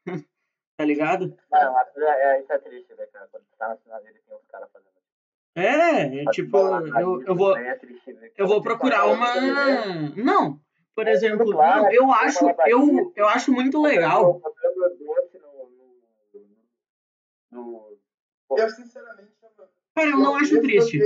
tá 0.78 0.84
ligado? 0.84 1.36
Não, 1.50 1.72
mas 1.74 1.88
é, 1.96 2.40
isso 2.40 2.52
é 2.52 2.58
triste, 2.58 2.94
velho, 2.94 3.10
cara. 3.12 3.26
Quando 3.32 3.42
tu 3.42 3.56
tá 3.58 3.68
na 3.68 3.76
sinaleira 3.76 4.16
e 4.16 4.20
tem 4.22 4.36
uns 4.36 4.46
caras 4.46 4.68
fazendo. 4.72 4.88
É, 5.56 6.22
é 6.22 6.24
tipo, 6.30 6.56
eu, 6.56 7.22
eu 7.22 7.34
vou, 7.34 7.56
É 7.58 7.80
eu 8.36 8.46
vou 8.46 8.62
procurar 8.62 9.06
uma. 9.06 9.34
Não, 10.14 10.60
por 10.94 11.08
exemplo, 11.08 11.50
claro, 11.50 11.82
não, 11.82 11.92
eu 11.92 12.12
acho, 12.12 12.44
eu, 12.66 13.12
eu 13.16 13.26
acho 13.26 13.50
muito 13.50 13.82
legal. 13.82 14.40
Eu, 18.56 18.70
sinceramente, 18.70 19.32
Cara, 19.96 20.10
eu 20.10 20.18
não 20.18 20.36
acho 20.36 20.60
triste. 20.60 21.00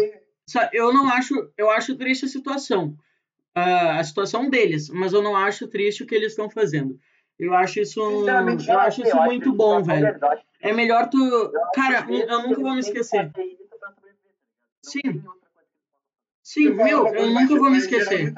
Eu 0.70 0.92
não 0.92 1.08
acho, 1.08 1.50
eu 1.56 1.70
acho 1.70 1.96
triste 1.96 2.26
a 2.26 2.28
situação, 2.28 2.94
Ah, 3.54 4.00
a 4.00 4.04
situação 4.04 4.50
deles, 4.50 4.90
mas 4.90 5.14
eu 5.14 5.22
não 5.22 5.34
acho 5.34 5.66
triste 5.66 6.02
o 6.02 6.06
que 6.06 6.14
eles 6.14 6.32
estão 6.32 6.50
fazendo. 6.50 6.98
Eu 7.42 7.54
acho 7.54 7.80
isso, 7.80 8.00
eu 8.00 8.78
acho 8.78 9.02
isso 9.02 9.16
eu 9.16 9.22
muito 9.24 9.52
bom, 9.52 9.82
uma 9.82 9.82
velho. 9.82 10.16
É 10.60 10.72
melhor 10.72 11.08
tu, 11.10 11.18
cara, 11.74 12.06
eu 12.08 12.42
nunca 12.42 12.60
vou 12.60 12.72
me 12.74 12.78
esquecer. 12.80 13.32
tá 13.32 13.42
Sim. 14.84 15.24
Sim, 16.44 16.70
falar 16.76 16.84
meu, 16.84 17.06
eu 17.08 17.30
nunca 17.30 17.56
vou 17.56 17.70
me 17.70 17.78
esquecer. 17.78 18.32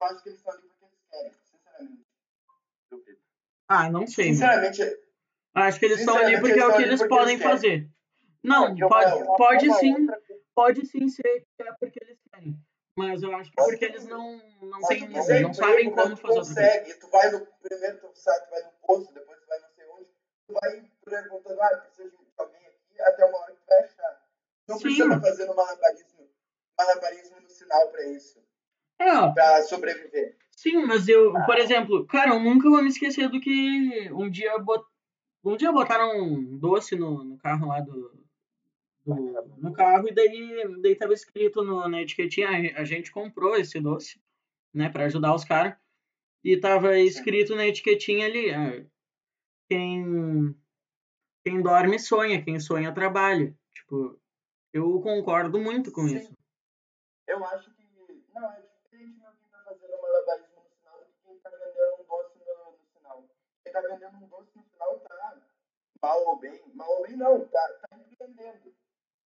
acho 0.00 0.22
que 0.22 0.28
eles 0.28 0.38
estão 0.38 0.52
ali 0.52 0.62
porque 0.68 0.88
eles 0.90 1.02
querem, 1.10 1.32
sinceramente. 1.32 3.18
Ah, 3.68 3.90
não 3.90 4.06
sei. 4.06 4.24
Sinceramente, 4.34 4.82
Acho 5.54 5.78
que 5.78 5.86
eles 5.86 6.00
estão 6.00 6.16
ali 6.16 6.40
porque 6.40 6.60
é 6.60 6.66
o 6.66 6.76
que 6.76 6.82
eles 6.82 7.02
podem 7.06 7.34
eles 7.36 7.42
fazer. 7.42 7.88
Não, 8.42 8.74
uma- 8.74 8.88
pode, 8.88 9.12
uma 9.22 9.36
pode 9.36 9.72
sim, 9.74 10.06
pode 10.54 10.86
sim 10.86 11.08
ser 11.08 11.46
que 11.56 11.62
é 11.62 11.72
porque. 11.72 12.07
Mas 12.98 13.22
eu 13.22 13.32
acho 13.36 13.48
que 13.50 13.56
porque 13.56 13.84
eles 13.84 14.04
não, 14.06 14.42
não, 14.60 14.80
tu 14.80 14.88
quiser 14.88 15.40
não 15.40 15.50
emprego, 15.50 15.54
sabem 15.54 15.90
como 15.90 16.16
fazer 16.16 16.34
consegue, 16.34 16.94
tu 16.94 17.08
vai 17.08 17.30
no 17.30 17.46
primeiro 17.62 17.98
tu 17.98 18.10
sai, 18.14 18.40
tu 18.40 18.50
vai 18.50 18.62
no 18.62 18.70
posto, 18.84 19.14
depois 19.14 19.38
tu 19.38 19.46
vai 19.46 19.60
não 19.60 19.68
sei 19.68 19.84
onde, 19.86 20.08
tu 20.48 20.54
vai 20.54 20.90
perguntando, 21.04 21.62
ah, 21.62 21.76
precisa 21.76 22.10
de 22.10 22.16
alguém 22.36 22.66
aqui, 22.66 23.00
até 23.00 23.24
uma 23.24 23.38
hora 23.38 23.52
que 23.52 23.60
tu 23.60 23.66
vai 23.68 23.78
achar. 23.84 24.22
Não 24.66 24.76
Sim. 24.78 24.82
precisa 24.82 25.04
estar 25.04 25.20
fazendo 25.20 25.54
malabarismo, 25.54 26.28
malabarismo 26.76 27.40
no 27.40 27.48
sinal 27.48 27.88
pra 27.88 28.04
isso, 28.08 28.44
É, 28.98 29.32
pra 29.32 29.62
sobreviver. 29.62 30.36
Sim, 30.56 30.84
mas 30.84 31.06
eu, 31.06 31.32
por 31.46 31.56
exemplo, 31.56 32.04
cara, 32.08 32.30
eu 32.32 32.40
nunca 32.40 32.68
vou 32.68 32.82
me 32.82 32.88
esquecer 32.88 33.28
do 33.28 33.40
que 33.40 34.10
um 34.10 34.28
dia 34.28 34.58
bot... 34.58 34.84
um 35.44 35.56
dia 35.56 35.70
botaram 35.70 36.20
um 36.20 36.58
doce 36.58 36.96
no, 36.96 37.22
no 37.22 37.38
carro 37.38 37.68
lá 37.68 37.80
do, 37.80 38.12
no 39.08 39.72
carro 39.72 40.08
e 40.08 40.14
daí 40.14 40.80
daí 40.82 40.94
tava 40.94 41.14
escrito 41.14 41.64
no, 41.64 41.88
na 41.88 42.02
etiquetinha 42.02 42.48
a, 42.76 42.84
gente 42.84 43.10
comprou 43.10 43.56
esse 43.56 43.80
doce, 43.80 44.20
né, 44.72 44.88
para 44.90 45.06
ajudar 45.06 45.34
os 45.34 45.44
caras. 45.44 45.76
E 46.44 46.58
tava 46.58 46.96
escrito 46.98 47.56
na 47.56 47.66
etiquetinha 47.66 48.26
ali, 48.26 48.50
ah, 48.50 48.84
quem 49.68 50.54
quem 51.44 51.62
dorme 51.62 51.98
sonha, 51.98 52.42
quem 52.42 52.60
sonha 52.60 52.92
trabalha. 52.92 53.56
Tipo, 53.72 54.20
eu 54.72 55.00
concordo 55.00 55.58
muito 55.58 55.90
com 55.90 56.06
Sim. 56.06 56.16
isso. 56.16 56.32
Eu 57.26 57.44
acho 57.44 57.70
que, 57.74 57.82
não, 58.34 58.52
é 58.52 58.60
diferente 58.60 59.18
meu 59.18 59.30
quem 59.32 59.48
tá 59.50 59.62
fazendo 59.64 60.02
malabarismo 60.02 60.62
no 60.62 60.70
sinal 60.76 60.98
do 61.00 61.06
que 61.06 61.22
quem 61.24 61.38
tá 61.40 61.50
vendendo 61.50 62.02
um 62.02 62.06
doce 62.06 62.38
no, 62.38 62.72
no 62.72 62.86
sinal. 62.92 63.28
Quem 63.64 63.72
tá 63.72 63.80
vendendo 63.80 64.16
um 64.16 64.28
doce 64.28 64.50
no 64.56 64.62
sinal 64.64 65.00
tá 65.00 65.40
mal 66.02 66.26
ou 66.26 66.38
bem, 66.38 66.60
mal 66.74 66.90
ou 66.90 67.02
bem 67.02 67.16
não, 67.16 67.46
tá, 67.48 67.78
tá 67.80 67.98
empreendendo. 67.98 68.74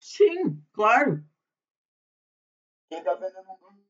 Sim, 0.00 0.60
claro. 0.72 1.22
Quem 2.88 3.02
tá 3.02 3.14
vendendo 3.14 3.50
um 3.50 3.84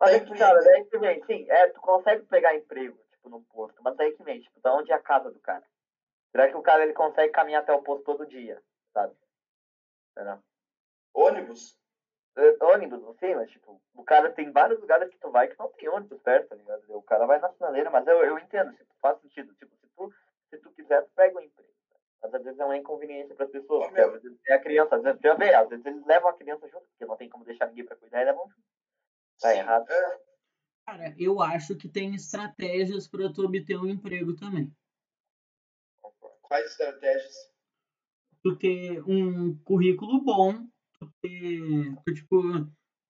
Mas 0.00 0.10
Tem 0.10 0.20
é 0.20 0.24
que, 0.24 0.38
cara, 0.38 0.62
daí 0.62 0.84
que 0.84 0.98
vem, 0.98 1.24
sim, 1.24 1.46
é, 1.50 1.68
tu 1.68 1.80
consegue 1.80 2.22
pegar 2.24 2.54
emprego, 2.54 2.98
tipo, 3.10 3.28
num 3.28 3.42
posto, 3.44 3.82
mas 3.82 3.96
daí 3.96 4.12
que 4.12 4.22
vem, 4.22 4.40
tipo, 4.40 4.60
da 4.60 4.74
onde 4.74 4.92
é 4.92 4.94
a 4.94 4.98
casa 5.02 5.30
do 5.30 5.40
cara? 5.40 5.64
Será 6.32 6.48
que 6.48 6.56
o 6.56 6.62
cara, 6.62 6.82
ele 6.84 6.92
consegue 6.94 7.32
caminhar 7.32 7.62
até 7.62 7.72
o 7.72 7.82
posto 7.82 8.04
todo 8.04 8.26
dia, 8.26 8.62
sabe? 8.92 9.14
Entendeu? 10.12 10.38
ônibus, 11.14 11.78
É, 12.36 12.64
Ônibus, 12.64 13.16
sim, 13.18 13.34
mas, 13.36 13.50
tipo, 13.50 13.80
o 13.94 14.04
cara 14.04 14.32
tem 14.32 14.52
vários 14.52 14.80
lugares 14.80 15.08
que 15.10 15.18
tu 15.18 15.30
vai 15.30 15.48
que 15.48 15.58
não 15.58 15.70
tem 15.70 15.88
ônibus 15.88 16.20
perto, 16.22 16.48
tá 16.48 16.56
ligado? 16.56 16.84
O 16.90 17.02
cara 17.02 17.26
vai 17.26 17.38
na 17.40 17.50
sinaleira, 17.52 17.90
mas 17.90 18.06
eu, 18.06 18.24
eu 18.24 18.38
entendo, 18.38 18.72
tipo, 18.76 18.94
faz 19.02 19.20
sentido, 19.20 19.54
tipo, 19.54 19.76
se 19.76 19.88
tu, 19.96 20.12
se 20.50 20.58
tu 20.58 20.72
quiser, 20.72 21.02
tu 21.04 21.10
pega 21.14 21.38
um 21.38 21.42
emprego. 21.42 21.73
Mas 22.24 22.34
às 22.34 22.42
vezes 22.42 22.58
é 22.58 22.64
uma 22.64 22.78
inconveniência 22.78 23.34
para 23.34 23.44
as 23.44 23.52
pessoas, 23.52 23.84
Ô, 23.84 23.86
porque 23.88 24.00
às 24.00 24.12
vezes 24.22 24.38
é 24.48 24.54
a 24.54 24.58
criança, 24.62 24.96
às 24.96 25.02
vezes, 25.02 25.20
já 25.20 25.34
vê, 25.34 25.54
às 25.54 25.68
vezes 25.68 25.84
eles 25.84 26.06
levam 26.06 26.30
a 26.30 26.32
criança 26.32 26.66
junto, 26.68 26.86
porque 26.86 27.04
não 27.04 27.16
tem 27.18 27.28
como 27.28 27.44
deixar 27.44 27.66
ninguém 27.66 27.84
para 27.84 27.96
cuidar 27.96 28.22
e 28.22 28.24
levam 28.24 28.48
junto. 28.48 28.64
Tá 29.38 29.52
Sim, 29.52 29.58
errado. 29.58 29.90
é, 29.90 30.20
Cara, 30.86 31.14
eu 31.18 31.42
acho 31.42 31.76
que 31.76 31.86
tem 31.86 32.14
estratégias 32.14 33.06
para 33.06 33.30
tu 33.30 33.44
obter 33.44 33.76
um 33.76 33.86
emprego 33.86 34.34
também. 34.34 34.72
quais 36.42 36.70
estratégias? 36.70 37.34
Tu 38.42 38.56
ter 38.56 39.02
um 39.06 39.58
currículo 39.58 40.22
bom, 40.22 40.66
tu 40.98 41.12
ter, 41.20 41.94
tu, 42.06 42.14
tipo, 42.14 42.42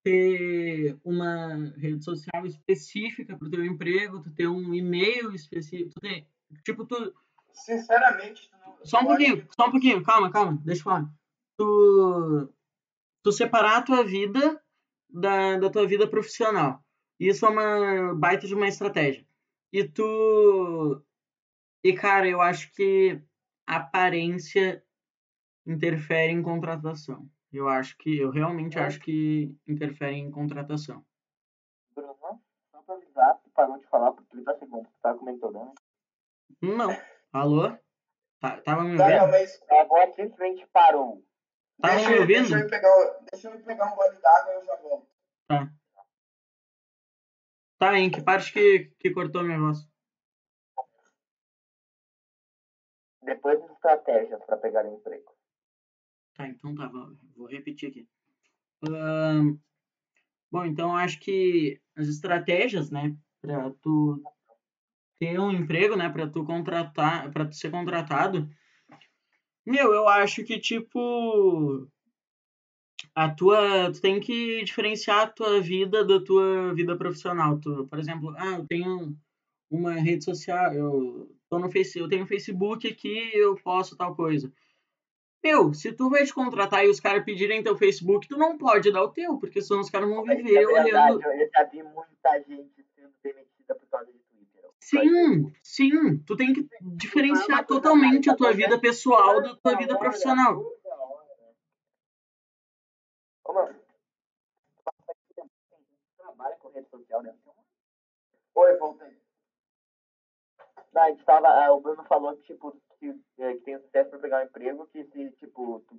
ter 0.03 0.99
uma 1.05 1.73
rede 1.77 2.05
social 2.05 2.45
específica 2.47 3.37
para 3.37 3.47
o 3.47 3.51
teu 3.51 3.65
emprego, 3.65 4.21
tu 4.21 4.33
ter 4.35 4.49
um 4.49 4.75
e-mail 4.75 5.33
específico, 5.33 5.91
tu 5.95 6.01
ter, 6.01 6.27
tipo, 6.65 6.85
tu, 6.85 7.15
Sinceramente, 7.55 8.51
não, 8.53 8.77
só 8.85 9.01
um 9.01 9.07
pouquinho, 9.07 9.49
só 9.57 9.67
um 9.67 9.71
pouquinho, 9.71 10.03
calma, 10.03 10.31
calma, 10.31 10.61
deixa 10.65 10.81
eu 10.81 10.85
falar. 10.85 11.11
Tu, 11.57 12.53
tu 13.23 13.33
separar 13.33 13.79
a 13.79 13.83
tua 13.83 14.05
vida 14.05 14.61
da, 15.09 15.57
da 15.57 15.71
tua 15.71 15.87
vida 15.87 16.09
profissional. 16.09 16.85
Isso 17.19 17.47
é 17.47 17.49
uma 17.49 18.15
baita 18.15 18.47
de 18.47 18.55
uma 18.55 18.67
estratégia. 18.67 19.25
E 19.73 19.85
tu. 19.85 21.03
E, 21.83 21.93
cara, 21.93 22.29
eu 22.29 22.41
acho 22.41 22.73
que 22.73 23.23
aparência 23.67 24.85
interfere 25.67 26.33
em 26.33 26.43
contratação. 26.43 27.29
Eu 27.53 27.69
acho 27.69 27.97
que. 27.99 28.19
Eu 28.19 28.31
realmente 28.31 28.79
acho 28.79 29.01
que 29.01 29.57
interfere 29.67 30.17
em 30.17 30.31
contratação. 30.31 31.05
Bruno, 31.95 32.17
só 32.73 32.83
pra 32.83 32.97
avisar, 32.97 33.41
tu 33.43 33.51
parou 33.51 33.79
de 33.79 33.87
falar 33.87 34.13
por 34.13 34.25
30 34.27 34.59
segundos, 34.59 34.91
tu 34.91 34.99
tava 35.01 35.19
comentando, 35.19 35.55
né? 35.55 35.73
Não. 36.61 37.14
Alô? 37.35 37.77
Tá, 38.39 38.61
tava 38.61 38.85
me 38.85 38.97
Tá, 38.97 39.09
não, 39.11 39.17
ouvindo? 39.25 39.31
mas 39.33 39.61
A 39.69 39.85
voz 39.85 40.15
simplesmente 40.15 40.65
parou. 40.69 41.27
Tava 41.83 41.97
deixa, 41.97 42.11
me 42.11 42.19
ouvindo? 42.21 42.49
deixa 42.49 42.59
eu 42.61 42.71
pegar, 42.71 43.19
deixa 43.33 43.51
eu 43.51 43.65
pegar 43.65 43.93
um 43.93 43.97
gole 43.97 44.17
d'água 44.21 44.53
e 44.53 44.57
eu 44.57 44.65
já 44.65 44.77
volto. 44.77 45.09
Tá. 45.49 45.75
Tá, 47.77 47.99
em 47.99 48.09
que 48.09 48.23
parte 48.23 48.53
que, 48.53 48.93
que 49.01 49.11
cortou 49.11 49.43
minha 49.43 49.59
voz? 49.59 49.79
Depois 53.25 53.61
de 53.61 53.73
estratégias 53.73 54.45
para 54.45 54.57
pegar 54.59 54.87
emprego. 54.87 55.35
Tá, 56.37 56.47
então 56.47 56.73
tá, 56.77 56.87
vou, 56.87 57.17
vou 57.37 57.49
repetir 57.49 57.89
aqui. 57.91 58.09
Bom, 60.53 60.65
então 60.65 60.97
acho 60.97 61.19
que 61.19 61.81
as 61.97 62.07
estratégias, 62.07 62.93
né, 62.93 63.17
para 63.41 63.73
tu 63.83 64.23
ter 65.19 65.39
um 65.39 65.51
emprego, 65.51 65.97
né, 65.97 66.09
para 66.09 66.29
tu 66.29 66.45
contratar, 66.45 67.31
para 67.31 67.47
tu 67.47 67.55
ser 67.55 67.71
contratado, 67.71 68.49
Meu, 69.67 69.95
eu 69.95 70.07
acho 70.09 70.45
que, 70.45 70.59
tipo, 70.61 71.89
a 73.15 73.31
tua, 73.31 73.91
tu 73.93 74.01
tem 74.01 74.21
que 74.21 74.63
diferenciar 74.63 75.21
a 75.23 75.27
tua 75.27 75.61
vida 75.61 76.05
da 76.05 76.21
tua 76.23 76.75
vida 76.75 76.97
profissional. 76.97 77.59
Tu, 77.59 77.87
por 77.87 77.99
exemplo, 77.99 78.35
ah, 78.37 78.59
eu 78.59 78.67
tenho 78.67 79.17
uma 79.71 79.95
rede 79.95 80.25
social, 80.25 80.73
eu 80.75 81.31
tô 81.49 81.59
no 81.59 81.71
Face, 81.71 81.99
eu 81.99 82.09
tenho 82.09 82.27
Facebook 82.27 82.87
aqui, 82.87 83.31
eu 83.35 83.55
posto 83.57 83.97
tal 83.97 84.15
coisa. 84.15 84.53
Meu, 85.43 85.75
se 85.75 85.93
tu 85.93 86.11
vai 86.11 86.25
te 86.25 86.33
contratar 86.33 86.85
e 86.85 86.89
os 86.89 87.01
caras 87.01 87.25
pedirem 87.25 87.63
teu 87.63 87.77
Facebook, 87.77 88.27
tu 88.27 88.37
não 88.37 88.57
pode 88.57 88.91
dar 88.91 89.03
o 89.03 89.11
teu, 89.11 89.39
porque 89.39 89.61
senão 89.61 89.81
os 89.81 89.91
caras 89.91 90.09
vão 90.09 90.25
viver 90.25 90.57
é 90.57 90.67
verdade, 90.67 91.17
olhando. 91.17 91.23
Eu 91.23 91.49
já 91.51 91.65
vi 91.65 91.83
muita 91.83 92.39
gente 92.49 92.85
sendo 92.95 93.13
demitida 93.23 93.75
por 93.75 93.87
causa 93.89 94.07
Twitter. 94.07 94.24
Sim, 94.85 95.51
sim. 95.63 96.19
Tu 96.27 96.37
tem 96.37 96.53
que 96.53 96.69
diferenciar 96.83 97.67
totalmente 97.67 98.29
a 98.29 98.37
tua 98.37 98.53
vida 98.53 98.79
pessoal 98.79 99.41
da 99.41 99.57
tua 99.57 99.77
vida 99.79 99.99
profissional. 99.99 100.63
Ô, 103.45 103.53
mano, 103.55 103.81
trabalha 106.19 106.57
com 106.57 106.69
rede 106.69 106.89
social, 106.91 107.23
né? 107.23 107.35
Oi, 108.55 108.77
voltei. 108.77 109.17
Não, 110.93 111.03
a 111.03 111.11
gente 111.11 111.25
tava, 111.25 111.49
ah, 111.49 111.73
o 111.73 111.81
Bruno 111.81 112.05
falou 112.05 112.37
que, 112.37 112.43
tipo, 112.43 112.79
que, 112.99 113.19
é, 113.39 113.55
que 113.55 113.61
tem 113.61 113.79
sucesso 113.79 114.11
pra 114.11 114.19
pegar 114.19 114.43
um 114.43 114.45
emprego, 114.45 114.87
que 114.89 115.03
se, 115.05 115.31
tipo, 115.33 115.81
tu, 115.89 115.99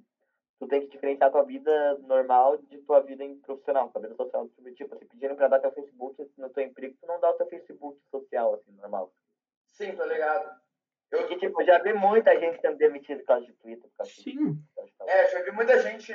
tu 0.60 0.68
tem 0.68 0.82
que 0.82 0.88
diferenciar 0.88 1.32
tua 1.32 1.44
vida 1.44 1.98
normal 2.00 2.58
de 2.58 2.78
tua 2.80 3.02
vida 3.02 3.24
em 3.24 3.38
profissional, 3.40 3.90
tua 3.90 4.02
vida 4.02 4.16
social. 4.16 4.48
Tipo, 4.50 4.72
tipo, 4.74 4.98
se 4.98 5.06
pedirem 5.06 5.36
pra 5.36 5.48
dar 5.48 5.60
teu 5.60 5.72
Facebook 5.72 6.32
no 6.38 6.50
teu 6.50 6.64
emprego, 6.64 6.96
tu 7.00 7.08
não 7.08 7.20
dá 7.20 7.30
o 7.32 7.34
teu 7.34 7.48
Facebook 7.48 8.00
social, 8.10 8.54
assim, 8.56 8.72
normal. 8.74 9.12
Sim, 9.68 9.96
tô 9.96 10.06
ligado. 10.06 10.60
Eu, 11.12 11.20
Porque, 11.20 11.38
tipo, 11.38 11.64
já 11.64 11.78
vi 11.80 11.94
muita 11.94 12.38
gente 12.40 12.60
sendo 12.62 12.78
demitida 12.78 13.20
por 13.20 13.26
causa 13.28 13.46
de 13.46 13.54
Twitter, 13.54 13.90
por 13.90 13.98
causa 13.98 14.12
Sim. 14.14 14.54
de 14.54 14.64
é, 15.08 15.30
já 15.30 15.42
vi 15.44 15.52
muita 15.52 15.80
gente. 15.82 16.12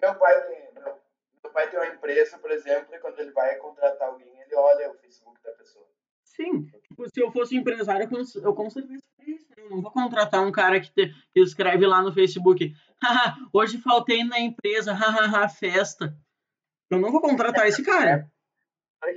Meu 0.00 0.14
pai 0.16 0.46
tem. 0.48 0.72
Meu, 0.74 0.98
meu 1.42 1.52
pai 1.52 1.70
tem 1.70 1.78
uma 1.78 1.86
empresa, 1.88 2.36
por 2.38 2.50
exemplo, 2.50 2.94
e 2.94 2.98
quando 2.98 3.18
ele 3.20 3.30
vai 3.30 3.56
contratar 3.56 4.08
alguém, 4.08 4.40
ele 4.40 4.54
olha 4.56 4.90
o 4.90 4.94
Facebook 4.94 5.40
da 5.42 5.52
pessoa. 5.52 5.86
Sim. 6.24 6.64
Tipo, 6.66 7.08
se 7.08 7.20
eu 7.20 7.30
fosse 7.30 7.56
empresário, 7.56 8.04
eu 8.06 8.10
cons- 8.10 8.34
eu 8.34 8.54
com 8.54 8.68
certeza 8.68 9.02
isso. 9.30 9.46
Eu 9.56 9.70
não 9.70 9.80
vou 9.82 9.90
contratar 9.90 10.42
um 10.42 10.52
cara 10.52 10.80
que, 10.80 10.90
te- 10.92 11.14
que 11.32 11.40
escreve 11.40 11.86
lá 11.86 12.02
no 12.02 12.12
Facebook. 12.12 12.74
"Haha, 13.02 13.36
hoje 13.52 13.78
faltei 13.78 14.22
na 14.24 14.38
empresa, 14.40 14.92
hahaha, 14.92 15.48
festa. 15.48 16.16
Eu 16.90 16.98
não 17.00 17.10
vou 17.10 17.20
contratar 17.20 17.66
esse 17.66 17.82
cara. 17.82 18.30
É. 19.04 19.14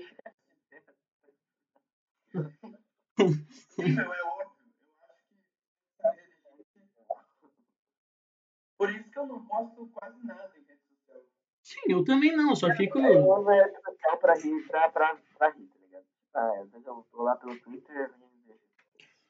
Por 8.78 8.92
isso 8.94 9.10
que 9.10 9.18
eu 9.20 9.26
não 9.26 9.46
posto 9.46 9.88
quase 9.94 10.24
nada 10.26 10.52
em 10.56 10.62
rede 10.64 10.82
social. 10.88 11.22
Sim, 11.64 11.80
eu 11.90 12.04
também 12.04 12.36
não, 12.36 12.56
só 12.56 12.70
fico. 12.76 13.00
Eu 13.00 13.28
uso 13.28 13.50
a 13.50 13.54
rede 13.54 13.82
social 13.82 14.18
pra 14.20 14.34
rir, 14.36 14.68
pra, 14.68 14.90
pra, 14.90 15.18
pra 15.38 15.50
rir, 15.50 15.68
tá 15.68 15.80
ligado? 15.82 16.06
Ah, 16.36 16.60
às 16.62 16.70
vezes 16.72 16.86
eu 16.88 17.08
tô 17.12 17.24
lá 17.24 17.36
pelo 17.38 17.60
Twitter. 17.60 18.12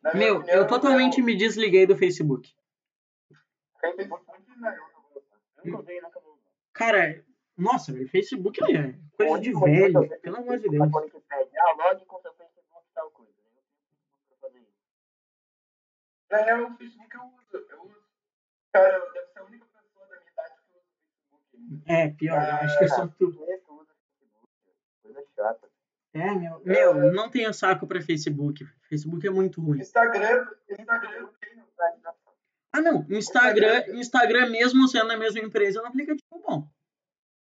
Na 0.08 0.14
minha 0.14 0.26
Meu, 0.28 0.38
opinião, 0.38 0.58
eu 0.58 0.68
totalmente 0.68 1.20
eu- 1.20 1.26
me 1.26 1.36
desliguei 1.38 1.86
do 1.86 1.98
Facebook. 1.98 2.56
Facebook, 3.82 4.26
Facebook, 4.26 4.60
não, 4.60 4.70
eu 4.70 4.82
não 4.94 5.02
gosto. 5.14 5.26
nunca 5.66 5.80
usei, 5.80 6.02
nunca 6.02 6.20
vou 6.20 6.34
usar. 6.34 6.52
Cara, 6.74 7.26
nossa, 7.58 7.92
velho, 7.94 8.08
Facebook 8.10 8.64
é 8.64 8.94
coisa 9.18 9.40
de 9.40 9.52
você 9.54 9.66
velho, 9.70 10.00
usa 10.02 10.18
pelo 10.20 10.38
amor 10.38 10.60
de 10.60 10.70
Deus. 10.70 10.82
ah, 10.84 11.74
logue 11.78 12.06
com 12.06 12.22
seu 12.22 12.34
Facebook 12.34 12.86
e 12.90 12.94
tal 12.94 13.12
coisa. 13.12 13.32
Eu 13.32 13.52
Facebook 13.54 14.24
pra 14.30 14.38
fazer 14.50 14.60
isso. 14.60 14.78
Na 16.32 16.38
real, 16.38 16.72
o 16.72 16.78
Facebook 16.78 17.16
eu 17.16 17.22
uso. 17.24 17.68
Eu 17.70 17.84
uso. 17.84 18.04
Cara, 18.74 18.98
eu 18.98 19.12
devo 19.14 19.28
ser 19.34 19.40
a 19.40 19.44
única 19.44 19.66
pessoa 19.66 20.08
da 20.08 20.20
minha 20.20 20.32
idade 20.32 20.56
que 20.56 20.74
usa 20.74 20.86
o 21.32 21.38
Facebook. 21.52 21.92
É, 21.92 22.10
pior, 22.12 22.42
eu 22.48 22.56
acho 22.56 22.78
que 22.78 22.84
é 22.86 22.88
só 22.88 23.08
tu. 23.08 23.34
Por 23.34 23.46
que 23.46 23.58
tu? 23.58 23.88
Coisa 25.04 25.24
chata. 25.36 25.70
É, 26.20 26.32
meu, 26.36 26.60
meu, 26.64 27.12
não 27.14 27.30
tenho 27.30 27.54
saco 27.54 27.86
pra 27.88 28.02
Facebook. 28.02 28.66
Facebook 28.90 29.26
é 29.28 29.30
muito 29.30 29.62
ruim. 29.62 29.80
Instagram, 29.80 30.48
Instagram. 30.70 31.30
Ah, 32.74 32.82
não, 32.82 33.06
Instagram, 33.10 33.86
Instagram 33.96 34.50
mesmo 34.50 34.88
sendo 34.88 35.12
a 35.12 35.18
mesma 35.18 35.40
empresa, 35.42 35.80
é 35.80 35.84
um 35.84 35.88
aplicativo 35.88 36.40
bom. 36.46 36.68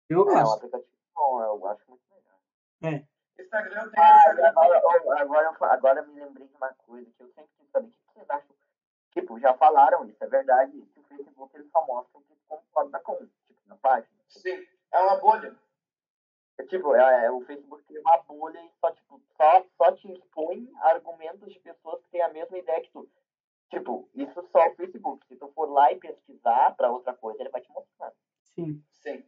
Eu 0.10 0.20
É 0.20 0.22
um 0.22 0.26
gosto. 0.26 0.58
aplicativo 0.58 0.92
bom, 1.16 1.42
eu 1.44 1.68
acho 1.68 1.84
muito 1.90 2.02
melhor. 2.10 2.96
É. 2.96 3.06
Instagram 3.42 3.82
eu 3.84 3.92
tenho. 3.92 4.04
Ah, 4.04 4.18
Instagram 4.18 4.48
agora, 4.50 4.78
agora, 5.22 5.74
agora 5.74 6.00
eu 6.02 6.08
me 6.08 6.20
lembrei 6.20 6.48
de 6.48 6.56
uma 6.56 6.74
coisa 6.74 7.10
que 7.18 7.24
eu 7.24 7.28
sempre 7.30 7.50
quis 7.58 7.70
saber. 7.72 7.88
O 7.88 7.92
que 7.92 7.98
vocês 8.14 8.30
acham? 8.30 8.56
Tipo, 9.14 9.40
já 9.40 9.54
falaram 9.56 10.06
isso, 10.06 10.24
é 10.24 10.28
verdade, 10.28 10.72
que 10.72 11.00
o 11.00 11.04
Facebook 11.04 11.56
ele 11.56 11.68
só 11.72 11.86
mostra 11.86 12.18
o 12.18 12.22
que 12.24 12.34
concorda 12.48 13.00
com, 13.02 13.16
tipo, 13.46 13.60
na 13.68 13.76
página. 13.78 14.08
Sim, 14.30 14.66
é 14.94 15.00
uma 15.00 15.18
bolha. 15.18 15.54
É, 16.62 16.66
tipo, 16.68 16.96
é, 16.96 17.26
é, 17.26 17.32
o 17.32 17.42
Facebook 17.42 17.84
tem 17.86 18.00
uma 18.00 18.18
bolha 18.20 18.60
e 18.60 18.70
só, 18.80 18.92
tipo, 18.92 19.20
só, 19.36 19.66
só 19.78 19.92
te 19.94 20.12
expõe 20.12 20.72
argumentos 20.82 21.52
de 21.52 21.60
pessoas 21.60 22.00
que 22.04 22.12
têm 22.12 22.22
a 22.22 22.30
mesma 22.30 22.56
ideia 22.56 22.82
que 22.82 22.92
tu. 22.92 23.10
Tipo, 23.72 24.08
isso 24.14 24.48
só 24.52 24.68
o 24.68 24.76
Facebook. 24.76 25.26
Se 25.26 25.36
tu 25.38 25.48
for 25.56 25.68
lá 25.68 25.92
e 25.92 25.96
pesquisar 25.96 26.76
pra 26.76 26.92
outra 26.92 27.14
coisa, 27.14 27.42
ele 27.42 27.50
vai 27.50 27.62
te 27.62 27.72
mostrar. 27.72 28.14
Sim. 28.44 28.84
Sim. 28.92 29.26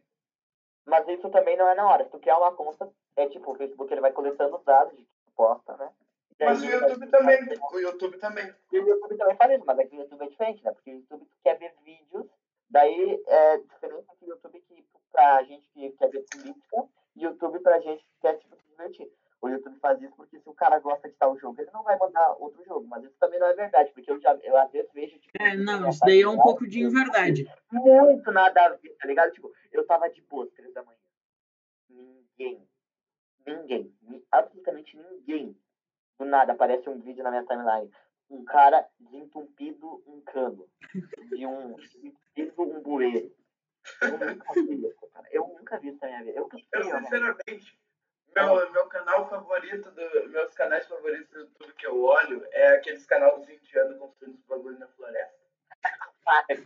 Mas 0.86 1.08
isso 1.08 1.28
também 1.30 1.56
não 1.56 1.66
é 1.66 1.74
na 1.74 1.88
hora. 1.88 2.04
Se 2.04 2.10
tu 2.10 2.20
criar 2.20 2.38
uma 2.38 2.52
conta, 2.52 2.88
é 3.16 3.28
tipo, 3.28 3.50
o 3.50 3.56
Facebook 3.56 3.92
ele 3.92 4.00
vai 4.00 4.12
coletando 4.12 4.56
os 4.56 4.64
dados 4.64 4.96
de 4.96 5.02
que 5.02 5.10
tu 5.26 5.32
posta, 5.34 5.76
né? 5.76 5.90
Mas 6.38 6.62
o 6.62 6.66
YouTube 6.66 7.06
também. 7.08 7.40
O 7.72 7.78
YouTube 7.78 8.18
também. 8.18 8.54
E 8.72 8.78
o 8.78 8.88
YouTube 8.88 9.16
também 9.16 9.36
faz 9.36 9.52
isso, 9.52 9.64
mas 9.66 9.78
aqui 9.78 9.96
o 9.96 10.00
YouTube 10.00 10.22
é 10.22 10.28
diferente, 10.28 10.64
né? 10.64 10.72
Porque 10.72 10.90
o 10.90 10.94
YouTube 10.94 11.24
tu 11.24 11.36
quer 11.42 11.58
ver 11.58 11.74
vídeos, 11.82 12.26
daí 12.70 13.22
é 13.26 13.58
diferente 13.58 14.06
do 14.20 14.26
YouTube 14.28 14.60
que 14.60 14.84
pra 15.10 15.42
gente 15.44 15.68
que 15.70 15.90
quer 15.92 16.10
ver 16.10 16.24
política 16.30 16.88
YouTube 17.16 17.60
pra 17.60 17.80
gente 17.80 18.02
que 18.04 18.20
quer 18.20 18.34
tipo, 18.38 18.56
se 18.56 18.62
divertir. 18.68 19.10
O 19.40 19.48
YouTube 19.48 19.78
faz 19.78 20.00
isso 20.00 20.14
porque 20.16 20.38
se 20.40 20.48
o 20.48 20.54
cara 20.54 20.78
gosta 20.78 21.06
de 21.08 21.14
tal 21.16 21.36
jogo, 21.38 21.60
ele 21.60 21.70
não 21.70 21.82
vai 21.82 21.98
mandar 21.98 22.34
outro 22.38 22.64
jogo. 22.64 22.86
Mas 22.86 23.04
isso 23.04 23.14
também 23.20 23.38
não 23.38 23.46
é 23.48 23.54
verdade, 23.54 23.92
porque 23.92 24.10
eu 24.10 24.18
já 24.20 24.34
eu 24.42 24.56
às 24.56 24.70
vezes 24.72 24.90
vejo, 24.92 25.18
tipo. 25.18 25.30
É, 25.38 25.54
não, 25.56 25.88
isso 25.90 26.00
daí 26.00 26.22
é 26.22 26.28
um 26.28 26.38
pouco 26.38 26.66
de 26.66 26.80
inverdade. 26.80 27.46
Muito 27.70 28.32
nada 28.32 28.64
a 28.64 28.68
ver, 28.70 28.96
tá 28.98 29.06
ligado? 29.06 29.32
Tipo, 29.32 29.52
eu 29.70 29.86
tava 29.86 30.08
de 30.08 30.22
boa 30.22 30.44
às 30.44 30.50
três 30.52 30.72
da 30.72 30.82
manhã. 30.82 30.98
Ninguém. 31.90 32.66
Ninguém. 33.46 33.94
ni- 34.02 34.24
Absolutamente 34.32 34.96
ninguém. 34.96 35.56
Do 36.18 36.24
nada 36.24 36.52
aparece 36.52 36.88
um 36.88 36.98
vídeo 37.00 37.22
na 37.22 37.30
minha 37.30 37.44
timeline. 37.44 37.90
Um 38.30 38.44
cara 38.44 38.88
desentupido 38.98 40.02
um 40.06 40.20
cano. 40.22 40.66
De 41.28 41.46
um. 41.46 41.74
Desentupido 41.76 42.62
um 42.62 42.80
bueiro. 42.80 43.30
Eu 44.00 44.10
nunca 44.18 44.52
vi 44.54 44.86
isso, 44.86 45.06
cara. 45.12 45.28
Eu 45.30 45.48
nunca 45.48 45.78
vi 45.78 45.88
isso 45.88 45.98
na 46.00 46.06
minha 46.08 46.24
vida. 46.24 46.38
Eu 46.38 46.48
Eu, 46.72 46.84
né? 46.84 47.00
sinceramente, 47.02 47.78
meu, 48.34 48.72
meu 48.72 48.86
canal 48.86 49.28
favorito, 49.28 49.90
do, 49.90 50.28
meus 50.30 50.54
canais 50.54 50.86
favoritos 50.86 51.28
do 51.32 51.40
YouTube 51.40 51.72
que 51.74 51.86
eu 51.86 52.02
olho 52.02 52.46
é 52.52 52.68
aqueles 52.76 53.04
canais 53.06 53.34
dos 53.38 53.48
indianos 53.48 53.98
construindo 53.98 54.36
os 54.36 54.44
bagulho 54.46 54.78
na 54.78 54.88
floresta. 54.88 55.34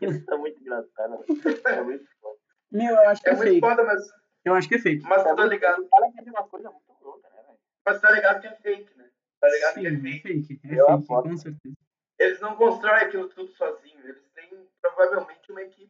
Eles 0.01 0.25
são 0.25 0.39
muito 0.39 0.61
engraçados. 0.61 1.27
É 1.67 1.81
muito 1.83 2.09
foda. 2.21 2.39
Meu, 2.71 2.95
eu 2.95 3.09
acho 3.09 3.23
que 3.23 3.29
É 3.29 3.33
é 3.33 3.35
muito 3.37 3.49
fake. 3.49 3.61
foda, 3.61 3.85
mas, 3.85 4.09
Eu 4.45 4.55
acho 4.55 4.69
que 4.69 4.75
é 4.77 4.79
fake. 4.79 5.03
mas 5.05 5.21
É 5.21 5.25
tá 5.25 5.35
muito- 5.35 5.49
ligado. 5.51 5.89
Ela 5.93 6.13
quer 6.13 6.25
ver 6.25 6.31
uma 6.31 6.49
coisa 6.49 6.71
muito 6.71 6.93
louca, 7.03 7.29
né, 7.31 7.43
velho? 7.47 7.59
Mas 7.85 8.01
tá 8.01 8.11
ligado 8.11 8.41
que 8.41 8.47
é 8.47 8.55
fake, 8.57 8.97
né? 8.97 9.11
Tá 9.41 9.49
ligado 9.49 9.75
Sim, 9.75 9.81
que 9.81 9.87
é 9.87 9.91
é 9.91 9.97
fake. 9.97 10.21
fake. 10.45 10.61
É 10.65 10.81
Eu 10.81 10.87
fake, 10.87 11.05
aposto. 11.05 11.29
com 11.31 11.37
certeza. 11.37 11.75
Eles 12.19 12.41
não 12.41 12.57
constroem 12.57 12.97
aquilo 13.05 13.29
tudo 13.29 13.51
sozinhos. 13.53 14.05
Eles 14.05 14.23
têm 14.35 14.69
provavelmente 14.81 15.51
uma 15.53 15.63
equipe. 15.63 15.88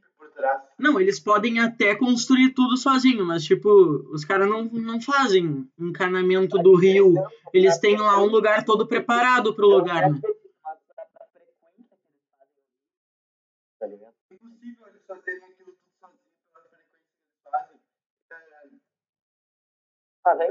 Não, 0.78 1.00
eles 1.00 1.18
podem 1.18 1.58
até 1.58 1.94
construir 1.94 2.50
tudo 2.54 2.76
sozinho, 2.76 3.24
mas 3.24 3.44
tipo, 3.44 3.68
os 4.12 4.24
caras 4.24 4.48
não, 4.48 4.64
não 4.64 5.00
fazem 5.00 5.68
encanamento 5.78 6.58
do 6.58 6.76
rio. 6.76 7.14
Eles 7.52 7.78
têm 7.78 7.96
lá 7.98 8.22
um 8.22 8.26
lugar 8.26 8.64
todo 8.64 8.86
preparado 8.86 9.54
pro 9.54 9.66
lugar, 9.66 10.10
né? 10.10 10.20
Tá 13.78 13.86
ligado? 13.86 14.14
É 14.30 14.34
impossível 14.34 14.86
eles 14.88 15.04
fazerem 15.06 15.44
aquilo 15.44 15.72
tudo 15.72 15.92
sozinhos 16.00 16.22
pela 16.54 16.68
frequência 16.68 16.98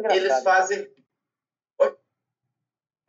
que 0.09 0.15
eles 0.15 0.43
fazem. 0.43 0.79
É, 0.79 0.87
Mas 1.79 1.91
é 1.91 1.97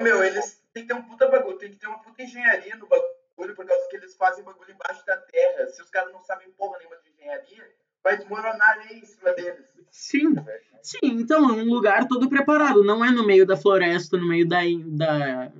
Meu, 0.01 0.23
eles 0.23 0.63
têm 0.73 0.87
que 0.87 0.89
ter 0.89 0.95
um 0.95 1.03
puta 1.03 1.29
bagulho, 1.29 1.59
tem 1.59 1.71
que 1.71 1.77
ter 1.79 1.87
uma 1.89 2.01
puta 2.01 2.23
engenharia 2.23 2.77
no 2.77 2.87
bagulho, 2.87 3.18
por 3.55 3.67
causa 3.67 3.89
que 3.89 3.97
eles 3.97 4.17
fazem 4.17 4.45
bagulho 4.45 4.73
embaixo 4.73 5.05
da 5.07 5.17
terra. 5.17 5.69
Se 5.69 5.81
os 5.83 5.91
caras 5.91 6.13
não 6.13 6.23
sabem 6.23 6.51
porra 6.53 6.79
nenhuma 6.79 6.97
de 6.97 7.11
engenharia, 7.11 7.71
vai 8.03 8.17
desmoronar 8.17 8.71
areia 8.71 8.99
em 8.99 9.05
cima 9.05 9.33
deles. 9.33 9.65
Sim, 9.91 10.35
sim, 10.83 10.99
então 11.03 11.49
é 11.49 11.53
um 11.53 11.65
lugar 11.65 12.07
todo 12.07 12.29
preparado, 12.29 12.85
não 12.85 13.03
é 13.05 13.11
no 13.11 13.27
meio 13.27 13.47
da 13.47 13.57
floresta, 13.57 14.19
no 14.19 14.29
meio 14.29 14.47
da, 14.47 14.61
da, 14.87 15.45
É 15.45 15.53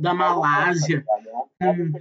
da 0.00 0.14
Malásia, 0.14 1.04
É 1.60 1.70
Hum. 1.70 1.92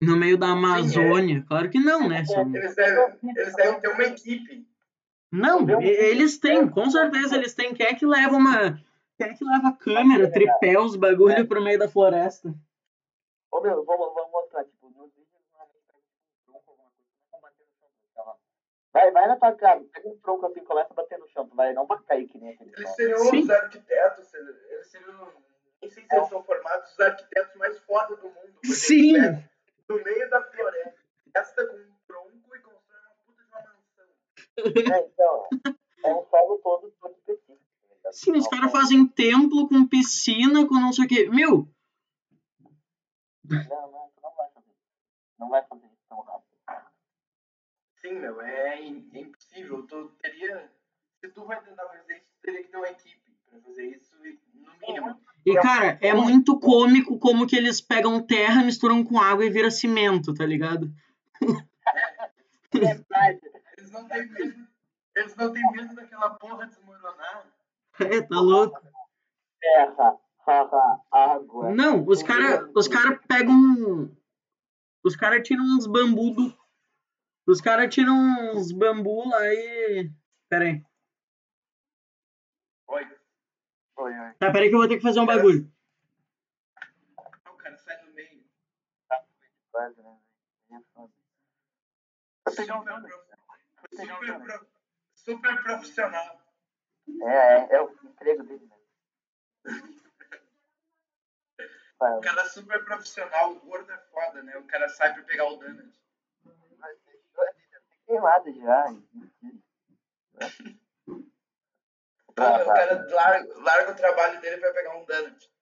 no 0.00 0.16
meio 0.16 0.36
da 0.36 0.48
Amazônia. 0.48 1.44
Claro 1.46 1.70
que 1.70 1.78
não, 1.78 2.08
né? 2.08 2.24
São... 2.24 2.54
Eles 2.54 2.74
devem, 2.74 3.18
eles 3.36 3.54
devem 3.54 3.80
ter 3.80 3.88
uma 3.88 4.02
equipe. 4.02 4.66
Não, 5.30 5.66
eles 5.80 6.38
têm, 6.38 6.68
com 6.68 6.90
certeza 6.90 7.36
eles 7.36 7.54
têm. 7.54 7.72
Quem 7.72 7.86
é 7.86 7.94
que 7.94 8.04
leva 8.04 8.36
uma. 8.36 8.78
Quem 9.22 9.32
é 9.32 9.34
que 9.34 9.44
leva 9.44 9.76
câmera, 9.76 10.24
é. 10.24 10.30
tripé, 10.30 10.78
os 10.78 10.96
bagulho 10.96 11.34
é. 11.34 11.44
pro 11.44 11.62
meio 11.62 11.78
da 11.78 11.88
floresta? 11.88 12.52
Ô 13.50 13.60
meu, 13.60 13.84
vamos, 13.84 14.14
vamos 14.14 14.32
mostrar, 14.32 14.64
tipo, 14.64 14.90
nos 14.90 15.12
vídeos 15.14 15.28
normalmente 15.52 15.78
tronco, 16.44 16.70
alguma 16.70 16.90
coisa, 16.90 17.10
começa 17.30 17.42
bater 17.42 17.66
no 17.66 18.14
chão, 18.14 18.36
Vai, 18.92 19.10
vai 19.12 19.28
na 19.28 19.36
tua 19.36 19.52
cara, 19.52 19.84
pega 19.92 20.08
um 20.08 20.18
tronco 20.18 20.46
assim, 20.46 20.64
começa 20.64 20.92
a 20.92 20.96
bater 20.96 21.18
no 21.18 21.28
chão, 21.28 21.46
tu 21.46 21.54
vai 21.54 21.72
não 21.72 21.86
pra 21.86 21.98
cair 22.02 22.26
que 22.26 22.38
nem 22.38 22.54
aquele. 22.54 22.72
Eles 22.76 22.90
seriam 22.90 23.18
Sim. 23.18 23.42
os 23.42 23.50
arquitetos, 23.50 24.34
eles 24.34 24.86
seriam. 24.88 25.32
Nem 25.80 25.90
sei 25.90 26.04
se 26.04 26.14
eles 26.14 26.26
é. 26.26 26.28
são 26.28 26.42
formados, 26.44 26.92
os 26.92 27.00
arquitetos 27.00 27.54
mais 27.56 27.78
foda 27.80 28.16
do 28.16 28.28
mundo. 28.28 28.58
Sim! 28.64 29.12
No 29.88 30.02
meio 30.02 30.30
da 30.30 30.42
floresta, 30.42 31.00
festa 31.32 31.66
com 31.66 31.76
um 31.76 31.94
tronco 32.06 32.56
e 32.56 32.60
constrói 32.60 33.00
uma 33.00 33.14
puta 33.26 33.44
de 33.44 33.50
uma 33.50 33.60
mansão. 33.60 34.94
É, 34.94 35.06
então, 35.06 35.48
é 36.04 36.14
um 36.14 36.24
solo 36.24 36.58
todo, 36.58 36.90
todo 37.00 37.14
específico 37.14 37.71
tá? 38.02 38.12
Sim, 38.12 38.32
os 38.32 38.48
caras 38.48 38.72
fazem 38.72 39.06
templo 39.06 39.68
com 39.68 39.86
piscina, 39.86 40.66
com 40.66 40.74
não 40.74 40.92
sei 40.92 41.04
o 41.04 41.08
quê. 41.08 41.28
Meu, 41.28 41.68
Não, 43.44 43.90
não, 43.90 44.10
tu 44.14 44.20
não 44.22 44.34
vai 44.36 44.50
fazer 44.52 44.70
isso. 44.70 44.92
Não 45.38 45.48
vai 45.48 45.66
fazer 45.66 45.86
isso 45.86 46.04
tão 46.08 46.20
rápido. 46.20 46.52
Sim, 48.00 48.14
meu, 48.14 48.40
é, 48.40 48.78
é 48.78 48.86
impossível. 48.86 49.86
Tu 49.86 50.08
teria. 50.20 50.70
Se 51.20 51.28
tu 51.28 51.44
vai 51.44 51.62
tentar 51.62 51.86
fazer 51.86 52.16
isso, 52.16 52.26
tu 52.26 52.40
teria 52.42 52.62
que 52.64 52.68
ter 52.70 52.76
uma 52.76 52.88
equipe 52.88 53.22
pra 53.48 53.60
fazer 53.60 53.86
isso, 53.96 54.16
e, 54.26 54.40
no 54.54 54.72
mínimo. 54.80 55.20
e 55.44 55.54
cara, 55.60 55.98
é 56.00 56.12
muito 56.14 56.58
cômico 56.58 57.18
como 57.18 57.46
que 57.46 57.54
eles 57.54 57.80
pegam 57.80 58.24
terra, 58.24 58.64
misturam 58.64 59.04
com 59.04 59.20
água 59.20 59.44
e 59.44 59.50
vira 59.50 59.70
cimento, 59.70 60.34
tá 60.34 60.44
ligado? 60.44 60.90
Verdade. 62.72 63.40
Eles 63.76 63.90
não 63.90 64.08
têm 64.08 64.28
medo. 64.28 64.68
Eles 65.14 65.36
não 65.36 65.52
têm 65.52 65.62
medo 65.72 65.94
daquela 65.94 66.30
porra 66.30 66.66
desmoronar. 66.66 67.51
É, 68.00 68.22
tá 68.22 68.40
louco? 68.40 68.80
Terra, 69.60 70.18
água. 71.10 71.70
Não, 71.74 72.04
os 72.06 72.22
cara, 72.22 72.68
os 72.74 72.88
cara 72.88 73.18
pegam. 73.28 74.10
Os 75.04 75.14
caras 75.16 75.46
tiram 75.46 75.64
uns 75.64 75.86
bambu 75.86 76.30
do. 76.30 76.62
Os 77.46 77.60
caras 77.60 77.92
tiram 77.94 78.14
uns 78.54 78.72
bambu 78.72 79.28
lá 79.28 79.46
e. 79.52 80.10
Pera 80.48 80.64
aí. 80.64 80.84
Oi. 82.88 83.04
Oi, 83.96 84.18
oi. 84.18 84.32
Tá, 84.38 84.50
pera 84.50 84.64
aí 84.64 84.68
que 84.68 84.74
eu 84.74 84.78
vou 84.80 84.88
ter 84.88 84.96
que 84.96 85.02
fazer 85.02 85.20
um 85.20 85.26
bagulho. 85.26 85.70
O 87.48 87.52
cara 87.56 87.76
sai 87.78 88.02
no 88.04 88.12
meio. 88.14 88.44
Quase, 89.70 90.02
né? 90.02 90.18
Super, 92.48 92.66
prof- 92.66 93.06
super, 93.94 94.40
pro- 94.40 94.66
super 95.14 95.62
profissional. 95.62 96.41
É, 97.22 97.24
é, 97.24 97.76
é 97.76 97.82
o 97.82 97.90
emprego 98.04 98.42
dele, 98.44 98.66
né? 98.66 98.76
O 102.00 102.20
cara 102.20 102.44
super 102.48 102.84
profissional, 102.84 103.52
o 103.52 103.60
gordo 103.60 103.92
é 103.92 103.98
foda, 104.10 104.42
né? 104.42 104.56
O 104.56 104.64
cara 104.64 104.88
sai 104.88 105.14
pra 105.14 105.22
pegar 105.22 105.46
o 105.46 105.56
donut. 105.56 106.00
mas 106.78 106.98
deixou 107.04 107.44
já 107.70 107.80
queimado 108.06 108.52
já. 108.60 108.86
O 112.32 112.34
cara 112.34 113.06
larga, 113.10 113.58
larga 113.60 113.92
o 113.92 113.94
trabalho 113.94 114.40
dele 114.40 114.56
pra 114.56 114.72
pegar 114.72 114.96
um 114.96 115.04
donut. 115.04 115.52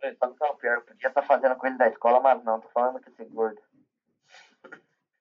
Sabe 0.00 0.32
o 0.32 0.34
que 0.34 0.44
é 0.44 0.46
o 0.48 0.56
pior? 0.56 0.74
Eu 0.76 0.82
podia 0.82 1.08
estar 1.08 1.22
fazendo 1.22 1.56
coisa 1.56 1.76
da 1.76 1.88
escola, 1.88 2.20
mas 2.20 2.42
não, 2.44 2.60
tô 2.60 2.68
falando 2.70 3.00
que 3.00 3.10
esse 3.10 3.24
gordo. 3.24 3.60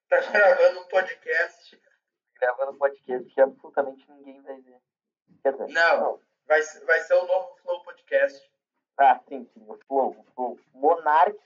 Tá 0.07 0.19
gravando 0.31 0.81
um 0.81 0.87
podcast. 0.87 1.81
Gravando 2.41 2.73
podcast 2.77 3.29
que 3.33 3.39
absolutamente 3.41 4.05
ninguém 4.11 4.41
vai 4.41 4.59
ver. 4.61 4.79
Quer 5.43 5.51
dizer, 5.53 5.67
Não. 5.69 6.19
Vai, 6.47 6.61
ser- 6.63 6.83
vai 6.85 6.99
ser 7.01 7.13
o 7.13 7.25
novo 7.25 7.55
Flow 7.61 7.83
Podcast. 7.83 8.51
Ah, 8.97 9.19
sim, 9.29 9.47
sim, 9.53 9.63
o 9.67 9.77
Flow, 9.87 10.09
o 10.19 10.23
Flow. 10.33 10.59
Monark, 10.73 11.37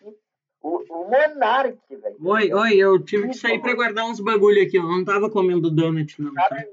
o, 0.62 0.78
o 0.78 1.10
Monark, 1.10 1.96
velho. 1.96 2.18
Oi, 2.28 2.54
oi, 2.54 2.76
eu 2.78 3.04
tive 3.04 3.28
que 3.28 3.34
sair 3.36 3.62
pra 3.62 3.76
guardar 3.76 4.06
uns 4.06 4.20
bagulho 4.20 4.64
aqui. 4.66 4.78
Eu 4.78 4.84
não 4.84 5.04
tava 5.06 5.30
comendo 5.30 5.70
donut, 5.70 6.20
não. 6.22 6.34
Cara, 6.34 6.66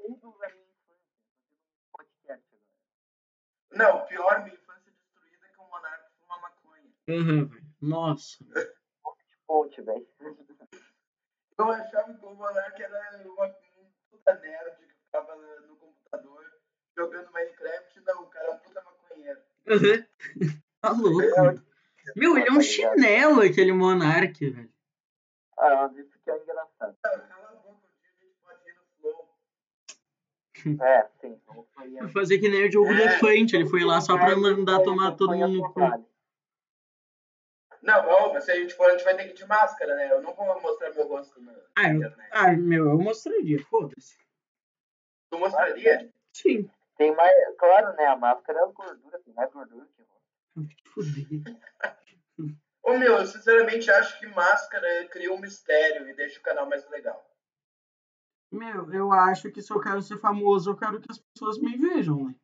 Tá? 2.26 2.38
Não, 3.70 4.04
pior, 4.06 4.42
minha 4.44 4.54
infância 4.54 4.92
destruída 4.92 5.46
é 5.46 5.48
que 5.48 5.58
o 5.60 5.64
Monarca 5.70 6.10
fuma 6.20 6.38
maconha. 6.38 6.84
Velho. 7.06 7.50
Nossa. 7.80 8.44
Ponte, 9.46 9.80
velho. 9.82 10.06
Eu 11.58 11.70
achava 11.70 12.12
que 12.14 12.24
o 12.26 12.34
Monarca 12.34 12.82
era 12.82 13.22
uma 13.24 13.46
um 13.46 13.52
puta 14.32 14.40
nerd 14.40 14.76
que 14.76 14.86
ficava 15.04 15.36
no 15.68 15.76
computador 15.76 16.44
jogando 16.96 17.30
Minecraft. 17.32 18.00
Não, 18.06 18.22
o 18.22 18.26
cara 18.26 18.46
é 18.46 18.50
um 18.52 18.58
puta 18.58 18.82
maconheiro. 18.82 19.40
Aham. 19.68 20.06
Tá 20.82 20.90
louco. 20.90 21.62
Meu, 22.16 22.36
ele 22.36 22.48
é 22.48 22.50
um 22.52 22.60
chinelo, 22.60 23.40
aquele 23.40 23.72
monarque, 23.72 24.50
velho. 24.50 24.68
Ah, 25.56 25.88
mas 25.88 25.96
isso 26.04 26.18
que 26.24 26.28
é 26.28 26.42
engraçado. 26.42 26.96
É, 30.80 31.08
sim. 31.20 31.40
Fazer 31.74 31.98
Vou 31.98 32.08
fazer 32.08 32.38
que 32.38 32.48
nem 32.48 32.66
o 32.66 32.70
Diogo 32.70 32.92
É. 32.92 32.96
Defante. 32.96 33.54
Ele 33.56 33.68
foi 33.68 33.84
lá 33.84 34.00
só 34.00 34.16
pra 34.16 34.36
mandar 34.36 34.80
tomar 34.82 35.12
todo 35.16 35.36
mundo 35.36 35.58
no 35.58 35.72
cu. 35.72 35.80
Não, 37.82 38.32
mas 38.32 38.44
se 38.44 38.52
a 38.52 38.54
gente 38.56 38.74
for, 38.74 38.86
a 38.88 38.92
gente 38.92 39.02
vai 39.04 39.16
ter 39.16 39.24
que 39.24 39.30
ir 39.30 39.34
de 39.34 39.46
máscara, 39.46 39.94
né? 39.96 40.12
Eu 40.12 40.22
não 40.22 40.32
vou 40.34 40.60
mostrar 40.60 40.90
meu 40.94 41.08
rosto 41.08 41.40
na 41.42 41.52
Ah, 41.76 41.88
eu, 41.90 41.96
internet. 41.96 42.28
ah, 42.30 42.52
meu, 42.52 42.86
eu 42.90 42.98
mostraria, 42.98 43.60
foda-se. 43.66 44.16
Tu 45.32 45.38
mostraria? 45.38 46.12
Sim. 46.34 46.70
Tem 46.98 47.10
mais, 47.16 47.32
claro, 47.56 47.96
né? 47.96 48.04
A 48.04 48.16
máscara 48.16 48.58
é 48.60 48.66
gordura, 48.70 49.18
tem 49.20 49.32
mais 49.32 49.50
gordura 49.50 49.86
que 49.96 50.88
fuder. 50.90 51.26
Ô 52.84 52.98
meu, 52.98 53.16
eu 53.16 53.26
sinceramente 53.26 53.90
acho 53.90 54.20
que 54.20 54.26
máscara 54.26 55.08
cria 55.08 55.32
um 55.32 55.38
mistério 55.40 56.06
e 56.06 56.12
deixa 56.12 56.38
o 56.38 56.42
canal 56.42 56.68
mais 56.68 56.86
legal. 56.90 57.24
Meu, 58.50 58.92
eu 58.92 59.10
acho 59.10 59.50
que 59.50 59.62
se 59.62 59.72
eu 59.72 59.80
quero 59.80 60.02
ser 60.02 60.18
famoso, 60.18 60.70
eu 60.72 60.76
quero 60.76 61.00
que 61.00 61.10
as 61.10 61.18
pessoas 61.18 61.58
me 61.58 61.78
vejam, 61.78 62.28
né? 62.28 62.34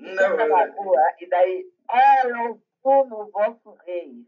Não, 0.00 0.36
na 0.36 0.66
eu- 0.66 0.72
rua, 0.74 1.14
e 1.18 1.26
daí, 1.26 1.72
ah, 1.88 2.28
eu 2.28 2.62
sou 2.82 3.06
no 3.06 3.30
vosso 3.30 3.72
rei. 3.86 4.26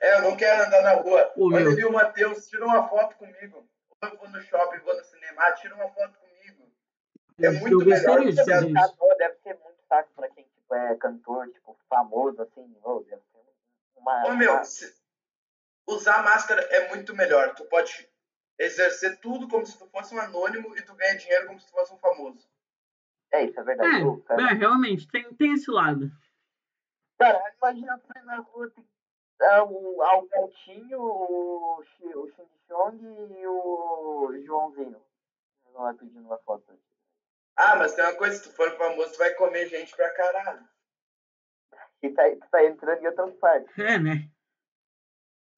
É, 0.00 0.18
eu 0.18 0.22
não 0.22 0.36
quero 0.36 0.64
andar 0.66 0.82
na 0.82 0.92
rua. 1.02 1.32
Ô, 1.36 1.46
Olha 1.46 1.64
meu. 1.64 1.72
ali 1.72 1.84
o 1.84 1.92
Matheus, 1.92 2.46
tira 2.46 2.64
uma 2.64 2.86
foto 2.88 3.16
comigo. 3.16 3.68
Ou 4.02 4.08
eu 4.08 4.16
vou 4.16 4.28
no 4.28 4.40
shopping, 4.42 4.78
vou 4.80 4.96
no 4.96 5.04
cinema, 5.04 5.42
ah, 5.42 5.52
tira 5.52 5.74
uma 5.74 5.88
foto 5.88 6.18
comigo. 6.18 6.72
É 7.38 7.50
muito 7.50 7.82
eu 7.82 7.86
melhor 7.86 8.22
isso. 8.26 8.44
Cantor 8.44 9.16
deve 9.16 9.36
ser 9.38 9.58
muito 9.62 9.82
saco 9.88 10.10
pra 10.14 10.28
quem 10.30 10.44
tipo, 10.44 10.74
é 10.74 10.96
cantor, 10.96 11.48
tipo, 11.50 11.76
famoso, 11.88 12.42
assim, 12.42 12.76
ô, 12.82 13.00
deve 13.00 13.22
ser 13.22 13.38
uma. 13.96 14.26
Ô 14.26 14.36
meu, 14.36 14.60
usar 15.86 16.22
máscara 16.22 16.62
é 16.62 16.88
muito 16.88 17.14
melhor. 17.14 17.54
Tu 17.54 17.64
pode 17.66 18.08
exercer 18.58 19.18
tudo 19.20 19.48
como 19.48 19.66
se 19.66 19.78
tu 19.78 19.86
fosse 19.88 20.14
um 20.14 20.20
anônimo 20.20 20.76
e 20.76 20.82
tu 20.82 20.94
ganha 20.94 21.16
dinheiro 21.16 21.46
como 21.46 21.60
se 21.60 21.66
tu 21.66 21.72
fosse 21.72 21.92
um 21.92 21.98
famoso. 21.98 22.48
É, 23.32 23.44
isso 23.44 23.58
é 23.58 23.64
verdade. 23.64 24.04
É, 24.30 24.42
é, 24.42 24.54
realmente, 24.54 25.08
tem, 25.08 25.34
tem 25.34 25.54
esse 25.54 25.70
lado. 25.70 26.10
cara, 27.18 27.42
imagina 27.58 27.98
tu 27.98 28.18
ir 28.18 28.24
na 28.24 28.36
rua, 28.36 28.70
tem 28.70 28.84
ah, 29.50 29.64
o 29.64 30.02
Albertinho, 30.02 31.00
o, 31.00 31.78
o 31.78 31.84
Xing 31.84 32.48
Chong 32.66 32.98
e 33.02 33.46
o 33.46 34.42
Joãozinho. 34.44 35.02
Não 35.72 35.82
vai 35.82 35.94
pedindo 35.94 36.26
uma 36.26 36.38
foto. 36.38 36.78
Ah, 37.56 37.76
mas 37.76 37.94
tem 37.94 38.04
uma 38.04 38.14
coisa, 38.14 38.36
se 38.36 38.48
tu 38.48 38.54
for 38.54 38.70
famoso, 38.76 39.12
tu 39.12 39.18
vai 39.18 39.34
comer 39.34 39.68
gente 39.68 39.94
pra 39.94 40.10
caralho. 40.14 40.68
E 42.02 42.10
tá, 42.10 42.22
tu 42.30 42.48
tá 42.50 42.64
entrando 42.64 43.02
em 43.02 43.06
outras 43.06 43.34
partes. 43.36 43.78
É, 43.78 43.98
né? 43.98 44.30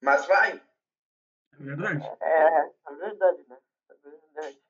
Mas 0.01 0.25
vai. 0.27 0.61
É 1.53 1.57
verdade. 1.57 2.05
É, 2.21 2.59
é 2.59 2.95
verdade, 2.95 3.45
né? 3.49 3.57
É 3.89 3.95
verdade. 3.95 4.61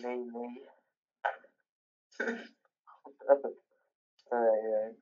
Nem, 0.00 0.24
nem. 0.26 0.68
ai, 4.30 4.74
ai. 4.74 4.96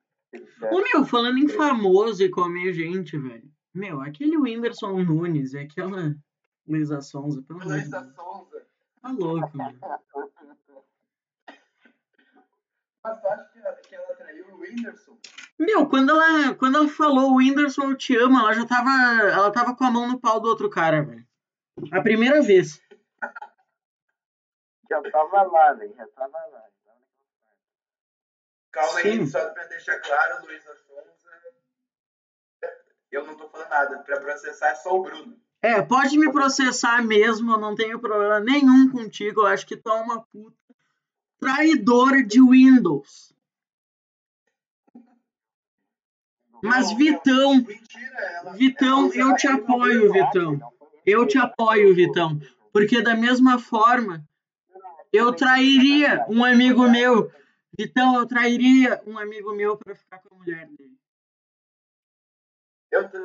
Ô, 0.71 0.81
meu, 0.81 1.05
falando 1.05 1.37
em 1.37 1.47
famoso 1.47 2.23
e 2.23 2.29
comer 2.29 2.73
gente, 2.73 3.17
velho. 3.17 3.49
Meu, 3.73 4.01
aquele 4.01 4.37
Whindersson 4.37 5.03
Nunes 5.03 5.53
e 5.53 5.59
aquela 5.59 6.15
Luísa 6.67 7.01
Sonza, 7.01 7.41
pelo 7.43 7.61
amor 7.61 7.73
de 7.73 7.79
Luísa 7.81 8.01
Deus. 8.01 8.15
Sonza. 8.15 8.67
Tá 9.01 9.09
louco, 9.11 9.57
meu. 9.57 9.75
Mas 13.03 13.21
tu 13.21 13.27
acha 13.27 13.49
que 13.53 13.59
ela, 13.59 13.75
que 13.75 13.95
ela 13.95 14.15
traiu 14.15 14.47
o 14.53 14.59
Whindersson? 14.59 15.17
Meu, 15.57 15.87
quando 15.87 16.09
ela, 16.11 16.53
quando 16.55 16.75
ela 16.77 16.87
falou 16.89 17.37
Whindersson, 17.37 17.91
eu 17.91 17.97
te 17.97 18.15
amo, 18.17 18.37
ela 18.37 18.53
já 18.53 18.65
tava. 18.65 18.89
Ela 19.31 19.51
tava 19.51 19.75
com 19.75 19.83
a 19.85 19.91
mão 19.91 20.07
no 20.07 20.19
pau 20.19 20.39
do 20.39 20.49
outro 20.49 20.69
cara, 20.69 21.03
velho. 21.03 21.25
A 21.91 22.01
primeira 22.01 22.41
vez. 22.41 22.81
Já 24.89 25.01
tava 25.01 25.43
lá, 25.43 25.73
velho. 25.73 25.93
Já 25.97 26.07
tava 26.07 26.37
lá. 26.37 26.63
Calma 28.71 29.01
Sim. 29.01 29.21
aí, 29.21 29.27
só 29.27 29.49
pra 29.49 29.65
deixar 29.65 29.99
claro, 29.99 30.45
Luísa 30.45 30.75
Sonza. 30.75 31.17
Eu 33.11 33.25
não 33.25 33.35
tô 33.35 33.49
falando 33.49 33.69
nada. 33.69 33.99
Pra 33.99 34.19
processar 34.19 34.69
é 34.69 34.75
só 34.75 34.95
o 34.95 35.03
Bruno. 35.03 35.37
É, 35.61 35.81
pode 35.81 36.17
me 36.17 36.31
processar 36.31 37.03
mesmo, 37.03 37.53
eu 37.53 37.57
não 37.57 37.75
tenho 37.75 37.99
problema 37.99 38.39
nenhum 38.39 38.91
contigo. 38.91 39.41
Eu 39.41 39.47
acho 39.47 39.65
que 39.65 39.75
tu 39.75 39.89
é 39.89 40.01
uma 40.01 40.21
puta 40.21 40.55
traidora 41.39 42.23
de 42.23 42.41
Windows. 42.41 43.33
Mas, 46.61 46.91
Vitão. 46.93 47.65
Vitão, 48.55 49.13
eu 49.13 49.35
te 49.35 49.47
apoio, 49.47 50.11
Vitão. 50.11 50.59
Eu 51.05 51.25
te 51.25 51.37
apoio, 51.37 51.93
Vitão. 51.93 52.39
Porque 52.73 53.01
da 53.01 53.15
mesma 53.15 53.59
forma, 53.59 54.23
eu 55.13 55.33
trairia 55.33 56.25
um 56.27 56.43
amigo 56.43 56.89
meu. 56.89 57.31
Vitão, 57.77 58.19
eu 58.19 58.27
trairia 58.27 59.01
um 59.05 59.17
amigo 59.17 59.53
meu 59.53 59.77
pra 59.77 59.95
ficar 59.95 60.19
com 60.19 60.35
a 60.35 60.37
mulher 60.37 60.67
dele. 60.67 60.97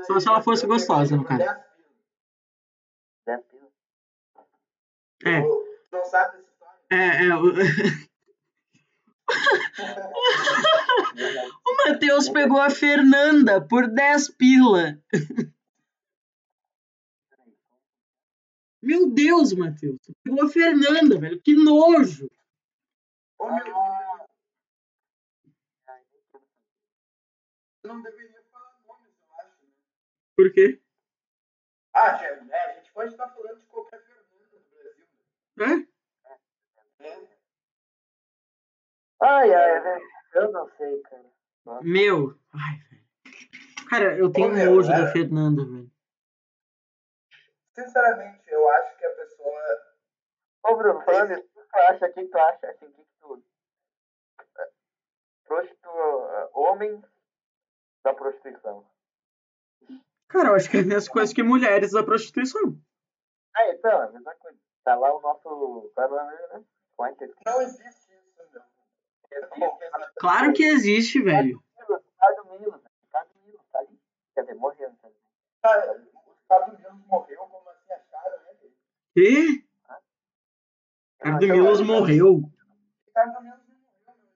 Só 0.06 0.18
se 0.18 0.28
ela 0.28 0.42
fosse 0.42 0.66
gostosa, 0.66 1.16
no 1.16 1.24
caso. 1.24 1.38
10 1.38 1.56
pila. 1.64 1.72
Dez 3.26 3.44
pila. 3.44 3.72
É, 5.24 5.40
não 5.40 6.04
sabe 6.04 6.38
dessa 6.38 6.50
história? 6.50 6.80
é, 6.90 7.26
é. 7.26 7.34
O 11.64 11.76
Matheus 11.86 12.28
pegou 12.28 12.60
a 12.60 12.70
Fernanda 12.70 13.60
por 13.60 13.86
10 13.88 14.30
pila. 14.30 14.98
Meu 18.82 19.08
Deus, 19.08 19.52
Matheus. 19.52 20.00
Pegou 20.24 20.44
a 20.44 20.48
Fernanda, 20.48 21.18
velho. 21.18 21.40
Que 21.40 21.54
nojo. 21.54 22.28
Ô, 23.38 23.46
meu, 23.46 23.91
tu 27.82 27.88
não 27.88 28.00
deveria 28.00 28.42
falar 28.52 28.78
nomes, 28.86 29.12
eu 29.20 29.40
acho, 29.40 29.62
né? 29.62 29.68
Por 30.36 30.52
quê? 30.52 30.80
Ah, 31.94 32.16
gente, 32.16 32.50
é, 32.50 32.70
a 32.70 32.74
gente 32.74 32.92
pode 32.92 33.10
estar 33.10 33.28
falando 33.28 33.60
de 33.60 33.66
qualquer 33.66 34.00
Fernanda 34.00 34.28
no 34.52 34.78
Brasil. 34.78 35.06
É? 35.58 37.02
né? 37.02 37.28
Ai, 39.20 39.54
ai, 39.54 39.80
velho. 39.80 40.08
Eu 40.34 40.52
não 40.52 40.70
sei, 40.76 41.02
cara. 41.02 41.30
Meu. 41.82 42.38
Ai, 42.54 42.78
velho. 42.88 43.02
Cara, 43.90 44.16
eu 44.16 44.32
tenho 44.32 44.48
Ô, 44.48 44.52
meu, 44.52 44.74
nojo 44.76 44.90
é. 44.90 45.00
da 45.00 45.12
Fernanda, 45.12 45.64
velho. 45.64 45.90
Sinceramente, 47.74 48.42
eu 48.46 48.68
acho 48.70 48.96
que 48.96 49.04
a 49.04 49.14
pessoa. 49.14 49.94
Ô, 50.64 50.76
Bruno, 50.76 51.04
falando 51.04 51.32
isso, 51.32 51.42
o 51.42 51.60
que 51.60 51.68
tu 51.68 51.76
acha? 51.76 52.06
O 52.06 52.12
que 52.12 52.24
tu 52.24 52.38
acha? 52.38 52.66
Assim, 52.68 52.86
o 52.86 52.92
que 52.92 53.04
que 53.04 53.12
tu... 53.20 53.44
Prostitu... 55.44 55.88
Homens 56.54 57.04
da 58.04 58.14
prostituição. 58.14 58.84
Cara, 60.28 60.48
eu 60.48 60.54
acho 60.54 60.70
que 60.70 60.78
é 60.78 60.80
a 60.80 60.84
mesma 60.84 61.12
coisa 61.12 61.34
que 61.34 61.42
mulheres 61.42 61.92
da 61.92 62.02
prostituição. 62.02 62.78
Ah, 63.54 63.68
então, 63.70 64.02
é 64.02 64.06
a 64.06 64.10
mesma 64.10 64.34
coisa. 64.36 64.58
Tá 64.84 64.94
lá 64.96 65.14
o 65.14 65.20
nosso... 65.20 65.92
É 65.96 66.08
nome, 66.08 66.32
né? 66.32 66.64
Como 66.96 67.08
é 67.08 67.12
é? 67.12 67.30
Não 67.46 67.62
existe 67.62 68.12
isso, 68.12 68.42
meu. 68.50 68.62
Claro 70.16 70.52
que 70.52 70.64
existe, 70.64 71.20
velho. 71.22 71.62
Ricardo 71.78 72.44
Milo, 72.50 72.72
né? 72.72 72.90
Ricardo 73.04 73.30
Milo, 73.44 73.60
tá 73.72 73.78
ali. 73.80 74.00
Quer 74.34 74.40
dizer, 74.42 74.54
morreu, 74.54 74.88
né? 74.88 75.10
Cara, 75.62 76.02
o 76.26 76.32
Estado 76.32 76.72
Unidos 76.72 77.06
morreu, 77.06 77.38
como 77.38 77.68
assim 77.68 77.92
acharam, 77.92 78.38
né? 78.44 78.54
E? 79.16 79.64
Ricardo 81.18 81.46
Milos 81.46 81.80
morreu. 81.80 82.42
Ricardo 83.06 83.38
Unidos 83.38 83.58
não 83.68 83.76
morreu, 83.76 84.14
meu. 84.18 84.32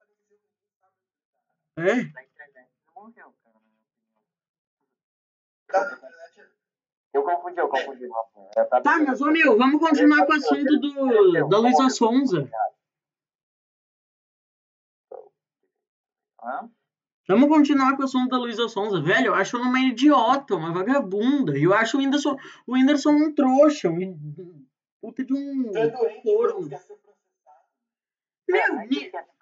Ele 0.00 0.14
desapareceu. 0.16 0.38
É? 1.76 2.12
Na 2.12 2.22
internet 2.24 2.70
não 2.86 3.02
morreu, 3.02 3.34
cara. 3.44 3.60
na 3.60 3.64
minha 3.64 3.78
opinião. 3.78 3.96
Tá, 4.16 4.32
na 4.34 4.52
internet, 4.52 5.55
Eu 7.12 7.22
confundi, 7.22 7.58
eu 7.58 7.68
confundi. 7.68 8.04
é, 8.56 8.64
tá 8.64 8.80
Tá, 8.80 8.98
mas 8.98 9.20
ô 9.20 9.26
meu, 9.26 9.56
vamos 9.56 9.80
continuar 9.80 10.26
com 10.26 10.32
o 10.32 10.36
assunto 10.36 10.78
do, 10.78 11.48
da 11.48 11.58
Luísa 11.58 11.88
Sonza. 11.88 12.48
Vamos 17.28 17.48
continuar 17.48 17.96
com 17.96 18.02
o 18.02 18.04
assunto 18.04 18.28
da 18.30 18.38
Luísa 18.38 18.68
Sonza. 18.68 19.00
Velho, 19.00 19.28
eu 19.28 19.34
acho 19.34 19.56
ela 19.56 19.66
uma 19.66 19.80
idiota, 19.80 20.54
uma 20.54 20.72
vagabunda. 20.72 21.58
E 21.58 21.64
eu 21.64 21.74
acho 21.74 21.96
o 21.96 22.00
Whindersson, 22.00 22.36
o 22.66 22.74
Whindersson 22.74 23.10
um 23.10 23.34
trouxa, 23.34 23.88
um 23.88 24.66
puta 25.00 25.24
de 25.24 25.32
um. 25.32 25.72
Tu 25.72 25.78
é 25.78 26.20
corno. 26.20 26.68
meu, 28.48 28.88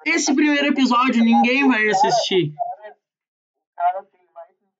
esse 0.07 0.35
primeiro 0.35 0.68
episódio 0.68 1.22
ninguém 1.22 1.68
vai 1.68 1.87
assistir. 1.89 2.55
O 2.55 3.77
cara 3.77 4.03
tem 4.05 4.27
mais 4.33 4.51
inscritos 4.51 4.72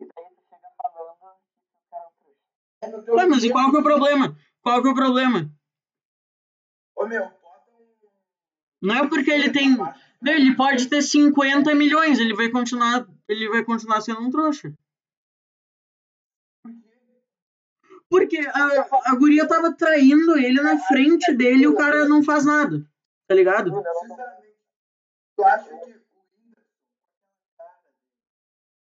e 0.00 0.06
daí 0.06 0.24
você 0.34 0.42
chega 0.48 0.68
falando 0.80 1.14
que 1.18 1.76
o 1.76 1.90
cara 1.90 2.04
é 2.04 2.08
um 2.08 2.12
trouxa. 2.22 2.38
É 2.38 2.38
no 2.38 2.60
teu 2.64 2.71
Ué, 3.08 3.26
mas 3.26 3.44
e 3.44 3.50
qual 3.50 3.70
que 3.70 3.76
é 3.76 3.80
o 3.80 3.82
problema? 3.82 4.36
Qual 4.60 4.82
que 4.82 4.88
é 4.88 4.90
o 4.90 4.94
problema? 4.94 5.50
Ô, 6.96 7.06
meu. 7.06 7.30
Não 8.80 8.96
é 8.96 9.08
porque 9.08 9.30
ele 9.30 9.50
tem. 9.50 9.76
Não, 9.76 10.32
ele 10.32 10.56
pode 10.56 10.88
ter 10.88 11.02
50 11.02 11.74
milhões, 11.74 12.18
ele 12.18 12.34
vai 12.34 12.48
continuar. 12.48 13.06
Ele 13.28 13.48
vai 13.48 13.64
continuar 13.64 14.00
sendo 14.00 14.20
um 14.20 14.30
trouxa. 14.30 14.72
Porque 18.08 18.38
a, 18.38 19.10
a 19.10 19.14
guria 19.14 19.48
tava 19.48 19.74
traindo 19.74 20.36
ele 20.36 20.60
na 20.60 20.78
frente 20.78 21.32
dele 21.32 21.64
e 21.64 21.66
o 21.66 21.74
cara 21.74 22.06
não 22.06 22.22
faz 22.22 22.44
nada. 22.44 22.86
Tá 23.26 23.34
ligado? 23.34 23.70
Tu 25.34 25.44
acha 25.44 25.64
que 25.64 25.74
o 25.74 26.26
Whindersson, 26.26 26.76
cara, 27.56 27.80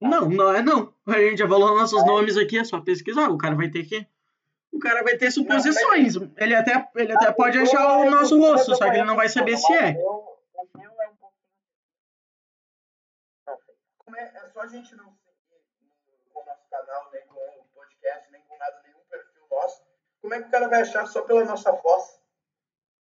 Não, 0.00 0.28
não 0.28 0.54
é 0.54 0.62
não. 0.62 0.94
A 1.06 1.18
gente 1.18 1.38
já 1.38 1.48
falou 1.48 1.76
nossos 1.76 2.04
nomes 2.06 2.36
aqui, 2.36 2.58
é 2.58 2.64
só 2.64 2.80
pesquisar. 2.80 3.28
O 3.30 3.38
cara 3.38 3.54
vai 3.54 3.70
ter 3.70 3.84
que. 3.86 4.06
O 4.76 4.78
cara 4.78 5.02
vai 5.02 5.16
ter 5.16 5.30
suposições. 5.30 6.16
Ele 6.36 6.54
até, 6.54 6.86
ele 6.96 7.12
até 7.12 7.32
pode 7.32 7.58
achar 7.58 7.98
o 7.98 8.10
nosso 8.10 8.38
rosto, 8.38 8.76
só 8.76 8.90
que 8.90 8.96
ele 8.96 9.04
não 9.04 9.16
vai 9.16 9.28
saber 9.28 9.56
se 9.56 9.72
é. 9.72 9.96
O 9.96 10.36
meu 10.76 10.90
é 11.00 11.08
um 14.08 14.16
é, 14.16 14.22
é 14.22 14.46
só 14.52 14.60
a 14.60 14.66
gente 14.66 14.94
não 14.94 15.12
seguir 15.14 16.30
com 16.32 16.40
o 16.40 16.44
nosso 16.44 16.68
canal, 16.68 17.10
nem 17.12 17.26
com 17.26 17.34
o 17.34 17.64
podcast, 17.74 18.30
nem 18.30 18.42
com 18.42 18.58
nada, 18.58 18.80
nenhum 18.84 19.00
perfil 19.10 19.46
nosso, 19.50 19.82
como 20.20 20.34
é 20.34 20.42
que 20.42 20.48
o 20.48 20.50
cara 20.50 20.68
vai 20.68 20.82
achar 20.82 21.06
só 21.06 21.22
pela 21.22 21.44
nossa 21.44 21.72
voz? 21.72 22.20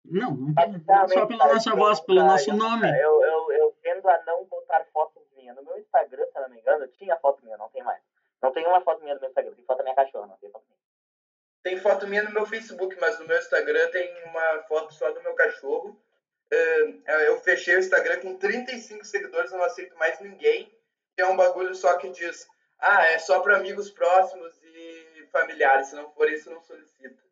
Não, 0.05 0.33
não 0.33 1.09
só 1.09 1.27
pela 1.27 1.47
nossa 1.47 1.75
voz, 1.75 2.01
pelo 2.01 2.25
nosso 2.25 2.53
nome. 2.53 2.89
Eu, 2.89 3.23
eu, 3.23 3.53
eu 3.53 3.77
tendo 3.83 4.07
a 4.09 4.23
não 4.25 4.45
botar 4.45 4.85
fotos 4.93 5.23
minhas. 5.35 5.57
No 5.57 5.63
meu 5.63 5.79
Instagram, 5.79 6.27
se 6.27 6.37
eu 6.37 6.43
não 6.43 6.51
me 6.51 6.61
engano, 6.61 6.87
tinha 6.89 7.17
foto 7.17 7.43
minha, 7.43 7.57
não 7.57 7.71
tem 7.71 7.83
mais. 7.83 8.03
Não 8.43 8.53
tem 8.53 8.67
uma 8.67 8.83
foto 8.83 9.03
minha 9.03 9.15
no 9.15 9.21
meu 9.21 9.31
Instagram, 9.31 9.55
tem 9.55 9.65
foto 9.65 9.79
da 9.79 9.85
minha 9.85 9.97
cachorra, 9.97 10.27
não 10.27 10.37
tem 10.37 10.51
foto 10.51 10.65
minha. 10.69 10.84
Tem 11.65 11.81
foto 11.81 12.07
minha 12.07 12.23
no 12.23 12.31
meu 12.31 12.47
Facebook, 12.47 12.95
mas 13.01 13.19
no 13.19 13.27
meu 13.27 13.39
Instagram 13.39 13.91
tem 13.91 14.25
uma 14.27 14.63
foto 14.65 14.93
só 14.95 15.11
do 15.11 15.23
meu 15.23 15.35
cachorro. 15.35 16.01
Eu 17.27 17.41
fechei 17.41 17.75
o 17.75 17.81
Instagram 17.81 18.21
com 18.21 18.37
35 18.37 19.05
seguidores, 19.05 19.51
eu 19.51 19.59
não 19.59 19.65
aceito 19.65 19.97
mais 19.97 20.21
ninguém. 20.21 20.73
É 21.17 21.25
um 21.25 21.37
bagulho 21.37 21.75
só 21.75 21.97
que 21.97 22.11
diz, 22.11 22.47
ah, 22.79 23.07
é 23.07 23.19
só 23.19 23.41
para 23.41 23.57
amigos 23.57 23.91
próximos 23.91 24.55
e 24.63 25.27
familiares. 25.33 25.89
Se 25.89 25.97
não 25.97 26.13
for 26.13 26.31
isso, 26.31 26.51
não 26.51 26.63
solicita. 26.63 27.25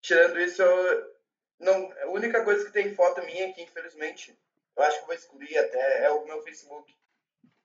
Tirando 0.00 0.40
isso, 0.40 0.62
eu 0.62 1.16
não, 1.58 1.90
a 2.02 2.06
única 2.10 2.44
coisa 2.44 2.64
que 2.64 2.72
tem 2.72 2.94
foto 2.94 3.22
minha 3.24 3.48
aqui, 3.48 3.62
infelizmente, 3.62 4.38
eu 4.76 4.82
acho 4.84 5.00
que 5.00 5.06
vou 5.06 5.14
excluir 5.14 5.58
até, 5.58 6.04
é 6.04 6.10
o 6.10 6.24
meu 6.24 6.40
Facebook. 6.42 6.94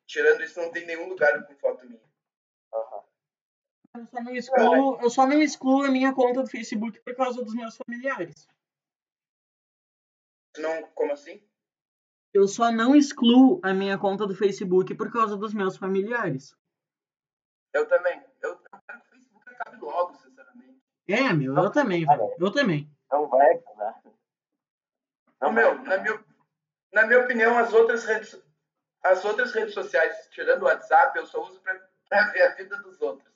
Tirando 0.07 0.41
isso, 0.41 0.59
não 0.59 0.71
tem 0.71 0.87
nenhum 0.87 1.07
lugar 1.07 1.45
com 1.45 1.55
foto 1.57 1.85
minha. 1.85 2.01
Aham. 2.73 3.10
Eu 3.93 4.05
só, 4.07 4.21
não 4.21 4.35
excluo, 4.35 5.01
eu 5.01 5.09
só 5.09 5.27
não 5.27 5.41
excluo 5.41 5.83
a 5.83 5.89
minha 5.89 6.13
conta 6.13 6.41
do 6.41 6.49
Facebook 6.49 6.99
por 7.01 7.15
causa 7.15 7.43
dos 7.43 7.53
meus 7.53 7.75
familiares. 7.75 8.47
Não, 10.57 10.83
como 10.91 11.11
assim? 11.11 11.43
Eu 12.33 12.47
só 12.47 12.71
não 12.71 12.95
excluo 12.95 13.59
a 13.61 13.73
minha 13.73 13.97
conta 13.97 14.25
do 14.25 14.35
Facebook 14.35 14.95
por 14.95 15.11
causa 15.11 15.35
dos 15.35 15.53
meus 15.53 15.75
familiares. 15.75 16.55
Eu 17.73 17.85
também. 17.87 18.23
Eu, 18.41 18.51
eu 18.51 18.79
quero 18.87 19.01
que 19.01 19.07
o 19.07 19.09
Facebook 19.09 19.49
acabe 19.49 19.77
logo, 19.81 20.15
sinceramente. 20.15 20.81
É, 21.07 21.33
meu, 21.33 21.55
eu 21.57 21.71
também, 21.71 22.05
velho. 22.05 22.35
Eu 22.39 22.51
também. 22.51 22.89
Não 23.11 23.27
vai 23.27 23.55
acabar. 23.55 24.01
Não, 25.41 25.51
meu, 25.51 25.81
na 25.83 25.97
minha, 25.97 26.23
na 26.93 27.07
minha 27.07 27.19
opinião, 27.19 27.57
as 27.57 27.73
outras 27.73 28.05
redes, 28.05 28.41
as 29.03 29.25
outras 29.25 29.51
redes 29.53 29.73
sociais, 29.73 30.27
tirando 30.31 30.61
o 30.61 30.65
WhatsApp, 30.65 31.17
eu 31.17 31.25
só 31.25 31.43
uso 31.43 31.59
pra, 31.61 31.73
pra 32.07 32.31
ver 32.31 32.43
a 32.43 32.55
vida 32.55 32.77
dos 32.77 33.01
outros. 33.01 33.30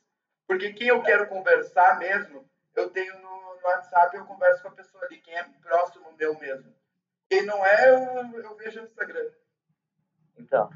Porque 0.47 0.73
quem 0.73 0.87
eu 0.87 1.01
quero 1.01 1.27
conversar 1.27 1.97
mesmo, 1.97 2.47
eu 2.75 2.89
tenho 2.89 3.17
no, 3.19 3.55
no 3.55 3.61
WhatsApp, 3.63 4.15
eu 4.15 4.25
converso 4.25 4.61
com 4.61 4.67
a 4.69 4.75
pessoa 4.75 5.03
ali, 5.05 5.19
quem 5.19 5.35
é 5.35 5.43
próximo 5.61 6.11
meu 6.13 6.37
mesmo. 6.39 6.73
Quem 7.29 7.43
não 7.43 7.65
é, 7.65 7.89
eu, 7.89 8.39
eu 8.39 8.55
vejo 8.55 8.81
no 8.81 8.85
Instagram. 8.85 9.31
Então. 10.37 10.69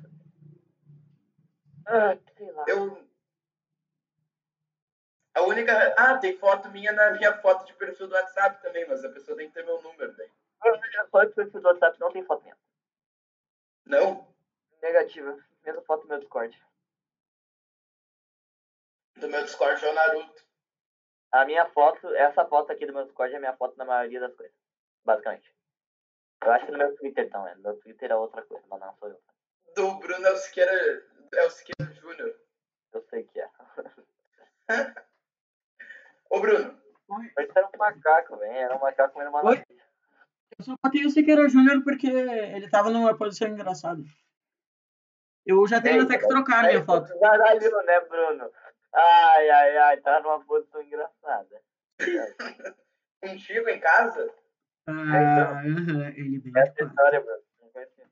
Ah, 1.85 2.17
sei 2.37 2.51
lá. 2.51 2.65
Eu. 2.67 3.07
A 5.35 5.41
única. 5.41 5.93
Ah, 5.97 6.17
tem 6.17 6.37
foto 6.37 6.69
minha 6.69 6.91
na 6.91 7.11
minha 7.11 7.37
foto 7.37 7.65
de 7.65 7.73
perfil 7.73 8.07
do 8.07 8.15
WhatsApp 8.15 8.61
também, 8.61 8.87
mas 8.87 9.03
a 9.03 9.09
pessoa 9.09 9.37
tem 9.37 9.47
que 9.47 9.53
ter 9.53 9.65
meu 9.65 9.81
número 9.81 10.15
daí. 10.15 10.29
Só 11.11 11.21
que 11.21 11.31
o 11.31 11.35
perfil 11.35 11.61
do 11.61 11.67
WhatsApp 11.67 11.99
não 11.99 12.11
tem 12.11 12.25
foto 12.25 12.43
minha. 12.43 12.57
Não? 13.85 14.27
Negativa. 14.81 15.37
Mesma 15.65 15.81
foto 15.81 16.01
do 16.03 16.07
meu 16.07 16.19
Discord. 16.19 16.59
Do 19.19 19.27
meu 19.27 19.43
Discord 19.43 19.83
é 19.83 19.91
o 19.91 19.93
Naruto. 19.93 20.43
A 21.31 21.45
minha 21.45 21.65
foto, 21.69 22.07
essa 22.15 22.45
foto 22.45 22.71
aqui 22.71 22.85
do 22.85 22.93
meu 22.93 23.03
Discord 23.03 23.33
é 23.33 23.37
a 23.37 23.39
minha 23.39 23.55
foto 23.55 23.77
na 23.77 23.85
maioria 23.85 24.19
das 24.19 24.33
coisas. 24.33 24.55
Basicamente. 25.05 25.53
Eu 26.41 26.51
acho 26.51 26.65
que 26.65 26.71
no 26.71 26.77
meu 26.77 26.95
Twitter 26.95 27.29
também. 27.29 27.55
No 27.55 27.61
meu 27.61 27.79
Twitter 27.81 28.11
é 28.11 28.15
outra 28.15 28.41
coisa, 28.43 28.63
mas 28.69 28.79
não 28.79 28.95
sou 28.95 29.09
eu. 29.09 29.21
Do 29.75 29.99
Bruno 29.99 30.25
é 30.25 30.31
o 30.31 30.37
Siqueira, 30.37 30.71
é 31.33 31.45
o 31.45 31.49
Siqueira 31.49 31.93
Júnior. 31.93 32.33
Eu 32.93 33.01
sei 33.09 33.23
que 33.25 33.39
é. 33.39 33.49
Ô, 36.29 36.39
Bruno. 36.39 36.81
Mas 37.09 37.49
era 37.55 37.67
um 37.67 37.77
macaco, 37.77 38.37
velho. 38.37 38.53
Era 38.53 38.75
um 38.75 38.79
macaco 38.79 39.13
comendo 39.13 39.31
uma 39.31 39.45
Oi? 39.45 39.61
Eu 40.57 40.65
só 40.65 40.75
botei 40.81 41.05
o 41.05 41.09
Siqueira 41.09 41.47
Júnior 41.49 41.83
porque 41.83 42.07
ele 42.07 42.69
tava 42.69 42.89
numa 42.89 43.17
posição 43.17 43.47
engraçada. 43.49 44.01
Eu 45.45 45.67
já 45.67 45.81
tenho 45.81 45.97
Ei, 45.97 46.03
até 46.03 46.17
que 46.17 46.27
trocar 46.27 46.59
a 46.59 46.67
minha 46.67 46.79
Aí, 46.79 46.85
foto. 46.85 47.19
Caralho, 47.19 47.83
né, 47.83 47.99
Bruno? 48.01 48.51
Ai, 48.93 49.49
ai, 49.49 49.77
ai. 49.77 49.97
Tá 50.01 50.19
numa 50.21 50.43
posição 50.43 50.81
engraçada. 50.81 51.61
Contigo 53.21 53.69
em 53.69 53.79
casa? 53.79 54.33
Ah, 54.87 55.61
aham, 55.61 56.07
ele 56.15 56.39
bem. 56.39 56.63
Essa 56.63 56.83
história, 56.83 57.19
Bruno. 57.21 57.43
Não 57.59 57.69
conhecia. 57.69 58.05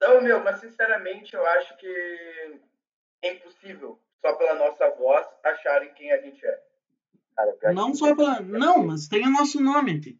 Não, 0.00 0.20
meu, 0.20 0.42
mas 0.42 0.60
sinceramente 0.60 1.34
eu 1.34 1.46
acho 1.46 1.76
que 1.76 2.60
é 3.22 3.32
impossível, 3.34 4.00
só 4.20 4.34
pela 4.34 4.54
nossa 4.54 4.90
voz, 4.90 5.26
acharem 5.44 5.92
quem 5.94 6.12
a 6.12 6.20
gente 6.20 6.44
é. 6.44 6.64
Cara, 7.36 7.72
Não 7.72 7.94
só 7.94 8.14
pela. 8.14 8.40
Não, 8.40 8.86
mas 8.86 9.08
tem 9.08 9.26
o 9.26 9.30
nosso 9.30 9.62
nome 9.62 9.98
aqui. 9.98 10.18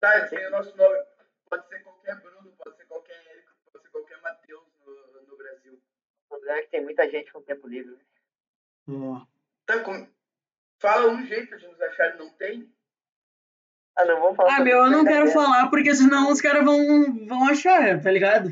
Tá, 0.00 0.28
têm 0.28 0.46
o 0.46 0.50
nosso 0.50 0.76
nome. 0.76 0.98
Pode 1.48 1.68
ser 1.68 1.80
qualquer 1.82 2.20
Bruno, 2.20 2.52
pode 2.58 2.76
ser 2.76 2.84
qualquer 2.86 3.14
Érico, 3.14 3.52
pode 3.72 3.84
ser 3.84 3.90
qualquer 3.90 4.20
Matheus 4.20 4.64
no, 4.84 5.22
no 5.22 5.36
Brasil. 5.36 5.80
O 6.32 6.34
problema 6.34 6.58
é 6.60 6.62
que 6.62 6.70
tem 6.70 6.82
muita 6.82 7.10
gente 7.10 7.30
com 7.30 7.42
tempo 7.42 7.68
livre. 7.68 7.94
Ó. 8.88 9.26
Tá, 9.66 9.80
com... 9.80 10.08
Fala 10.80 11.12
um 11.12 11.26
jeito 11.26 11.58
de 11.58 11.66
nos 11.68 11.78
acharem, 11.80 12.18
não 12.18 12.30
tem? 12.30 12.74
Ah, 13.94 14.06
não 14.06 14.18
vamos 14.18 14.36
falar 14.36 14.56
Ah, 14.56 14.64
meu, 14.64 14.78
eu 14.78 14.90
não 14.90 15.04
quero 15.04 15.26
ainda. 15.26 15.32
falar 15.32 15.68
porque 15.68 15.94
senão 15.94 16.32
os 16.32 16.40
caras 16.40 16.64
vão, 16.64 17.26
vão 17.26 17.48
achar, 17.48 18.02
tá 18.02 18.10
ligado? 18.10 18.48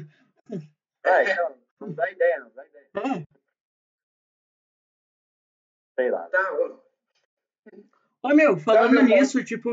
Ah, 1.05 1.23
então, 1.23 1.59
não 1.81 1.93
dá 1.95 2.11
ideia, 2.11 2.41
não 2.41 2.51
dá 2.51 2.67
ideia. 2.67 2.91
É. 2.97 3.27
Sei 5.99 6.11
lá. 6.11 6.29
Tá, 6.29 6.53
ô, 6.53 6.81
Ô, 8.23 8.29
meu, 8.35 8.59
falando 8.59 8.93
meu, 8.93 9.05
nisso, 9.05 9.43
tipo. 9.43 9.71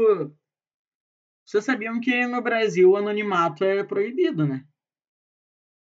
Vocês 1.45 1.65
sabiam 1.65 1.99
que 1.99 2.25
no 2.25 2.41
Brasil 2.41 2.89
o 2.89 2.95
anonimato 2.95 3.65
é 3.65 3.83
proibido, 3.83 4.47
né? 4.47 4.65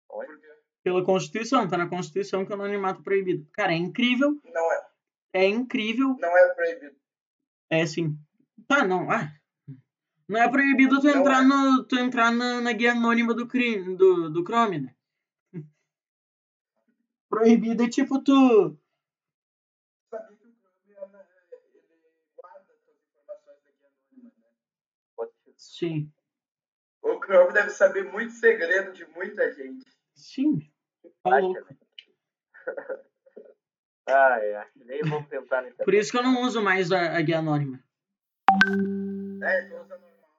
Oi? 0.08 0.43
Pela 0.84 1.02
Constituição, 1.02 1.66
tá 1.66 1.78
na 1.78 1.88
Constituição 1.88 2.44
que 2.44 2.52
o 2.52 2.54
anonimato 2.54 3.00
é 3.00 3.02
proibido. 3.02 3.48
Cara, 3.52 3.72
é 3.72 3.76
incrível, 3.76 4.38
Não 4.44 4.72
é, 4.72 4.86
é 5.32 5.48
incrível, 5.48 6.14
não 6.20 6.36
é 6.36 6.54
proibido. 6.54 6.94
é 7.70 7.86
sim. 7.86 8.18
Tá, 8.68 8.86
não, 8.86 9.10
ah. 9.10 9.32
Não 10.28 10.40
é 10.40 10.48
proibido 10.48 11.00
tu 11.00 11.06
Não 11.06 11.16
entrar, 11.20 11.40
é. 11.42 11.44
no, 11.46 11.84
tu 11.84 11.96
entrar 11.98 12.30
na, 12.30 12.60
na 12.60 12.72
guia 12.72 12.92
anônima 12.92 13.34
do, 13.34 13.46
crime, 13.48 13.96
do, 13.96 14.28
do 14.30 14.42
Chrome, 14.44 14.78
né? 14.80 14.94
Proibido 17.30 17.82
é 17.82 17.88
tipo 17.88 18.22
tu. 18.22 18.78
Sabia 20.10 20.36
que 20.36 20.46
o 20.46 20.54
Chrome 20.84 21.18
ele 21.72 22.12
guarda 22.36 22.74
suas 22.84 22.96
informações 23.00 23.58
daqui 23.64 23.86
anônima, 24.20 24.32
né? 24.36 25.52
Sim. 25.56 26.12
O 27.02 27.18
Chrome 27.24 27.52
deve 27.54 27.70
saber 27.70 28.04
muito 28.12 28.32
segredo 28.32 28.92
de 28.92 29.06
muita 29.06 29.50
gente. 29.52 29.84
Sim. 30.14 30.58
Tá 31.24 31.38
louco. 31.38 31.60
Né? 31.60 31.76
Ai, 34.06 34.54
ai. 34.54 34.66
Nem 34.76 35.00
vamos 35.02 35.28
tentar 35.30 35.62
nesse 35.62 35.82
Por 35.82 35.94
isso 35.94 36.10
que 36.10 36.18
eu 36.18 36.22
não 36.22 36.42
uso 36.42 36.62
mais 36.62 36.92
a, 36.92 37.16
a 37.16 37.22
guia 37.22 37.38
anônima. 37.38 37.82
É, 39.42 39.62
tu 39.62 39.76
usa 39.76 39.98
normal. 39.98 40.30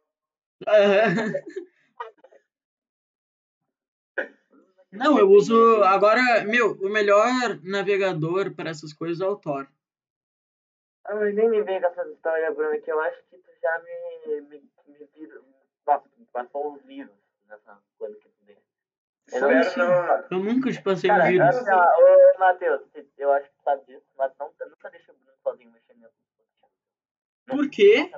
Não, 4.92 5.18
eu 5.18 5.28
uso. 5.30 5.84
Agora, 5.84 6.44
meu, 6.46 6.74
o 6.74 6.90
melhor 6.90 7.60
navegador 7.64 8.54
para 8.54 8.70
essas 8.70 8.94
coisas 8.94 9.20
é 9.20 9.26
o 9.26 9.36
Tor. 9.36 9.68
Ai, 11.08 11.34
nem 11.34 11.50
me 11.50 11.64
vem 11.64 11.82
com 11.82 11.88
essas 11.88 12.12
histórias, 12.12 12.56
Bruno, 12.56 12.80
que 12.80 12.92
eu 12.92 13.00
acho 13.02 13.24
que 13.30 13.38
tu 13.38 13.52
já 13.62 13.80
me, 13.80 14.42
me, 14.42 14.60
me. 14.60 14.72
Nossa, 15.88 16.08
me 16.18 16.26
passou 16.26 16.74
uns 16.74 16.84
vírus 16.84 17.16
nessa 17.48 17.82
coisa 17.98 18.16
que. 18.20 18.35
Eu 19.32 19.42
não- 19.42 19.78
não. 19.78 20.24
Eu 20.32 20.40
nunca 20.44 20.72
te 20.72 20.82
passei 20.82 21.10
um 21.12 21.24
vírus. 21.28 21.48
assim, 21.48 21.72
ó, 21.72 21.84
ô, 21.84 22.40
Matheus, 22.40 22.82
eu 23.18 23.32
acho 23.32 23.48
que 23.50 23.64
sabe 23.64 23.86
disso, 23.88 24.06
mas 24.18 24.32
não, 24.40 24.48
nunca 24.70 24.90
deixa 24.90 25.12
o 25.12 25.16
Bruno 25.16 25.38
sozinho 25.44 25.72
mexendo 25.72 26.02
nesse 26.02 26.14
Por 27.48 27.70
quê? 27.70 28.12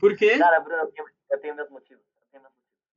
Por 0.00 0.16
quê? 0.16 0.38
Cara, 0.38 0.60
Bruno, 0.60 0.82
eu 0.82 0.86
tenho, 0.92 1.08
eu 1.30 1.40
tenho 1.40 1.54
meus 1.54 1.70
motivos. 1.70 2.02
Eu. 2.32 2.40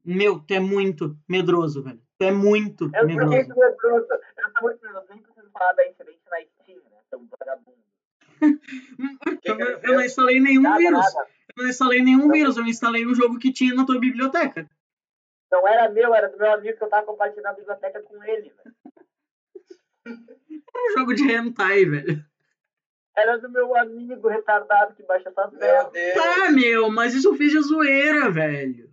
Meu, 0.05 0.39
tu 0.39 0.53
é 0.53 0.59
muito 0.59 1.17
medroso, 1.27 1.83
velho. 1.83 2.01
Tu 2.17 2.23
é 2.25 2.31
muito 2.31 2.89
Eu, 2.95 3.05
medroso. 3.05 3.31
tu 3.31 3.35
é 3.35 3.43
medroso? 3.43 4.07
Eu 4.11 4.51
sou 4.51 4.61
muito 4.61 4.81
medroso, 4.85 5.07
nem 5.09 5.19
preciso 5.21 5.49
falar 5.51 5.73
da 5.73 5.85
incidente 5.87 6.21
na 6.29 6.37
Steam, 6.63 6.81
né? 6.89 6.97
Seu 7.09 7.27
vagabundo. 7.39 7.77
Eu, 9.43 9.57
não- 9.57 9.65
eu 9.67 9.93
não 9.95 10.01
instalei 10.01 10.39
nenhum 10.39 10.61
Nada, 10.61 10.77
vírus. 10.77 10.99
nada. 10.99 11.27
Eu 11.55 11.63
não 11.63 11.69
instalei 11.69 12.01
nenhum 12.03 12.29
vírus. 12.29 12.57
Eu 12.57 12.65
instalei 12.65 13.05
um 13.07 13.15
jogo 13.15 13.39
que 13.39 13.51
tinha 13.51 13.73
na 13.73 13.85
tua 13.85 13.99
biblioteca. 13.99 14.69
Não 15.51 15.67
era 15.67 15.89
meu, 15.89 16.13
era 16.13 16.29
do 16.29 16.37
meu 16.37 16.53
amigo 16.53 16.77
que 16.77 16.83
eu 16.83 16.89
tava 16.89 17.05
compartilhando 17.05 17.47
a 17.47 17.53
biblioteca 17.53 18.01
com 18.03 18.23
ele, 18.23 18.49
velho. 18.49 18.75
Era 20.05 20.91
um 20.91 20.99
jogo 20.99 21.13
de 21.13 21.23
hentai, 21.31 21.85
velho. 21.85 22.25
Era 23.15 23.37
do 23.37 23.49
meu 23.49 23.75
amigo 23.75 24.27
retardado 24.27 24.93
que 24.93 25.03
baixa 25.03 25.29
essas. 25.29 25.51
Deus. 25.91 26.13
Tá, 26.13 26.51
meu, 26.51 26.91
mas 26.91 27.15
isso 27.15 27.29
eu 27.29 27.35
fiz 27.35 27.51
de 27.51 27.61
zoeira, 27.61 28.29
velho. 28.29 28.91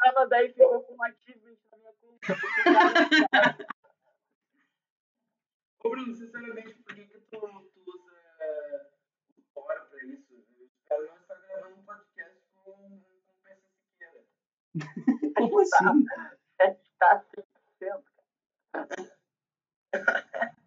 Ah, 0.00 0.12
mas 0.14 0.28
daí 0.28 0.52
ficou 0.52 0.82
com 0.82 0.94
um 0.94 1.02
achievement 1.02 1.56
na 1.72 1.78
minha 1.78 1.92
conta. 2.00 2.36
Ô, 5.82 5.90
Bruno, 5.90 6.14
sinceramente, 6.14 6.74
por 6.74 6.94
que 6.94 7.04
tu, 7.04 7.20
tu 7.30 7.84
usa 7.86 8.16
é, 8.40 8.86
o 9.36 9.42
Tor 9.54 9.86
pra 9.90 10.04
isso? 10.04 10.32
Eu 10.32 10.66
espero 10.66 11.06
não 11.06 11.16
estar 11.16 11.34
gravando 11.34 11.76
um 11.76 11.84
podcast 11.84 12.40
com, 12.54 12.72
com 12.72 13.32
o 13.32 13.36
PC 13.42 13.68
Siqueira. 13.90 14.24
Como 15.36 15.60
assim? 15.60 16.04
É, 16.60 16.76
tá 16.98 17.24
100%. 17.82 18.02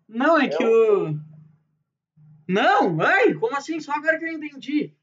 Não, 0.08 0.40
é 0.40 0.48
que 0.50 0.64
o. 0.66 1.16
Não, 2.48 3.02
ai, 3.02 3.34
como 3.34 3.56
assim? 3.58 3.80
Só 3.82 3.92
agora 3.92 4.18
que 4.18 4.24
eu 4.26 4.30
entendi. 4.30 4.96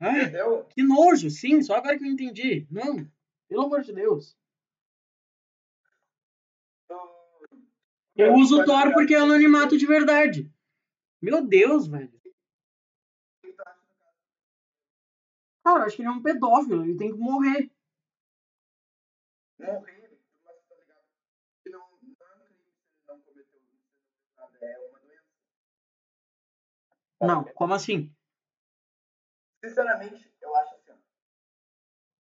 Ai, 0.00 0.22
Entendeu? 0.22 0.64
que 0.64 0.82
nojo, 0.82 1.30
sim, 1.30 1.62
só 1.62 1.76
agora 1.76 1.96
que 1.96 2.04
eu 2.04 2.08
entendi. 2.10 2.66
Não, 2.68 3.08
pelo 3.48 3.62
amor 3.62 3.82
de 3.82 3.92
Deus. 3.92 4.36
Eu 8.16 8.34
uso 8.34 8.56
o 8.56 8.60
jogar- 8.60 8.92
porque 8.92 9.14
é 9.14 9.18
anonimato 9.18 9.76
de 9.76 9.86
verdade. 9.86 10.50
Meu 11.20 11.44
Deus, 11.46 11.86
velho. 11.86 12.12
Cara, 15.64 15.80
eu 15.80 15.84
acho 15.86 15.96
que 15.96 16.02
ele 16.02 16.08
é 16.08 16.12
um 16.12 16.22
pedófilo, 16.22 16.84
ele 16.84 16.98
tem 16.98 17.10
que 17.10 17.18
morrer. 17.18 17.72
Morrer, 19.58 20.20
mas 20.44 20.56
tá 20.68 20.74
ligado? 20.74 21.04
Não, 21.66 21.88
não 22.02 22.16
é 23.08 23.12
um 23.14 23.22
crime 23.22 23.42
se 23.44 23.56
ele 23.56 23.64
não 23.64 23.72
cometeu 23.72 23.94
fez 23.94 24.36
nada, 24.36 24.58
é 24.60 24.78
uma 24.78 24.98
doença. 24.98 25.24
Não, 27.22 27.44
como 27.54 27.72
assim? 27.72 28.14
Sinceramente, 29.64 30.36
eu 30.42 30.54
acho 30.56 30.74
assim, 30.74 30.92
ó. 30.92 30.96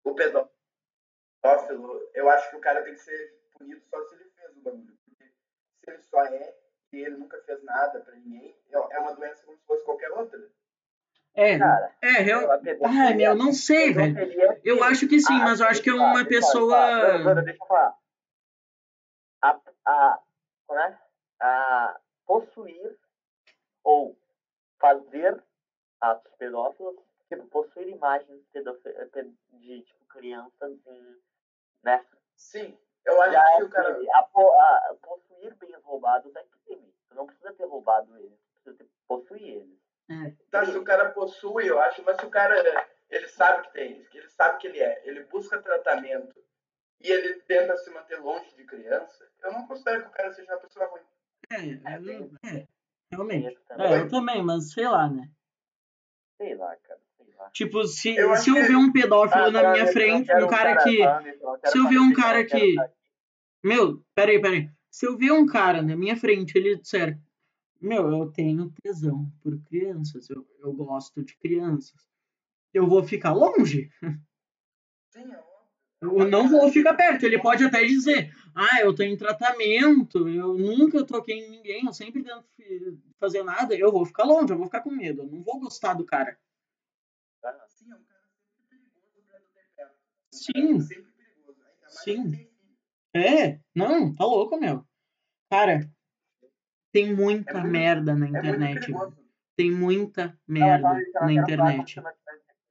O 0.10 0.14
pedó... 0.14 0.52
pedófilo, 1.42 2.12
eu 2.14 2.30
acho 2.30 2.50
que 2.50 2.58
o 2.58 2.62
cara 2.62 2.84
tem 2.84 2.96
que 2.96 3.00
ser 3.00 3.42
punido 3.54 3.82
só 3.86 4.04
se 4.10 4.16
ele 4.16 4.30
fez 4.32 4.58
o 4.58 4.62
bagulho. 4.62 4.98
Porque 5.06 5.34
se 5.86 5.90
ele 5.90 6.04
só 6.04 6.26
é 6.26 6.60
e 6.92 6.98
ele 6.98 7.16
nunca 7.16 7.42
fez 7.44 7.64
nada 7.64 8.02
pra 8.02 8.14
ninguém, 8.16 8.60
é 8.70 9.00
uma 9.00 9.16
doença 9.16 9.46
como 9.46 9.58
se 9.58 9.64
fosse 9.64 9.86
qualquer 9.86 10.12
outra. 10.12 10.52
É, 11.34 11.58
Cara, 11.58 11.96
é, 12.02 12.30
eu. 12.34 12.50
Ai, 12.86 13.14
meu, 13.14 13.36
não 13.36 13.54
sei, 13.54 13.94
velho. 13.94 14.16
Eu 14.64 14.84
acho 14.84 15.08
que 15.08 15.20
sim, 15.20 15.34
Ah, 15.34 15.46
mas 15.46 15.60
eu 15.62 15.68
acho 15.68 15.82
que 15.82 15.90
é 15.90 15.94
uma 15.94 16.26
pessoa. 16.26 16.76
deixa 16.78 17.18
eu 17.18 17.24
falar. 17.24 17.42
Deixa 17.42 17.64
eu 17.64 17.68
falar. 17.68 17.98
A, 19.44 19.60
a, 19.86 20.20
como 20.68 20.80
é? 20.80 21.00
a 21.40 22.00
possuir 22.28 22.98
ou 23.84 24.16
fazer 24.80 25.42
atos 26.00 26.32
pedófilos, 26.36 26.96
tipo, 27.28 27.48
possuir 27.48 27.88
imagens 27.88 28.42
de 28.52 29.82
tipo, 29.84 30.06
crianças 30.10 30.78
em, 30.86 31.18
né? 31.84 32.06
Sim, 32.36 32.78
eu 33.06 33.22
acho 33.22 33.32
Já 33.32 33.44
que 33.56 33.62
é 33.62 33.64
o 33.64 33.70
cara. 33.70 33.98
A, 34.14 34.20
a- 34.20 34.96
possuir 35.02 35.56
bens 35.56 35.82
roubados 35.84 36.36
é 36.36 36.44
crime. 36.66 36.94
Tu 37.10 37.16
não 37.16 37.26
precisa 37.26 37.54
ter 37.54 37.66
roubado 37.66 38.16
eles, 38.18 38.38
precisa 38.54 38.78
ter, 38.78 38.90
possuir 39.08 39.44
eles. 39.44 39.81
É, 40.12 40.34
Tá, 40.50 40.66
se 40.66 40.78
o 40.78 40.84
cara 40.84 41.10
possui, 41.12 41.68
eu 41.70 41.80
acho, 41.80 42.04
mas 42.04 42.18
se 42.20 42.26
o 42.26 42.30
cara 42.30 42.56
ele 43.10 43.28
sabe 43.30 43.68
que 43.68 43.74
tem, 43.74 44.04
que 44.06 44.18
ele 44.18 44.30
sabe 44.30 44.58
que 44.60 44.68
ele 44.68 44.80
é, 44.80 45.02
ele 45.08 45.24
busca 45.26 45.62
tratamento 45.62 46.36
e 47.02 47.10
ele 47.10 47.36
tenta 47.42 47.78
se 47.78 47.90
manter 47.92 48.20
longe 48.20 48.54
de 48.56 48.64
criança, 48.66 49.26
eu 49.44 49.52
não 49.54 49.66
considero 49.68 50.02
que 50.04 50.08
o 50.10 50.12
cara 50.12 50.32
seja 50.34 50.52
uma 50.54 50.60
pessoa 50.60 50.86
ruim. 50.88 51.02
é, 51.52 51.94
É, 51.94 51.98
eu- 51.98 52.04
tem- 52.06 52.32
é, 52.46 52.68
realmente. 53.12 53.58
também. 53.68 53.94
É, 53.94 54.00
eu 54.00 54.08
também, 54.10 54.44
mas 54.44 54.72
sei 54.74 54.88
lá, 54.88 55.10
né? 55.10 55.30
Sei 56.38 56.56
lá, 56.56 56.76
cara, 56.78 57.00
sei 57.18 57.34
lá. 57.38 57.50
Tipo, 57.52 57.84
se, 57.86 58.16
Eu 58.16 58.36
se 58.36 58.50
eu 58.50 58.56
que- 58.56 58.62
ver 58.64 58.76
um 58.76 58.92
pedófilo 58.92 59.44
Ah, 59.46 59.52
na 59.52 59.72
minha 59.72 59.84
eu 59.86 59.94
frente, 59.94 60.34
um 60.34 60.48
cara 60.48 60.78
que. 60.78 61.02
isso, 61.02 61.44
não 61.44 61.60
quero 61.60 61.72
se 61.72 61.78
eu 61.78 61.88
ver 61.88 62.00
um 62.00 62.12
isso, 62.12 62.22
cara 62.22 62.46
que-. 62.46 62.76
Meu, 63.64 64.04
peraí, 64.16 64.42
peraí. 64.42 64.70
Se 64.90 65.06
eu 65.06 65.18
ver 65.18 65.32
um 65.32 65.46
cara 65.46 65.82
na 65.82 65.96
minha 65.96 66.18
frente, 66.18 66.58
ele 66.58 66.78
disser, 66.78 67.18
meu, 67.82 68.10
eu 68.12 68.32
tenho 68.32 68.72
tesão 68.82 69.32
por 69.42 69.60
crianças, 69.64 70.30
eu, 70.30 70.48
eu 70.60 70.72
gosto 70.74 71.24
de 71.24 71.36
crianças. 71.38 72.08
Eu 72.74 72.88
vou 72.88 73.04
ficar 73.04 73.34
longe. 73.34 73.90
Sim, 75.10 75.32
é 75.32 75.44
Eu 76.02 76.30
não 76.30 76.48
vou 76.48 76.72
ficar 76.72 76.94
perto. 76.94 77.26
Ele 77.26 77.42
pode 77.42 77.64
até 77.64 77.84
dizer, 77.84 78.34
ah, 78.56 78.82
eu 78.82 78.96
tô 78.96 79.04
em 79.04 79.18
tratamento, 79.18 80.28
eu 80.30 80.54
nunca 80.58 81.06
toquei 81.06 81.40
em 81.40 81.50
ninguém, 81.50 81.86
eu 81.86 81.94
sempre 81.94 82.24
tento 82.24 82.46
fazer 83.20 83.44
nada. 83.44 83.76
Eu 83.76 83.92
vou 83.92 84.06
ficar 84.06 84.24
longe, 84.24 84.54
eu 84.54 84.58
vou 84.58 84.68
ficar 84.68 84.82
com 84.82 84.92
medo. 84.92 85.24
Eu 85.24 85.28
não 85.28 85.44
vou 85.44 85.60
gostar 85.60 85.94
do 85.94 86.06
cara. 86.06 86.38
Sim, 87.68 87.92
é 87.92 87.96
um 87.96 88.04
cara 88.04 88.28
sempre 88.30 88.70
perigoso 88.70 89.24
pra 89.28 89.40
tu 89.40 89.48
ter 89.54 89.68
perto. 89.76 89.96
Um 90.34 90.38
Sim. 90.38 90.82
sempre 90.82 91.12
perigoso. 91.12 92.52
É, 93.14 93.60
não, 93.76 94.16
tá 94.16 94.24
louco, 94.24 94.58
meu. 94.58 94.86
Cara, 95.50 95.92
tem 96.92 97.14
muita 97.16 97.52
É 97.52 97.54
muito- 97.56 97.72
merda 97.72 98.16
na 98.16 98.26
É 98.26 98.30
internet. 98.30 98.94
Tem 99.56 99.72
muita 99.72 100.38
merda 100.48 100.88
não, 100.90 100.94
na 100.94 101.46
quero 101.46 101.58
falar, 101.58 101.74
internet. 101.74 101.96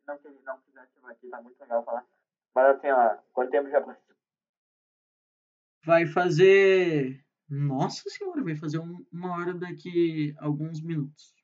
Não, 0.06 0.18
não, 0.44 1.08
aqui, 1.08 1.28
tá 1.28 1.40
muito 1.42 1.60
legal 1.60 1.84
falar. 1.84 2.04
Mas 2.54 2.76
assim, 2.76 2.88
ó, 2.90 3.16
quanto 3.32 3.50
tempo 3.50 3.70
já 3.70 3.80
passou? 3.80 4.02
Vai 5.84 6.06
fazer. 6.06 7.24
Nossa 7.48 8.08
senhora, 8.10 8.42
vai 8.42 8.54
fazer 8.56 8.78
um- 8.78 9.04
uma 9.12 9.36
hora 9.36 9.54
daqui 9.54 10.34
alguns 10.38 10.80
minutos. 10.80 11.34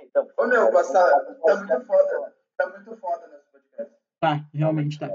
Então, 0.00 0.28
Ô 0.36 0.46
meu, 0.46 0.70
passar, 0.70 1.08
tá 1.44 1.56
muito 1.56 1.86
foda. 1.86 2.36
Tá 2.56 2.68
muito 2.68 2.96
foda 2.96 3.26
nesse 3.28 3.46
podcast. 3.50 3.96
Tá, 4.20 4.48
realmente 4.54 4.98
tá. 4.98 5.08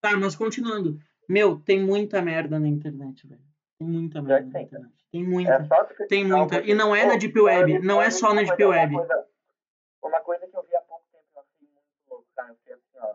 Tá, 0.00 0.16
mas 0.16 0.34
continuando. 0.34 0.98
Meu, 1.28 1.58
tem 1.60 1.84
muita 1.84 2.22
merda 2.22 2.58
na 2.58 2.66
internet, 2.68 3.26
velho. 3.26 3.42
Tem 3.82 3.90
muita 3.90 4.22
merda 4.22 4.48
na 4.50 4.62
internet. 4.62 4.92
Tem 5.10 5.22
É 5.22 5.26
muita. 5.26 5.58
tu 5.96 6.06
Tem 6.08 6.24
muita. 6.24 6.60
E 6.62 6.74
não 6.74 6.94
é 6.94 7.04
na. 7.04 7.16
Deep 7.16 7.38
Web. 7.40 7.78
Não 7.80 8.00
é 8.00 8.10
só 8.10 8.32
na 8.32 8.42
Deep 8.42 8.64
uma 8.64 8.70
Web. 8.70 8.96
Uma 10.02 10.20
coisa 10.20 10.46
que 10.46 10.56
eu 10.56 10.62
vi 10.62 10.76
há 10.76 10.80
pouco 10.82 11.04
tempo, 11.12 11.24
eu 11.34 11.40
achei 11.42 11.68
muito 11.68 12.08
louco, 12.08 12.26
cara. 12.34 12.48
Eu 12.50 12.56
fiquei 12.56 12.74
assim, 12.74 12.98
ó. 12.98 13.14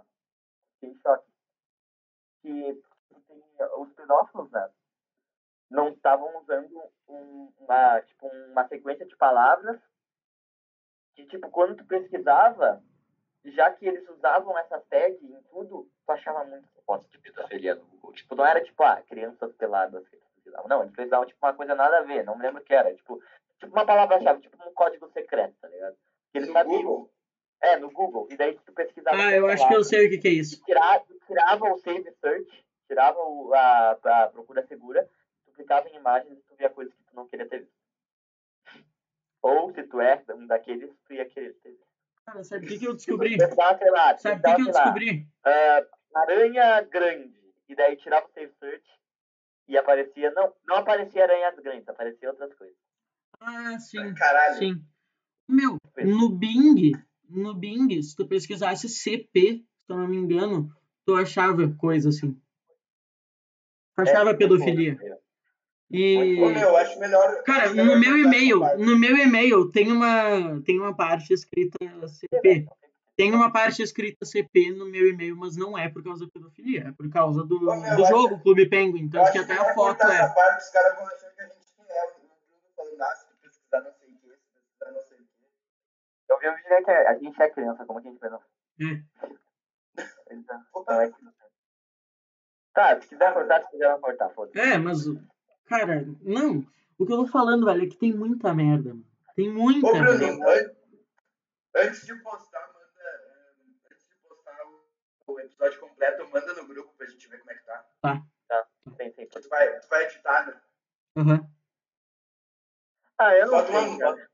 Fiquei 0.74 0.89
em 0.89 0.95
choque. 1.01 1.26
Que 2.41 2.82
tem, 3.28 3.43
os 3.78 3.93
pedófilos, 3.93 4.51
né? 4.51 4.70
Não 5.70 5.89
estavam 5.89 6.38
usando 6.41 6.82
um- 7.09 7.51
uma, 7.59 8.01
tipo, 8.01 8.28
uma 8.28 8.68
sequência 8.68 9.05
de 9.05 9.15
palavras 9.18 9.80
que, 11.15 11.26
tipo, 11.28 11.49
quando 11.49 11.76
tu 11.78 11.86
pesquisava, 11.86 12.82
já 13.45 13.72
que 13.72 13.86
eles 13.86 14.07
usavam 14.09 14.57
essa 14.59 14.80
tag 14.89 15.13
em 15.26 15.41
tudo, 15.49 15.89
tu 16.05 16.11
achava 16.11 16.43
muito 16.45 16.68
foto 16.86 17.07
de 17.09 17.18
pedofilia 17.18 17.76
no 17.76 17.84
Google. 17.86 18.13
Tipo, 18.13 18.36
não 18.36 18.45
era 18.45 18.63
tipo, 18.63 18.82
ah, 18.84 19.01
crianças 19.01 19.53
peladas 19.55 20.05
que. 20.52 20.68
Não, 20.70 20.82
eles 20.82 20.95
pesquisavam 20.95 21.26
tipo 21.26 21.45
uma 21.45 21.54
coisa 21.54 21.76
nada 21.76 22.00
a 22.00 22.04
ver, 22.04 22.24
não 22.24 22.36
me 22.38 22.43
lembro 22.43 22.62
o 22.62 22.66
que 22.66 22.74
era. 22.74 22.93
Tipo, 22.95 23.22
tipo 23.60 23.72
uma 23.74 23.86
palavra-chave, 23.86 24.41
tipo 24.41 24.58
um 24.68 24.74
código 24.74 25.10
secreto, 25.10 25.56
tá 25.62 25.68
ligado? 25.68 25.95
Que 26.32 26.38
eles 26.39 26.48
No 26.50 26.54
sabiam. 26.54 26.82
Google? 26.82 27.12
É, 27.62 27.76
no 27.78 27.89
Google. 27.91 28.28
E 28.30 28.38
daí 28.38 28.58
tu 28.66 28.72
pesquisava. 28.74 29.18
Ah, 29.18 29.32
eu 29.34 29.48
acho 29.48 29.68
que 29.68 29.74
eu 29.76 29.84
sei 29.84 30.06
o 30.08 30.10
que, 30.10 30.18
que 30.20 30.28
é 30.28 30.32
isso. 30.32 30.64
Tirava, 30.64 31.04
tirava 31.26 31.66
o 31.74 31.78
save 31.80 32.12
search, 32.22 32.66
tirava 32.88 33.20
o, 33.20 33.52
a, 33.54 33.91
a 33.91 34.28
procura 34.28 34.66
segura, 34.68 35.10
tu 35.45 35.52
clicava 35.54 35.89
em 35.89 35.95
imagens 35.95 36.38
e 36.38 36.41
tu 36.43 36.56
via 36.56 36.70
coisas 36.70 36.93
que 36.93 37.04
tu 37.04 37.16
não 37.16 37.28
queria 37.28 37.48
ter 37.48 37.60
visto. 37.62 37.74
Ou 39.41 39.74
se 39.74 39.84
tu 39.84 40.02
é 40.02 40.24
um 40.36 40.45
daqueles, 40.45 40.91
tu 41.06 41.14
ia 41.14 41.26
querer 41.26 41.54
ter 41.64 41.70
visto. 41.72 41.88
Cara, 42.26 42.43
sabe 42.43 42.66
o 42.66 42.70
que, 42.70 42.80
que 42.80 42.86
eu 42.86 42.93
descobri? 42.93 43.38
Lá, 43.38 44.18
Sabe 44.18 44.39
o 44.39 44.43
que, 44.43 44.56
que 44.56 44.62
eu 44.62 44.66
descobri? 44.74 45.28
ah, 45.45 45.86
aranha 46.16 46.82
grande. 46.82 47.38
E 47.70 47.76
daí 47.76 47.95
tirava 47.95 48.26
o 48.28 48.30
save 48.30 48.52
search 48.60 48.86
e 49.68 49.78
aparecia. 49.78 50.32
Não, 50.32 50.53
não 50.68 50.78
aparecia 50.78 51.24
aranhas 51.24 51.55
grandes, 51.59 51.88
aparecia 51.88 52.30
outras 52.30 52.53
coisas. 52.55 52.76
Ah, 53.39 53.78
sim. 53.80 54.13
Caralho. 54.15 54.55
Sim. 54.57 54.82
Meu, 55.47 55.78
no 56.03 56.30
Bing, 56.30 56.91
no 57.30 57.53
Bing, 57.53 58.01
se 58.01 58.15
tu 58.15 58.28
pesquisasse 58.28 58.89
CP, 58.89 59.63
se 59.86 59.93
eu 59.93 59.97
não 59.97 60.07
me 60.07 60.18
engano, 60.18 60.70
tu 61.05 61.15
achava 61.15 61.70
coisa 61.78 62.09
assim. 62.09 62.34
Tu 63.95 64.01
achava 64.01 64.32
É, 64.32 64.34
pedofilia. 64.34 64.93
muito 64.95 65.18
E. 65.89 66.41
Ô 66.41 66.49
meu, 66.49 66.59
eu 66.70 66.78
acho 66.78 66.99
melhor. 66.99 67.43
Cara, 67.43 67.65
acho 67.65 67.76
melhor 67.76 67.95
no 67.95 67.99
meu 67.99 68.18
e-mail, 68.18 68.59
no 68.78 68.97
meu 68.97 69.15
e-mail 69.18 69.72
tem 69.72 69.89
uma, 69.91 70.61
tem 70.65 70.78
uma 70.80 70.93
parte 70.95 71.34
escrita 71.34 71.78
CP. 72.07 72.65
Tem 73.18 73.34
uma 73.34 73.51
parte 73.51 73.82
escrita 73.82 74.24
CP 74.26 74.72
no 74.72 74.86
meu 74.86 75.09
e-mail, 75.09 75.36
mas 75.36 75.57
não 75.57 75.76
é 75.76 75.89
por 75.89 76.03
causa 76.03 76.26
da 76.26 76.32
pedofilia, 76.32 76.89
é 76.89 76.91
por 76.91 77.09
causa 77.09 77.43
do, 77.43 77.57
Ô, 77.68 77.76
meu, 77.76 77.95
do 77.95 78.05
jogo 78.05 78.39
Clube 78.43 78.70
Penguin. 78.70 79.09
Tanto 79.09 79.24
acho 79.24 79.32
que 79.32 79.39
até 79.39 79.53
melhor 79.55 79.72
a 79.72 79.74
foto 79.74 80.03
é. 80.03 80.15
essa 80.22 80.34
parte, 80.36 80.63
os 80.63 80.70
caras 80.70 80.95
vão 80.95 81.07
achar 81.07 81.32
que 81.32 81.41
a 81.41 81.45
gente 81.45 81.55
é 81.89 82.03
o 82.05 82.76
falando, 82.76 83.01
ah, 83.01 83.15
se 83.15 83.26
pesquisar 83.41 83.82
não 83.82 83.91
sei 83.93 84.07
o 84.09 84.18
que, 84.20 84.30
se 84.30 84.47
pesquisar 84.53 84.91
não 84.91 85.01
sei 85.01 85.18
o 85.18 85.22
que. 85.22 86.32
Eu 86.32 86.39
vi 86.39 86.49
um 86.49 86.55
vídeo 86.55 86.86
que 86.86 86.91
a 86.91 87.13
gente 87.18 87.41
é 87.41 87.49
criança, 87.49 87.86
como 87.86 88.01
que 88.01 88.07
a 88.07 88.11
gente 88.11 88.20
vai 88.20 88.30
não? 88.30 88.39
É. 88.82 89.03
Então, 90.32 90.63
não 90.88 91.01
é. 91.01 91.11
Tá, 92.74 93.01
se 93.01 93.07
quiser 93.07 93.34
cortar, 93.34 93.63
se 93.63 93.72
quiser 93.72 93.89
não 93.89 93.99
cortar, 93.99 94.30
foda-se. 94.30 94.59
É, 94.59 94.78
mas, 94.78 95.05
cara, 95.65 96.05
não. 96.22 96.63
O 96.99 97.05
que 97.05 97.13
eu 97.13 97.18
tô 97.18 97.28
falando, 97.28 97.65
velho, 97.65 97.84
é 97.84 97.88
que 97.88 97.97
tem 97.97 98.13
muita 98.13 98.53
merda, 98.53 98.89
mano. 98.89 99.05
Tem 99.36 99.51
muita 99.51 99.88
Ô 99.88 99.93
merda. 99.93 100.18
Bruno, 100.18 100.47
an- 100.49 100.72
antes 101.78 102.05
de 102.05 102.15
postar, 102.22 102.66
o, 105.28 105.34
o 105.34 105.39
episódio 105.39 105.80
completo, 105.80 106.28
manda 106.30 106.53
no 106.53 106.67
grupo 106.67 106.93
pra 106.97 107.07
gente 107.07 107.28
ver 107.28 107.39
como 107.39 107.51
é 107.51 107.55
que 107.55 107.65
tá. 107.65 107.86
Tem, 108.97 109.11
tem. 109.11 109.28
Tu 109.28 109.49
vai, 109.49 109.80
tu 109.80 109.88
vai 109.89 110.05
editar, 110.05 110.47
né? 110.47 110.61
Aham. 111.17 111.49
Ah, 113.19 113.34
eu 113.34 113.47
não 113.47 113.51
Bota 113.51 113.67
sei, 113.67 113.78
uma, 113.78 113.97
bota, 113.97 114.30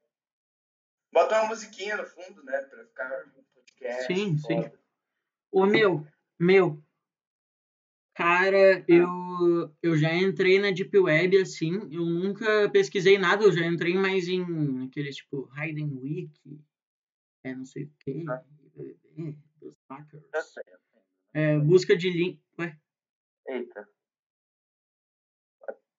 bota 1.12 1.40
uma 1.40 1.48
musiquinha 1.50 1.98
no 1.98 2.06
fundo, 2.06 2.44
né? 2.44 2.62
Pra 2.64 2.86
ficar 2.86 3.26
um 3.38 3.44
podcast. 3.54 4.14
Sim, 4.14 4.38
sim. 4.38 4.64
foda. 4.64 4.80
Ô, 5.52 5.66
meu, 5.66 6.06
meu. 6.40 6.84
Cara, 8.16 8.86
eu, 8.88 9.74
eu 9.82 9.98
já 9.98 10.14
entrei 10.14 10.60
na 10.60 10.70
Deep 10.70 10.96
Web 11.00 11.36
assim, 11.42 11.74
eu 11.92 12.06
nunca 12.06 12.70
pesquisei 12.70 13.18
nada, 13.18 13.44
eu 13.44 13.52
já 13.52 13.66
entrei 13.66 13.96
mais 13.96 14.28
em 14.28 14.86
aqueles 14.86 15.16
tipo 15.16 15.50
Hidden 15.58 15.98
Wiki, 16.00 16.64
é 17.44 17.56
não 17.56 17.66
sei 17.66 17.86
o 17.86 17.92
que, 18.00 18.24
Eu 19.64 20.42
sei, 20.42 20.64
eu 20.68 20.80
sei. 20.92 21.02
É, 21.34 21.58
busca 21.60 21.96
de 21.96 22.10
link. 22.10 22.42
Ué, 22.60 22.78
Eita. 23.48 23.88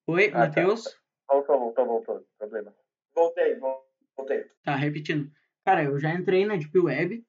oi, 0.07 0.27
Ah, 0.27 0.31
tá. 0.31 0.39
Matheus? 0.39 0.97
Voltou, 1.27 1.59
voltou, 1.59 1.85
voltou. 1.85 2.27
Problema. 2.37 2.73
Voltei, 3.13 3.55
vol- 3.55 3.85
voltei. 4.15 4.45
Tá, 4.63 4.75
repetindo. 4.75 5.31
Cara, 5.65 5.83
eu 5.83 5.99
já 5.99 6.13
entrei 6.13 6.45
na 6.45 6.55
Deep 6.55 6.77
Web, 6.77 7.25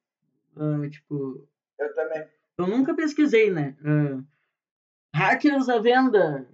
ah, 0.56 0.88
tipo, 0.90 1.48
Eu 1.78 1.94
também. 1.94 2.28
eu 2.58 2.66
nunca 2.66 2.94
pesquisei, 2.94 3.50
né? 3.50 3.76
Ah, 3.82 4.22
hackers 5.14 5.68
à 5.68 5.78
venda, 5.78 6.46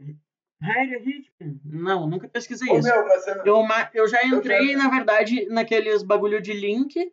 Hire 0.63 1.03
Hitman. 1.05 1.61
Não, 1.65 2.07
nunca 2.07 2.29
pesquisei 2.29 2.69
Ô 2.71 2.79
isso. 2.79 2.89
meu, 2.89 2.97
eu, 2.97 3.45
Eu, 3.45 3.67
eu 3.95 4.09
já 4.09 4.23
Eu 4.23 4.39
entrei, 4.39 4.73
já- 4.73 4.79
na 4.79 4.89
verdade, 4.89 5.47
naqueles 5.47 6.05
bagulho 6.05 6.41
de 6.41 6.53
link, 6.53 7.13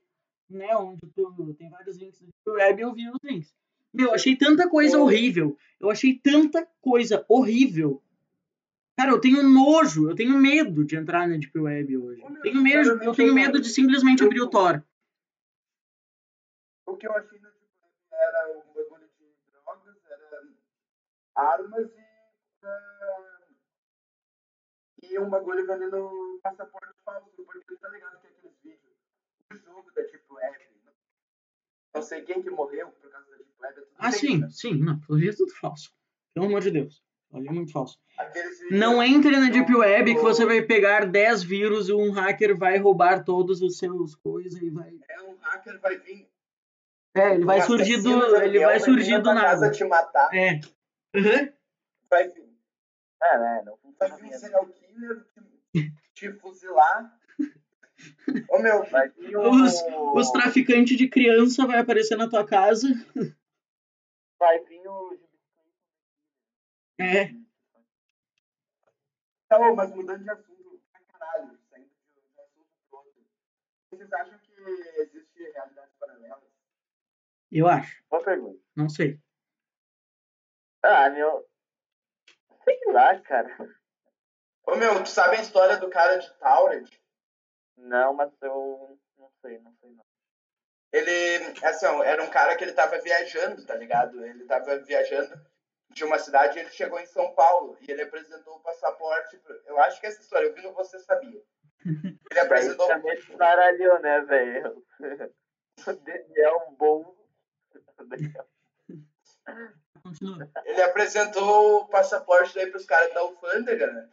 né? 0.50 0.76
Onde 0.76 1.02
tu 1.14 1.54
tem 1.58 1.70
vários 1.70 1.98
links 1.98 2.20
do 2.46 2.54
web 2.54 2.80
e 2.80 2.84
eu 2.84 2.94
vi 2.94 3.10
os 3.10 3.20
links. 3.24 3.54
Meu, 3.94 4.08
eu 4.10 4.14
achei 4.14 4.36
tanta 4.36 4.70
coisa 4.70 5.00
horrível. 5.00 5.58
Eu 5.80 5.90
achei 5.90 6.18
tanta 6.20 6.68
coisa 6.82 7.26
horrível. 7.28 8.02
Cara, 8.98 9.12
eu 9.12 9.22
tenho 9.22 9.42
nojo, 9.44 10.10
eu 10.10 10.16
tenho 10.16 10.38
medo 10.38 10.84
de 10.84 10.96
entrar 10.98 11.28
na 11.28 11.38
Deep 11.38 11.58
Web 11.58 11.98
hoje. 11.98 12.22
Ô, 12.22 12.30
meu, 12.30 12.42
Tenho 12.42 12.62
medo, 12.62 13.02
eu 13.04 13.14
tenho 13.16 13.34
medo 13.34 13.60
de 13.62 13.70
simplesmente 13.70 14.22
eu- 14.22 14.28
abrir 14.28 14.42
o 14.42 14.50
Tor. 14.50 14.84
O 16.86 16.98
que 16.98 17.08
eu 17.08 17.14
achei 17.14 17.40
no 17.40 17.48
Deep 17.50 17.66
Web 17.82 17.96
era 18.12 18.58
um 18.58 18.74
bagulho 18.74 19.08
de 19.18 19.52
drogas, 19.52 19.96
era 20.06 20.48
armas 21.36 21.90
e. 21.96 22.66
ah, 22.66 23.40
e 25.04 25.18
um 25.20 25.30
bagulho 25.30 25.66
vendendo 25.66 26.40
passaporte 26.44 26.94
falso, 27.06 27.32
porque 27.38 27.76
tá 27.78 27.90
ligado 27.90 28.20
que 28.20 28.28
do 28.42 28.49
jogo 29.58 29.92
da 29.96 30.02
Deep 30.04 30.24
Web, 30.30 30.58
não 31.94 32.02
sei 32.02 32.22
quem 32.22 32.42
que 32.42 32.50
morreu 32.50 32.90
por 32.92 33.10
causa 33.10 33.30
da 33.32 33.38
Deep 33.38 33.50
Web, 33.60 33.74
é 33.80 33.82
tudo 33.82 33.96
Ah, 33.98 34.12
fake, 34.12 34.28
sim, 34.28 34.38
né? 34.40 34.48
sim, 34.52 34.74
não, 34.76 34.94
é 34.94 35.32
tudo 35.36 35.52
falso. 35.56 35.92
Pelo 36.34 36.46
amor 36.46 36.62
de 36.62 36.72
Deus. 36.72 37.04
Aquilo 37.30 37.40
ali 37.42 37.48
é 37.48 37.52
muito 37.52 37.72
falso. 37.72 38.00
Não 38.72 39.02
entre 39.04 39.32
na 39.32 39.50
Deep 39.50 39.74
Web 39.74 40.16
que 40.16 40.22
você 40.22 40.46
vai 40.46 40.62
pegar 40.62 41.06
10 41.06 41.44
vírus 41.44 41.90
e 41.90 41.94
um 41.94 42.12
hacker 42.12 42.58
vai 42.58 42.78
roubar 42.78 43.24
todos 43.24 43.62
os 43.62 43.78
seus 43.78 44.16
coisas 44.16 44.62
e 44.62 44.70
vai. 44.70 44.94
É, 45.10 45.22
um 45.22 45.36
hacker 45.38 45.80
vai 45.80 45.98
vir. 45.98 46.28
É, 47.16 47.34
ele 47.36 47.46
vai 47.46 47.60
um 47.60 47.62
surgir 47.64 48.02
do. 48.02 48.36
Ele 48.38 48.60
vai 48.60 48.78
vir 48.78 48.86
surgir 48.86 49.22
do 49.22 49.34
nada. 49.34 49.72
te 49.72 49.84
matar. 49.84 50.34
É. 50.34 50.60
Uhum. 51.16 51.52
Vai 52.10 52.28
vir, 52.30 52.50
É, 53.22 53.38
né? 53.38 53.64
Não 53.66 53.78
vai 54.00 54.12
vir 54.12 54.26
um 54.26 54.34
serial 54.40 54.66
killer 54.68 55.26
te, 55.74 55.94
te 56.14 56.32
fuzilar. 56.34 57.19
Ô 58.50 58.60
meu, 58.60 58.84
Vai 58.90 59.10
vir 59.10 59.38
um- 59.38 59.64
Os, 59.64 59.74
os 60.16 60.32
traficantes 60.32 60.98
de 60.98 61.08
criança 61.10 61.66
vai 61.66 61.80
aparecer 61.80 62.16
na 62.18 62.30
tua 62.30 62.46
casa. 62.46 62.88
Vai 64.40 64.60
vir 64.66 64.88
o. 64.88 65.20
É. 67.00 67.32
Não, 69.52 69.76
mas 69.76 69.90
mudando 69.96 70.24
de 70.24 70.30
assunto, 70.30 70.82
pra 70.92 71.02
caralho, 71.20 71.58
saindo 71.70 71.88
de 71.90 72.20
um 72.38 72.42
assunto 72.44 72.68
pro 72.90 73.00
outro. 73.00 73.26
Vocês 73.90 74.14
acham 74.14 74.38
que 74.40 74.52
existe 75.02 75.52
realidades 75.54 75.94
paralelas? 76.00 76.44
Eu 77.52 77.68
acho. 77.68 78.04
Boa 78.10 78.24
pergunta. 78.24 78.60
Não 78.76 78.88
sei. 78.90 79.20
Ah, 80.84 81.10
meu. 81.10 81.48
Sei 82.64 82.80
lá, 82.94 83.20
cara. 83.22 83.76
Ô 84.68 84.76
meu, 84.76 85.02
tu 85.04 85.10
sabe 85.10 85.38
a 85.38 85.42
história 85.42 85.78
do 85.78 85.90
cara 85.90 86.18
de 86.18 86.32
Tauret? 86.38 86.99
Não, 87.80 88.14
mas 88.14 88.32
eu 88.42 88.98
não 89.18 89.30
sei, 89.42 89.58
não 89.60 89.74
sei 89.82 89.90
não. 89.92 90.04
Ele, 90.92 91.12
assim, 91.64 91.86
ó, 91.86 92.04
era 92.04 92.24
um 92.24 92.30
cara 92.30 92.56
que 92.56 92.64
ele 92.64 92.74
tava 92.74 93.00
viajando, 93.00 93.66
tá 93.66 93.76
ligado? 93.76 94.26
Ele 94.26 94.46
tava 94.46 94.78
viajando 94.80 95.40
de 95.92 96.04
uma 96.04 96.18
cidade 96.20 96.58
e 96.58 96.62
ele 96.62 96.72
chegou 96.72 97.00
em 97.00 97.06
São 97.06 97.34
Paulo 97.36 97.78
e 97.82 97.92
ele 97.92 98.02
apresentou 98.02 98.56
o 98.56 98.60
passaporte. 98.62 99.38
pro- 99.38 99.62
Eu 99.66 99.80
acho 99.82 100.00
que 100.02 100.08
essa 100.08 100.22
história, 100.22 100.48
eu 100.48 100.54
vi 100.54 100.62
no 100.62 100.74
Você 100.74 101.00
Sabia. 101.00 101.42
Ele 102.32 102.40
apresentou. 102.40 102.88
Também 102.88 103.16
desbaralhou, 103.16 104.00
né, 104.00 104.22
velho? 104.22 104.86
O 105.88 105.94
Daniel 105.94 106.76
bom. 106.78 107.16
O. 110.06 110.60
Ele 110.66 110.82
apresentou 110.82 111.82
o 111.82 111.88
passaporte 111.88 112.56
daí 112.56 112.68
pros 112.72 112.86
caras 112.86 113.14
da 113.14 113.20
alfândega, 113.22 113.88
né? 113.92 114.10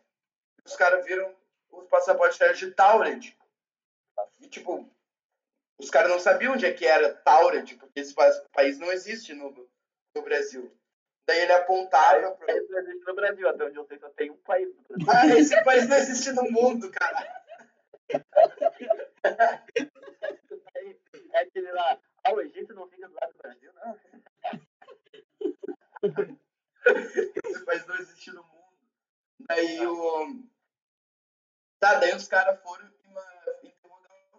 Os 0.65 0.75
caras 0.77 1.05
viram 1.05 1.35
os 1.71 1.87
passaportes 1.89 2.41
eram 2.41 2.55
de 2.55 2.71
Tauret. 2.73 3.37
Tipo, 4.49 4.89
os 5.79 5.91
caras 5.91 6.11
não 6.11 6.19
sabiam 6.19 6.55
onde 6.55 6.67
é 6.67 6.73
que 6.73 6.87
era 6.87 7.15
Tauret, 7.15 7.75
porque 7.77 8.01
esse 8.01 8.15
pa- 8.15 8.31
país 8.53 8.79
não 8.79 8.91
existe 8.93 9.35
no, 9.35 9.51
no 10.15 10.23
Brasil. 10.23 10.75
Daí 11.27 11.41
ele 11.41 11.53
apontava 11.53 12.33
pro... 12.33 12.51
Isso 12.51 12.71
não 12.71 12.79
existe 12.79 13.05
no 13.05 13.15
Brasil, 13.15 13.49
até 13.49 13.65
onde 13.65 13.77
eu 13.77 13.87
sei 13.87 13.99
só 13.99 14.09
tem 14.11 14.31
um 14.31 14.37
país 14.39 14.69
no 14.75 14.83
Brasil. 15.05 15.07
Ah, 15.13 15.27
esse 15.39 15.65
país 15.65 15.89
não 15.89 15.97
existe 15.97 16.33
no 16.33 16.51
mundo, 16.51 16.91
cara. 16.93 17.45
É 21.33 21.39
aquele 21.41 21.73
lá. 21.73 22.01
Ah, 22.25 22.33
o 22.33 22.41
Egito 22.41 22.75
não 22.75 22.89
fica 22.89 23.09
do 23.09 23.15
lado 23.15 23.33
do 23.33 23.39
Brasil, 23.39 23.73
não. 23.75 24.01
Esse 27.45 27.65
país 27.65 27.87
não 27.87 27.97
existe 27.97 28.31
no 28.31 28.43
mundo. 28.45 28.77
Daí 29.41 29.87
o. 29.87 30.43
Tá, 31.79 31.95
daí 31.97 32.15
os 32.15 32.27
caras 32.29 32.61
foram 32.63 32.89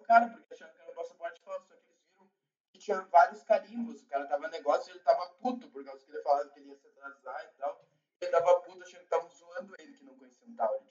cara, 0.07 0.29
porque 0.29 0.53
acharam 0.53 0.73
que 0.73 0.81
era 0.81 0.91
um 0.91 0.95
passaporte 0.95 1.41
falso. 1.41 1.67
Só 1.67 1.75
que 1.75 1.83
eles 1.83 2.01
viram 2.09 2.29
que 2.71 2.79
tinha 2.79 3.01
vários 3.01 3.43
carimbos. 3.43 4.01
O 4.01 4.07
cara 4.07 4.25
tava 4.25 4.47
negócio 4.47 4.89
e 4.89 4.91
ele 4.93 5.03
tava 5.03 5.29
puto, 5.35 5.69
por 5.69 5.83
causa 5.83 6.03
que 6.03 6.11
ele 6.11 6.21
falava 6.21 6.49
que 6.49 6.59
ele 6.59 6.69
ia 6.69 6.75
se 6.75 6.87
atrasar 6.87 7.45
e 7.45 7.57
tal. 7.57 7.85
Ele 8.19 8.31
tava 8.31 8.61
puto 8.61 8.83
achando 8.83 8.99
que 8.99 9.03
estavam 9.03 9.29
zoando 9.29 9.75
ele, 9.79 9.93
que 9.93 10.03
não 10.03 10.17
conhecia 10.17 10.47
um 10.47 10.55
Tauret. 10.55 10.87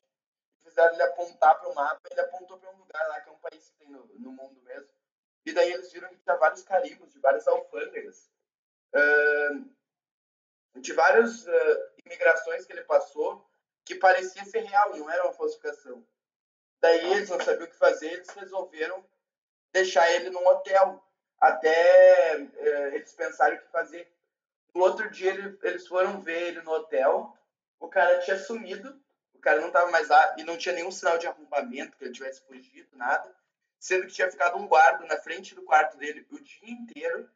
Fizeram 0.62 0.92
ele 0.92 1.02
apontar 1.02 1.58
para 1.58 1.68
o 1.68 1.74
mapa, 1.74 2.00
ele 2.10 2.20
apontou 2.20 2.58
para 2.58 2.70
um 2.70 2.78
lugar 2.78 3.08
lá, 3.08 3.20
que 3.20 3.28
é 3.28 3.32
um 3.32 3.38
país 3.38 3.68
que 3.70 3.76
tem 3.78 3.88
no, 3.88 4.04
no 4.06 4.32
mundo 4.32 4.60
mesmo. 4.62 4.90
E 5.44 5.52
daí 5.52 5.72
eles 5.72 5.92
viram 5.92 6.08
que 6.10 6.18
tinha 6.18 6.36
vários 6.36 6.62
carimbos 6.62 7.12
de 7.12 7.20
várias 7.20 7.46
alfândegas. 7.46 8.30
Ahn, 8.92 9.70
de 10.80 10.92
várias 10.92 11.46
ah, 11.48 11.92
imigrações 12.04 12.66
que 12.66 12.72
ele 12.72 12.84
passou 12.84 13.48
que 13.84 13.94
parecia 13.94 14.44
ser 14.44 14.64
real, 14.64 14.96
não 14.96 15.08
era 15.08 15.24
uma 15.24 15.32
falsificação. 15.32 16.04
Daí 16.80 17.12
eles 17.12 17.28
não 17.28 17.40
sabiam 17.40 17.64
o 17.66 17.70
que 17.70 17.76
fazer, 17.76 18.12
eles 18.12 18.28
resolveram 18.30 19.04
deixar 19.72 20.10
ele 20.12 20.30
num 20.30 20.46
hotel 20.46 21.02
até 21.40 22.34
eh, 22.36 22.90
eles 22.94 23.12
pensarem 23.12 23.58
o 23.58 23.62
que 23.62 23.70
fazer. 23.70 24.10
No 24.74 24.82
outro 24.82 25.10
dia 25.10 25.30
ele- 25.32 25.58
eles 25.62 25.86
foram 25.86 26.20
ver 26.20 26.48
ele 26.48 26.62
no 26.62 26.70
hotel, 26.72 27.36
o 27.80 27.88
cara 27.88 28.20
tinha 28.20 28.38
sumido, 28.38 28.98
o 29.34 29.38
cara 29.38 29.60
não 29.60 29.68
estava 29.68 29.90
mais 29.90 30.08
lá 30.08 30.34
e 30.38 30.44
não 30.44 30.56
tinha 30.56 30.74
nenhum 30.74 30.90
sinal 30.90 31.18
de 31.18 31.26
arrombamento, 31.26 31.96
que 31.96 32.04
ele 32.04 32.12
tivesse 32.12 32.42
fugido, 32.42 32.96
nada, 32.96 33.34
sendo 33.78 34.06
que 34.06 34.12
tinha 34.12 34.30
ficado 34.30 34.56
um 34.56 34.66
guarda 34.66 35.04
na 35.06 35.16
frente 35.18 35.54
do 35.54 35.62
quarto 35.62 35.96
dele 35.96 36.26
o 36.30 36.38
dia 36.40 36.70
inteiro 36.70 37.30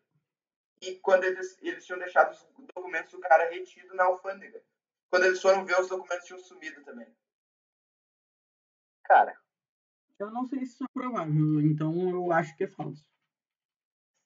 e 0.80 0.96
quando 0.96 1.24
eles, 1.24 1.56
eles 1.60 1.84
tinham 1.84 1.98
deixado 1.98 2.32
os 2.32 2.46
documentos 2.74 3.12
do 3.12 3.20
cara 3.20 3.50
retido 3.50 3.94
na 3.94 4.04
alfândega. 4.04 4.62
Quando 5.10 5.26
eles 5.26 5.40
foram 5.40 5.64
ver, 5.64 5.78
os 5.80 5.88
documentos 5.88 6.26
tinham 6.26 6.40
sumido 6.40 6.82
também. 6.82 7.06
Cara, 9.10 9.36
Eu 10.20 10.30
não 10.30 10.46
sei 10.46 10.60
se 10.60 10.74
isso 10.74 10.84
é 10.84 10.86
provável, 10.94 11.60
então 11.62 12.10
eu 12.10 12.30
acho 12.30 12.56
que 12.56 12.62
é 12.62 12.68
falso. 12.68 13.04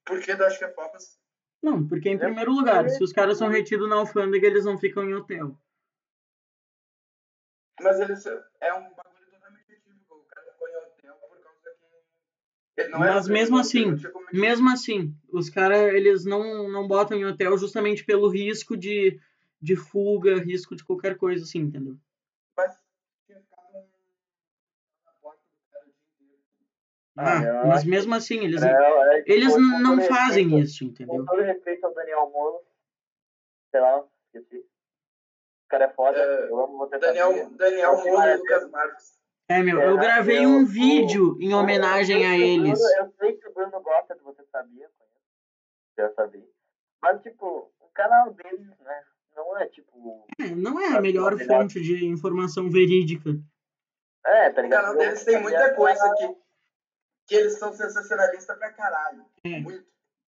Por 0.04 0.20
que 0.20 0.36
tu 0.36 0.44
acha 0.44 0.58
que 0.58 0.64
é 0.64 0.72
falso? 0.72 1.18
Não, 1.62 1.88
porque 1.88 2.10
em 2.10 2.18
primeiro 2.18 2.52
lugar, 2.52 2.90
se 2.90 3.02
os 3.02 3.10
caras 3.10 3.38
são 3.38 3.48
retidos 3.48 3.88
na 3.88 3.96
alfândega, 3.96 4.46
eles 4.46 4.66
não 4.66 4.76
ficam 4.76 5.02
em 5.02 5.14
hotel. 5.14 5.58
Mas 7.80 7.98
eles, 7.98 8.26
é 8.26 8.74
um 8.74 8.94
bagulho 8.94 9.30
totalmente 9.30 9.72
equívoco. 9.72 10.16
O 10.16 10.24
cara 10.24 10.52
ficou 10.52 10.68
em 10.68 10.76
hotel 10.76 11.14
por 11.14 11.38
causa 11.42 11.70
que... 12.76 12.88
Não 12.90 13.02
era 13.02 13.14
Mas 13.14 13.28
mesmo 13.28 13.56
assim, 13.56 13.96
Mesmo 14.34 14.68
assim, 14.70 15.16
os 15.32 15.48
caras, 15.48 15.94
eles 15.94 16.26
não, 16.26 16.68
não 16.68 16.86
botam 16.86 17.16
em 17.16 17.24
hotel 17.24 17.56
justamente 17.56 18.04
pelo 18.04 18.28
risco 18.28 18.76
de, 18.76 19.18
de 19.62 19.76
fuga, 19.76 20.36
risco 20.36 20.76
de 20.76 20.84
qualquer 20.84 21.16
coisa 21.16 21.44
assim, 21.44 21.60
entendeu? 21.60 21.96
Mas 22.54 22.76
tinha 23.26 23.40
ficado 23.40 23.78
um... 23.78 23.86
na 25.04 25.12
porta 25.22 25.40
do 25.50 25.72
cara 25.72 25.86
o 25.86 25.92
dia 26.18 26.26
inteiro. 26.26 26.42
Ah, 27.16 27.42
eu 27.42 27.66
mas 27.68 27.84
mesmo 27.84 28.14
assim, 28.14 28.44
eles, 28.44 28.62
é, 28.62 29.22
eles 29.26 29.52
com 29.54 29.60
não 29.60 30.00
fazem 30.02 30.48
respeito- 30.48 30.64
isso, 30.64 30.84
Com 30.84 30.90
entendeu? 30.90 31.24
todo 31.24 31.42
respeito 31.42 31.84
ao 31.86 31.94
Daniel 31.94 32.30
Moro, 32.30 32.60
sei 33.70 33.80
lá, 33.80 34.04
esqueci. 34.32 34.58
O 34.58 35.68
cara 35.68 35.84
é 35.84 35.90
foda, 35.90 36.18
É, 36.18 36.50
eu 36.50 36.60
amo 36.64 36.78
você 36.78 36.98
Daniel. 36.98 37.50
Daniel 37.50 37.92
Eu 37.92 38.04
Moura 38.04 38.34
e 38.34 38.36
Lucas 38.36 38.70
Marques. 38.70 39.14
É, 39.48 39.62
meu, 39.62 39.80
É, 39.80 39.88
eu 39.90 39.96
gravei 39.96 40.44
eu- 40.44 40.48
um 40.48 40.62
o- 40.62 40.66
vídeo 40.66 41.36
em 41.40 41.54
homenagem 41.54 42.22
eu 42.24 42.28
a 42.28 42.32
o 42.32 42.34
eles. 42.34 42.80
Eu 42.98 43.12
sei 43.18 43.32
que 43.34 43.48
o 43.48 43.52
Bruno 43.54 43.80
gosta 43.80 44.14
de 44.14 44.22
você 44.22 44.42
sabia, 44.50 44.88
conheço. 44.98 45.20
Já 45.96 46.10
sabia. 46.14 46.48
Mas, 47.02 47.22
tipo, 47.22 47.70
o 47.80 47.88
canal 47.94 48.32
deles, 48.32 48.66
né? 48.80 49.04
Não 49.36 49.56
é 49.58 49.66
tipo. 49.66 50.26
É, 50.40 50.48
não 50.54 50.80
é 50.80 50.96
a 50.96 51.00
melhor 51.00 51.34
melhor. 51.36 51.46
fonte 51.62 51.80
de 51.80 52.06
informação 52.06 52.70
verídica. 52.70 53.30
É, 54.24 54.50
tá 54.50 54.60
O 54.60 54.64
ligado? 54.64 54.80
canal 54.82 54.96
deles 54.98 55.24
tem 55.24 55.40
muita 55.42 55.74
coisa 55.74 56.14
que, 56.16 56.36
que 57.26 57.34
eles 57.34 57.58
são 57.58 57.72
sensacionalistas 57.72 58.56
pra 58.58 58.72
caralho. 58.72 59.24
É. 59.44 59.60
Muito. 59.60 59.84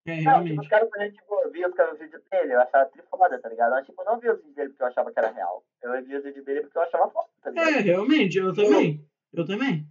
É, 0.09 0.11
Não, 0.11 0.17
tipo, 0.19 0.31
realmente. 0.31 0.61
os 0.61 0.69
caras, 0.69 0.89
quando 0.89 1.13
tipo, 1.13 1.51
via 1.51 1.69
os, 1.69 1.75
caras- 1.75 1.93
os 1.95 1.99
vídeos 1.99 2.23
dele, 2.31 2.55
eu 2.55 2.61
achava 2.61 2.87
trifoda, 2.87 3.41
tá 3.41 3.49
ligado? 3.49 3.71
Mas, 3.73 3.87
tipo, 3.87 4.01
eu 4.01 4.05
não 4.07 4.21
via 4.21 4.33
os 4.35 4.39
vídeos 4.39 4.55
dele 4.55 4.69
porque 4.71 4.83
eu 4.83 4.87
achava 4.87 5.13
que 5.13 5.19
era 5.19 5.31
real. 5.33 5.65
Eu 5.83 6.05
via 6.05 6.19
os 6.19 6.25
vídeos 6.25 6.45
dele 6.45 6.61
porque 6.61 6.79
eu 6.79 6.83
achava 6.83 7.11
foda, 7.11 7.29
tá 7.43 7.51
ligado? 7.51 7.69
É, 7.71 7.79
realmente, 7.81 8.39
eu 8.39 8.55
também. 8.55 9.05
Eu 9.33 9.45
também. 9.45 9.85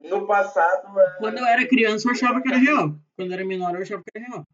No 0.00 0.26
passado, 0.26 0.98
é, 1.00 1.16
Quando 1.18 1.38
eu 1.38 1.46
era 1.46 1.66
criança, 1.68 2.08
eu 2.08 2.12
achava 2.12 2.40
que 2.42 2.48
era 2.48 2.56
real. 2.58 2.94
Quando 3.16 3.30
eu 3.30 3.34
era 3.34 3.44
menor, 3.44 3.74
eu 3.74 3.82
achava 3.82 4.02
que 4.02 4.10
era 4.18 4.26
real. 4.26 4.44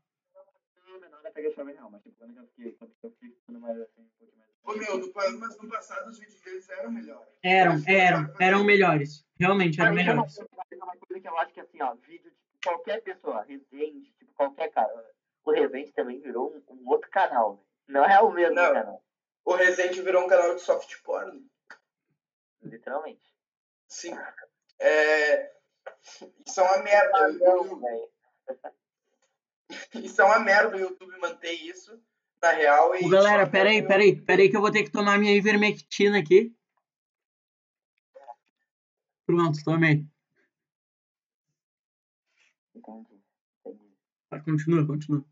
Não, 0.86 1.00
menor 1.00 1.20
até 1.24 1.40
que 1.40 1.46
eu 1.46 1.50
achava 1.52 1.70
real, 1.70 1.90
mas, 1.90 2.02
tipo, 2.02 2.14
quando 2.18 2.36
eu 2.36 2.46
fiquei, 2.48 2.72
quando 2.72 2.92
eu 3.02 3.10
fiquei 3.12 3.30
ficando 3.30 3.60
mais 3.60 3.80
assim, 3.80 4.02
um 4.02 4.08
pouquinho 4.18 4.38
mais. 4.38 4.43
Ô, 4.64 4.72
meu, 4.72 5.12
mas 5.38 5.56
no 5.58 5.68
passado 5.68 6.08
os 6.08 6.18
vídeos 6.18 6.40
deles 6.40 6.68
eram 6.70 6.90
melhores. 6.90 7.28
Eram, 7.42 7.74
eram, 7.86 8.34
eram 8.40 8.64
melhores. 8.64 9.24
Realmente 9.38 9.80
eram 9.80 9.90
é 9.92 9.94
melhores. 9.94 10.38
é 10.38 10.74
uma 10.76 10.96
coisa 10.96 11.20
que 11.20 11.28
eu 11.28 11.38
acho 11.38 11.52
que, 11.52 11.60
assim, 11.60 11.82
ó, 11.82 11.94
vídeo 11.96 12.30
de 12.30 12.58
qualquer 12.64 13.02
pessoa, 13.02 13.42
Resende, 13.42 14.10
tipo, 14.18 14.32
qualquer 14.34 14.70
cara. 14.70 14.90
o 15.44 15.50
Resende 15.52 15.92
também 15.92 16.18
virou 16.20 16.54
um, 16.68 16.74
um 16.74 16.88
outro 16.88 17.10
canal. 17.10 17.62
Não 17.86 18.04
é 18.04 18.18
o 18.20 18.30
mesmo 18.30 18.54
Não. 18.54 18.72
canal, 18.72 19.04
O 19.44 19.54
Resende 19.54 20.00
virou 20.00 20.24
um 20.24 20.28
canal 20.28 20.54
de 20.54 20.62
soft 20.62 20.94
porn. 21.02 21.46
literalmente. 22.62 23.34
Sim. 23.86 24.16
É... 24.80 25.52
Isso 26.46 26.60
é 26.60 26.62
uma 26.62 26.82
merda. 26.82 27.18
Eu- 27.44 27.76
velho. 27.78 28.08
Isso 29.94 30.20
é 30.20 30.24
uma 30.24 30.38
merda 30.38 30.76
o 30.76 30.80
YouTube 30.80 31.16
manter 31.18 31.52
isso, 31.52 32.00
na 32.44 32.52
real. 32.52 32.94
E 32.94 33.06
Ô, 33.06 33.08
galera, 33.08 33.48
peraí, 33.48 33.86
peraí, 33.86 34.20
peraí 34.20 34.50
que 34.50 34.56
eu 34.56 34.60
vou 34.60 34.70
ter 34.70 34.84
que 34.84 34.90
tomar 34.90 35.18
minha 35.18 35.34
ivermectina 35.34 36.18
aqui. 36.18 36.54
Pronto, 39.26 39.58
tomei. 39.64 40.06
Entendi. 42.74 43.22
Entendi. 43.64 43.96
Tá, 44.28 44.40
continua, 44.40 44.86
continua. 44.86 45.24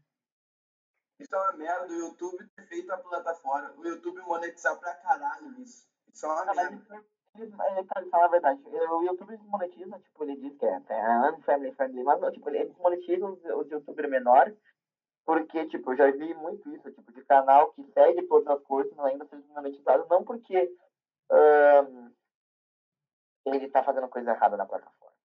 Isso 1.21 1.35
é 1.35 1.39
uma 1.39 1.53
merda 1.53 1.93
o 1.93 1.99
YouTube 1.99 2.49
ter 2.57 2.67
feito 2.67 2.91
a 2.91 2.97
plataforma. 2.97 3.75
O 3.77 3.87
YouTube 3.87 4.21
monetizar 4.23 4.79
pra 4.79 4.95
caralho 4.95 5.61
isso. 5.61 5.87
Isso 6.11 6.25
é 6.25 6.29
uma 6.31 6.55
merda. 6.55 7.05
isso, 7.39 7.57
cara, 7.87 8.07
falar 8.11 8.25
a 8.25 8.29
verdade, 8.29 8.61
o 8.65 9.03
YouTube 9.05 9.37
desmonetiza, 9.37 9.99
tipo, 10.01 10.25
ele 10.25 10.37
diz 10.37 10.59
que 10.59 10.65
é, 10.65 10.83
é 10.89 11.31
unfamily 11.31 11.73
friendly, 11.75 12.03
mas 12.03 12.21
não, 12.21 12.33
tipo, 12.33 12.49
ele 12.49 12.65
desmonetiza 12.65 13.27
os, 13.27 13.45
os 13.45 13.71
youtubers 13.71 14.11
menores, 14.11 14.57
porque, 15.25 15.67
tipo, 15.67 15.93
eu 15.93 15.97
já 15.97 16.11
vi 16.11 16.35
muito 16.35 16.69
isso, 16.75 16.91
tipo, 16.93 17.13
de 17.13 17.25
canal 17.25 17.73
que 17.73 17.85
segue 17.93 18.23
todas 18.23 18.47
as 18.49 18.63
coisas, 18.65 18.95
não 18.97 19.05
ainda 19.07 19.25
ser 19.27 19.37
desmonetizado, 19.37 20.07
não 20.11 20.25
porque 20.25 20.75
ele 23.47 23.69
tá 23.71 23.83
fazendo 23.83 24.09
coisa 24.09 24.31
errada 24.31 24.57
na 24.57 24.67
plataforma, 24.67 25.17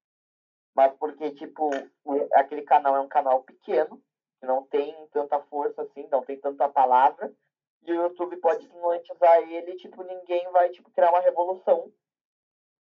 mas 0.75 0.93
porque, 0.97 1.31
tipo, 1.31 1.69
aquele 2.33 2.63
canal 2.63 2.95
é 2.95 2.99
um 2.99 3.07
canal 3.07 3.43
pequeno, 3.43 4.01
que 4.39 4.45
não 4.45 4.63
tem 4.63 5.07
tanta 5.11 5.39
força 5.43 5.81
assim, 5.81 6.07
não 6.11 6.23
tem 6.23 6.39
tanta 6.39 6.69
palavra, 6.69 7.33
e 7.83 7.91
o 7.91 8.03
YouTube 8.03 8.37
pode 8.37 8.67
desmonetizar 8.67 9.37
ele, 9.49 9.75
tipo, 9.77 10.03
ninguém 10.03 10.49
vai, 10.51 10.69
tipo, 10.69 10.89
criar 10.91 11.09
uma 11.09 11.21
revolução 11.21 11.91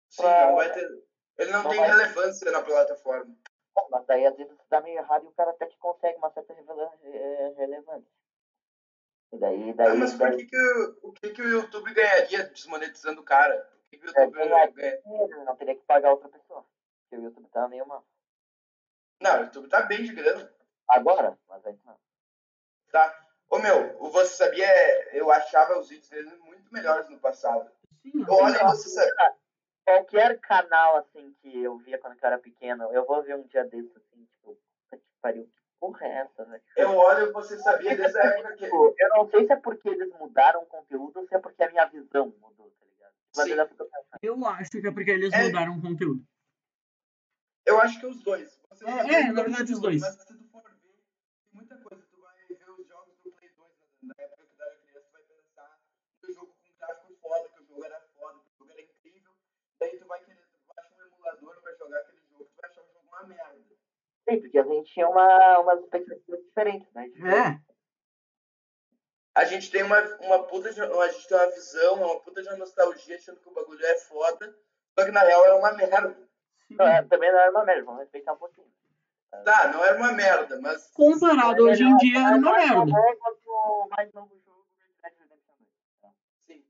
Sim, 0.09 0.23
não 0.25 0.57
vai 0.57 0.73
ter. 0.73 1.05
Ele 1.39 1.53
não, 1.53 1.63
Não 1.63 1.71
tem 1.71 1.79
vai- 1.79 1.89
relevância 1.89 2.51
na 2.51 2.61
plataforma. 2.63 3.33
Bom, 3.75 3.89
mas 3.91 4.05
daí 4.07 4.27
às 4.27 4.37
vezes 4.37 4.57
dá 4.69 4.81
meio 4.81 4.99
errado 4.99 5.25
e 5.25 5.29
o 5.29 5.33
cara 5.33 5.51
até 5.51 5.67
que 5.67 5.77
consegue 5.79 6.19
uma 6.19 6.31
certa 6.31 6.53
eh, 6.53 7.55
relevância. 7.57 8.11
E 9.33 9.39
daí, 9.39 9.73
daí, 9.75 9.89
Ah, 9.89 9.95
mas 9.95 10.13
por 10.13 10.29
daí 10.29 10.37
que, 10.39 10.47
que, 10.47 10.57
o- 10.57 10.99
o 11.09 11.13
que, 11.13 11.31
que 11.31 11.43
o 11.43 11.49
YouTube 11.49 11.95
ganharia 11.95 12.45
desmonetizando 12.49 13.21
o 13.21 13.25
cara? 13.25 13.57
Por 13.63 13.91
que, 13.91 13.99
que 13.99 14.07
o 14.07 14.11
É, 14.19 14.25
YouTube 14.25 14.35
ganhar 14.39 14.71
ganha? 14.73 15.01
ele 15.05 15.45
não 15.45 15.57
teria 15.57 15.75
que 15.77 15.83
pagar 15.85 16.11
outra 16.13 16.29
pessoa. 16.29 16.65
Porque 17.03 17.17
o 17.17 17.25
YouTube 17.27 17.49
tá 17.49 17.69
meio 17.69 17.87
mal. 17.87 18.05
Não, 19.23 19.39
o 19.41 19.45
YouTube 19.45 19.69
tá 19.69 19.83
bem 19.83 20.03
de 20.03 20.13
grana. 20.15 20.53
Agora, 20.89 21.39
mas 21.49 21.65
antes 21.65 21.85
não. 21.85 21.97
Tá? 22.91 23.27
Ô 23.49 23.59
meu, 23.59 23.97
o 24.03 24.11
você 24.11 24.35
sabia, 24.35 25.15
eu 25.15 25.31
achava 25.31 25.79
os 25.79 25.89
vídeos 25.89 26.09
dele 26.09 26.35
muito 26.39 26.73
melhores 26.73 27.09
no 27.09 27.19
passado. 27.21 27.71
Sim, 28.03 28.25
Olha, 28.29 28.65
você 28.69 28.89
sabia. 28.89 29.37
Qualquer 29.91 30.39
canal 30.39 30.99
assim 30.99 31.35
que 31.43 31.63
eu 31.63 31.77
via 31.79 31.99
quando 31.99 32.13
eu 32.15 32.19
era 32.23 32.39
pequeno, 32.39 32.85
eu 32.93 33.05
vou 33.05 33.25
ver 33.25 33.35
um 33.35 33.43
dia 33.43 33.65
desses 33.65 33.91
assim, 33.97 34.25
tipo, 34.25 34.57
puta 34.89 34.97
que 34.97 35.03
pariu, 35.21 35.45
que 35.45 35.63
porra 35.81 36.07
é 36.07 36.11
essa, 36.19 36.45
velho? 36.45 36.63
Eu 36.77 36.91
olho, 36.97 37.33
você 37.33 37.59
sabia 37.59 37.97
dessa 37.97 38.21
época 38.21 38.53
que. 38.55 38.65
Tipo, 38.65 38.95
eu 38.97 39.09
não 39.09 39.29
sei 39.29 39.47
se 39.47 39.53
é 39.53 39.57
porque 39.57 39.89
eles 39.89 40.13
mudaram 40.13 40.63
o 40.63 40.67
conteúdo 40.67 41.19
ou 41.19 41.27
se 41.27 41.35
é 41.35 41.41
porque 41.41 41.65
a 41.65 41.71
minha 41.71 41.87
visão 41.87 42.33
mudou, 42.41 42.73
tá 42.79 42.87
ligado? 42.87 43.13
Tipo, 43.33 43.61
eu 43.61 43.69
fico 43.69 43.85
pensando, 43.85 44.19
eu 44.23 44.47
acho 44.47 44.71
que 44.71 44.87
é 44.87 44.93
porque 44.93 45.11
eles 45.11 45.33
É. 45.33 45.43
mudaram 45.43 45.77
o 45.77 45.83
conteúdo. 45.83 46.25
Eu 47.67 47.81
acho 47.81 47.99
que 47.99 48.07
os 48.07 48.23
dois. 48.23 48.61
Você 48.71 48.85
É, 48.85 48.91
é, 48.91 49.23
que 49.27 49.33
na 49.33 49.43
verdade, 49.43 49.73
os 49.73 49.81
dois. 49.81 50.01
Mas 50.01 50.15
se 50.15 50.27
tu 50.27 50.45
for 50.53 50.63
ver, 50.63 50.77
tem 50.81 50.95
muita 51.53 51.77
coisa. 51.79 52.07
Tu 52.13 52.21
vai 52.21 52.37
ver 52.49 52.71
os 52.71 52.87
jogos 52.87 53.17
do 53.25 53.33
Play 53.33 53.51
2 53.57 53.69
na, 54.03 54.15
na 54.15 54.25
época 54.25 54.45
que 54.45 54.55
tu 54.57 54.63
era 54.63 54.77
criança, 54.77 55.09
tu 55.09 55.13
vai 55.13 55.23
pensar 55.25 55.81
que 56.21 56.31
o 56.31 56.33
jogo 56.33 56.55
com 56.63 56.77
gráfico 56.79 57.13
foda, 57.21 57.49
que 57.49 57.61
o 57.63 57.67
jogo 57.67 57.85
era 57.85 58.01
foda, 58.15 58.39
que 58.39 58.55
o 58.55 58.59
jogo 58.59 58.71
era 58.71 58.83
incrível. 58.83 59.33
Daí 59.81 59.99
tu 59.99 60.07
vai 60.07 60.21
querer, 60.25 60.37
tu 60.53 60.59
baixa 60.75 60.95
um 60.95 61.07
emulador 61.07 61.61
pra 61.63 61.75
jogar 61.75 61.99
aquele 62.01 62.21
jogo, 62.31 62.45
tu 62.45 62.61
vai 62.61 62.71
achar 62.71 62.83
o 62.83 62.87
jogo 62.87 63.07
uma 63.09 63.23
merda. 63.27 63.61
Sim, 64.29 64.41
porque 64.41 64.59
a 64.59 64.65
gente 64.65 64.93
tinha 64.93 65.09
uma, 65.09 65.59
umas 65.61 65.81
expectativas 65.81 66.41
diferentes, 66.45 66.93
né? 66.93 67.09
de- 67.09 67.27
É, 67.27 67.61
A 69.35 69.45
gente 69.45 69.71
tem 69.71 69.83
uma, 69.83 69.99
uma 70.19 70.43
puta 70.47 70.73
de, 70.73 70.81
a 70.83 71.09
gente 71.09 71.27
tem 71.29 71.37
uma 71.39 71.51
visão, 71.51 71.95
uma 71.95 72.21
puta 72.21 72.43
de 72.43 72.49
uma 72.49 72.59
nostalgia 72.59 73.17
achando 73.17 73.41
que 73.41 73.49
o 73.49 73.53
bagulho 73.55 73.85
é 73.85 73.97
foda, 74.01 74.55
só 74.99 75.05
que 75.05 75.11
na 75.13 75.21
real 75.23 75.45
era 75.47 75.57
uma 75.57 75.73
merda. 75.73 76.29
Não, 76.71 76.87
é, 76.87 77.03
também 77.05 77.33
não 77.33 77.39
era 77.39 77.51
uma 77.51 77.65
merda, 77.65 77.85
vamos 77.85 78.01
respeitar 78.03 78.33
um 78.35 78.37
pouquinho. 78.39 78.71
Tá, 79.45 79.73
não 79.73 79.85
era 79.85 79.97
uma 79.97 80.13
merda, 80.13 80.61
mas. 80.61 80.91
comparado 80.93 81.65
hoje 81.65 81.85
em 81.85 81.97
dia 81.99 82.19
era 82.19 82.37
uma 82.37 82.53
merda. 82.53 82.75
é 82.75 82.85
2. 82.85 83.19
Sim. 86.47 86.67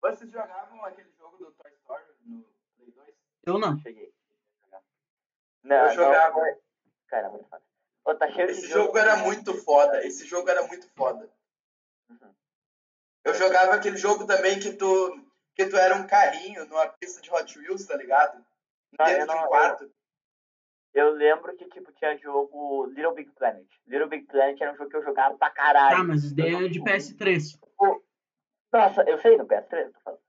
Vocês 0.00 0.30
jogavam 0.30 0.84
aquele 0.84 1.10
jogo 1.18 1.36
do 1.38 1.50
Toy 1.52 1.72
Story 1.72 2.04
no 2.24 2.44
Play 2.76 2.90
2? 2.92 3.14
Eu 3.46 3.58
não. 3.58 3.78
Cheguei. 3.78 4.12
Não, 5.62 5.76
Eu 5.76 5.86
não 5.86 5.94
jogava. 5.94 6.32
foi- 6.34 6.56
Cara, 7.08 7.28
muito 7.30 7.48
foda. 7.48 7.62
Ô, 8.04 8.14
tá 8.14 8.30
cheio 8.30 8.50
Esse 8.50 8.62
de 8.62 8.66
jogo 8.68 8.98
era 8.98 9.16
muito 9.16 9.54
foda. 9.62 10.04
Esse 10.06 10.26
jogo 10.26 10.48
era 10.50 10.66
muito 10.66 10.88
foda. 10.94 11.30
Uhum. 12.10 12.34
Eu 13.24 13.34
jogava 13.34 13.74
aquele 13.74 13.96
jogo 13.96 14.26
também 14.26 14.58
que 14.60 14.74
tu, 14.74 15.24
que 15.54 15.66
tu 15.66 15.76
era 15.76 15.94
um 15.94 16.06
carrinho 16.06 16.66
numa 16.66 16.86
pista 16.88 17.22
de 17.22 17.30
Hot 17.32 17.58
Wheels, 17.58 17.86
tá 17.86 17.96
ligado? 17.96 18.44
Não, 18.98 19.06
Dentro 19.06 19.22
eu, 19.22 19.26
de 19.26 19.32
um 19.32 19.36
não, 19.40 19.48
quarto. 19.48 19.92
eu 20.92 21.10
lembro 21.10 21.56
que 21.56 21.64
tipo, 21.70 21.90
tinha 21.92 22.16
jogo 22.18 22.86
Little 22.86 23.14
Big 23.14 23.30
Planet. 23.32 23.66
Little 23.86 24.08
Big 24.08 24.26
Planet 24.26 24.60
era 24.60 24.72
um 24.72 24.76
jogo 24.76 24.90
que 24.90 24.96
eu 24.96 25.04
jogava 25.04 25.38
pra 25.38 25.48
caralho. 25.50 25.96
Tá, 25.96 26.04
mas 26.04 26.24
isso 26.24 26.34
daí 26.36 26.54
é 26.66 26.68
de 26.68 26.80
PS3. 26.82 27.58
Nossa, 28.72 29.02
eu 29.08 29.18
sei 29.22 29.36
no 29.38 29.46
PS3, 29.46 29.92
tô 29.92 30.00
falando. 30.00 30.23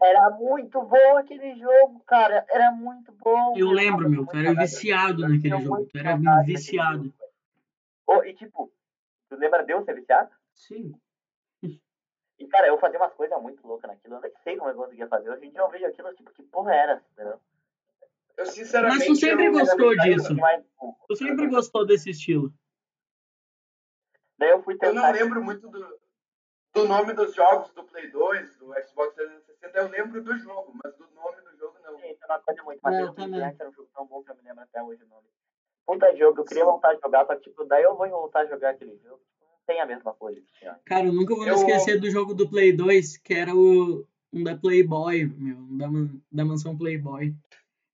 Era 0.00 0.30
muito 0.30 0.80
bom 0.82 1.16
aquele 1.16 1.54
jogo, 1.58 2.00
cara. 2.06 2.46
Era 2.50 2.70
muito 2.70 3.10
bom. 3.12 3.54
Eu 3.56 3.70
lembro, 3.70 4.08
meu, 4.08 4.26
tu 4.26 4.36
era 4.36 4.54
viciado 4.54 5.28
naquele 5.28 5.54
Eu 5.54 5.60
jogo. 5.60 5.86
Tu 5.86 5.98
era 5.98 6.16
viciado. 6.42 7.12
Ô, 8.06 8.22
e 8.24 8.32
tipo, 8.34 8.72
tu 9.28 9.36
lembra 9.36 9.64
de 9.64 9.72
eu 9.72 9.82
ser 9.84 9.94
viciado? 9.94 10.30
Sim. 10.54 10.94
E, 12.38 12.46
cara, 12.46 12.68
eu 12.68 12.78
fazia 12.78 13.00
umas 13.00 13.12
coisas 13.14 13.40
muito 13.42 13.66
loucas 13.66 13.90
naquilo. 13.90 14.14
Eu 14.14 14.20
nem 14.20 14.32
sei 14.44 14.56
como 14.56 14.70
eu 14.70 14.76
conseguia 14.76 15.08
fazer. 15.08 15.28
Hoje 15.28 15.46
em 15.46 15.50
dia 15.50 15.60
eu 15.60 15.68
vejo 15.70 15.86
aquilo, 15.86 16.14
tipo, 16.14 16.30
que 16.32 16.42
porra 16.44 16.72
era, 16.72 17.02
entendeu? 17.12 17.40
Eu 18.36 18.46
sinceramente. 18.46 18.98
Mas 18.98 19.06
tu 19.08 19.16
sempre 19.16 19.46
eu, 19.46 19.52
gostou 19.52 19.92
eu 19.92 19.98
disso. 19.98 20.36
mais. 20.36 20.64
Tu 21.08 21.16
sempre 21.16 21.46
gostou 21.48 21.84
desse 21.84 22.10
estilo. 22.10 22.52
Daí 24.38 24.50
eu 24.50 24.62
fui 24.62 24.74
Eu 24.74 24.78
tentar. 24.78 24.94
não 25.02 25.10
lembro 25.10 25.42
muito 25.42 25.68
do, 25.68 25.98
do 26.74 26.86
nome 26.86 27.12
dos 27.12 27.34
jogos 27.34 27.72
do 27.72 27.82
Play 27.82 28.08
2, 28.08 28.56
do 28.58 28.66
Xbox 28.86 29.14
360. 29.16 29.47
Eu 29.62 29.88
lembro 29.88 30.22
do 30.22 30.38
jogo, 30.38 30.72
mas 30.82 30.94
do 30.96 31.08
nome 31.14 31.40
do 31.42 31.56
jogo 31.58 31.76
não. 31.82 31.98
Isso 31.98 32.20
não 32.28 32.40
coisa 32.42 32.62
muito, 32.62 32.80
mas 32.82 32.94
É, 32.94 33.02
eu 33.02 33.06
eu 33.06 33.12
também. 33.14 33.40
era 33.40 33.68
um 33.68 33.72
jogo 33.72 33.88
tão 33.94 34.06
bom 34.06 34.22
que 34.22 34.30
eu 34.30 34.36
me 34.36 34.42
lembro 34.42 34.62
até 34.62 34.82
hoje 34.82 35.02
o 35.02 35.08
nome. 35.08 35.26
Puta 35.86 36.14
jogo, 36.16 36.40
eu 36.40 36.44
queria 36.44 36.64
Sim. 36.64 36.70
voltar 36.70 36.90
a 36.90 36.94
jogar, 36.96 37.26
só 37.26 37.34
que 37.34 37.42
tipo, 37.42 37.64
daí 37.64 37.82
eu 37.82 37.96
vou 37.96 38.08
voltar 38.08 38.40
a 38.40 38.46
jogar 38.46 38.70
aquele 38.70 38.96
jogo. 38.98 39.20
Não 39.40 39.48
tem 39.66 39.80
a 39.80 39.86
mesma 39.86 40.14
coisa 40.14 40.40
tinha. 40.58 40.78
Cara, 40.84 41.06
eu 41.06 41.12
nunca 41.12 41.34
vou 41.34 41.44
me 41.44 41.50
Eu- 41.50 41.54
esquecer 41.56 41.98
do 42.00 42.10
jogo 42.10 42.34
do 42.34 42.48
Play 42.48 42.72
2, 42.72 43.16
que 43.18 43.34
era 43.34 43.54
o 43.54 44.06
um 44.32 44.44
da 44.44 44.56
Playboy, 44.56 45.24
meu, 45.26 45.56
um 45.56 45.76
da, 45.78 45.88
man- 45.88 46.20
da 46.30 46.44
mansão 46.44 46.76
Playboy. 46.76 47.34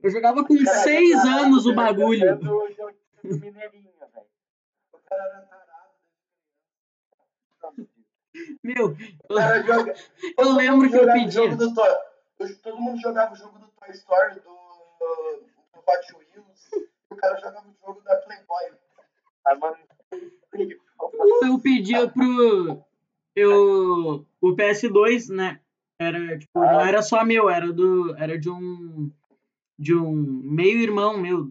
Eu 0.02 0.10
jogava 0.10 0.44
com 0.44 0.54
Cara, 0.64 0.78
6 0.78 1.10
eu 1.10 1.22
tava 1.22 1.40
anos 1.42 1.66
o 1.66 1.74
bagulho. 1.74 2.34
o 2.36 2.70
jogo 2.72 2.96
do 3.22 3.38
Mineirinho, 3.38 3.92
velho. 4.12 4.26
O 4.92 4.98
cara 4.98 5.22
era 5.24 5.40
tarado. 5.42 5.94
Meu, 8.62 8.96
cara 9.28 9.62
joga. 9.62 9.94
eu 10.38 10.52
lembro 10.52 10.88
que 10.88 10.96
eu 10.96 11.00
jogava 11.00 11.18
o 11.18 11.22
pedia. 11.24 11.30
jogo 11.42 11.56
do 11.56 11.74
Toy- 11.74 11.96
o- 12.40 12.56
Todo 12.62 12.80
mundo 12.80 13.00
jogava 13.00 13.32
o 13.32 13.36
jogo 13.36 13.58
do 13.58 13.66
Toy 13.68 13.90
Story, 13.92 14.34
do, 14.36 14.40
do 14.40 15.80
Hot 15.86 16.12
Wheels. 16.14 16.88
O 17.10 17.16
cara 17.16 17.36
jogava 17.38 17.66
o 17.68 17.86
jogo 17.86 18.00
da 18.02 18.16
Playboy. 18.16 18.72
Ah, 19.46 19.54
mano. 19.56 19.76
eu 21.42 21.58
pedia 21.60 22.08
pro. 22.08 22.82
Eu. 23.36 24.26
O 24.40 24.56
PS2, 24.56 25.28
né? 25.34 25.60
Era, 25.98 26.38
tipo, 26.38 26.58
não 26.58 26.80
Ah. 26.80 26.88
era 26.88 27.02
só 27.02 27.24
meu, 27.24 27.48
era 27.48 27.72
do. 27.72 28.16
Era 28.16 28.38
de 28.38 28.50
um. 28.50 29.10
De 29.78 29.94
um 29.94 30.12
meio-irmão 30.12 31.18
meu. 31.18 31.50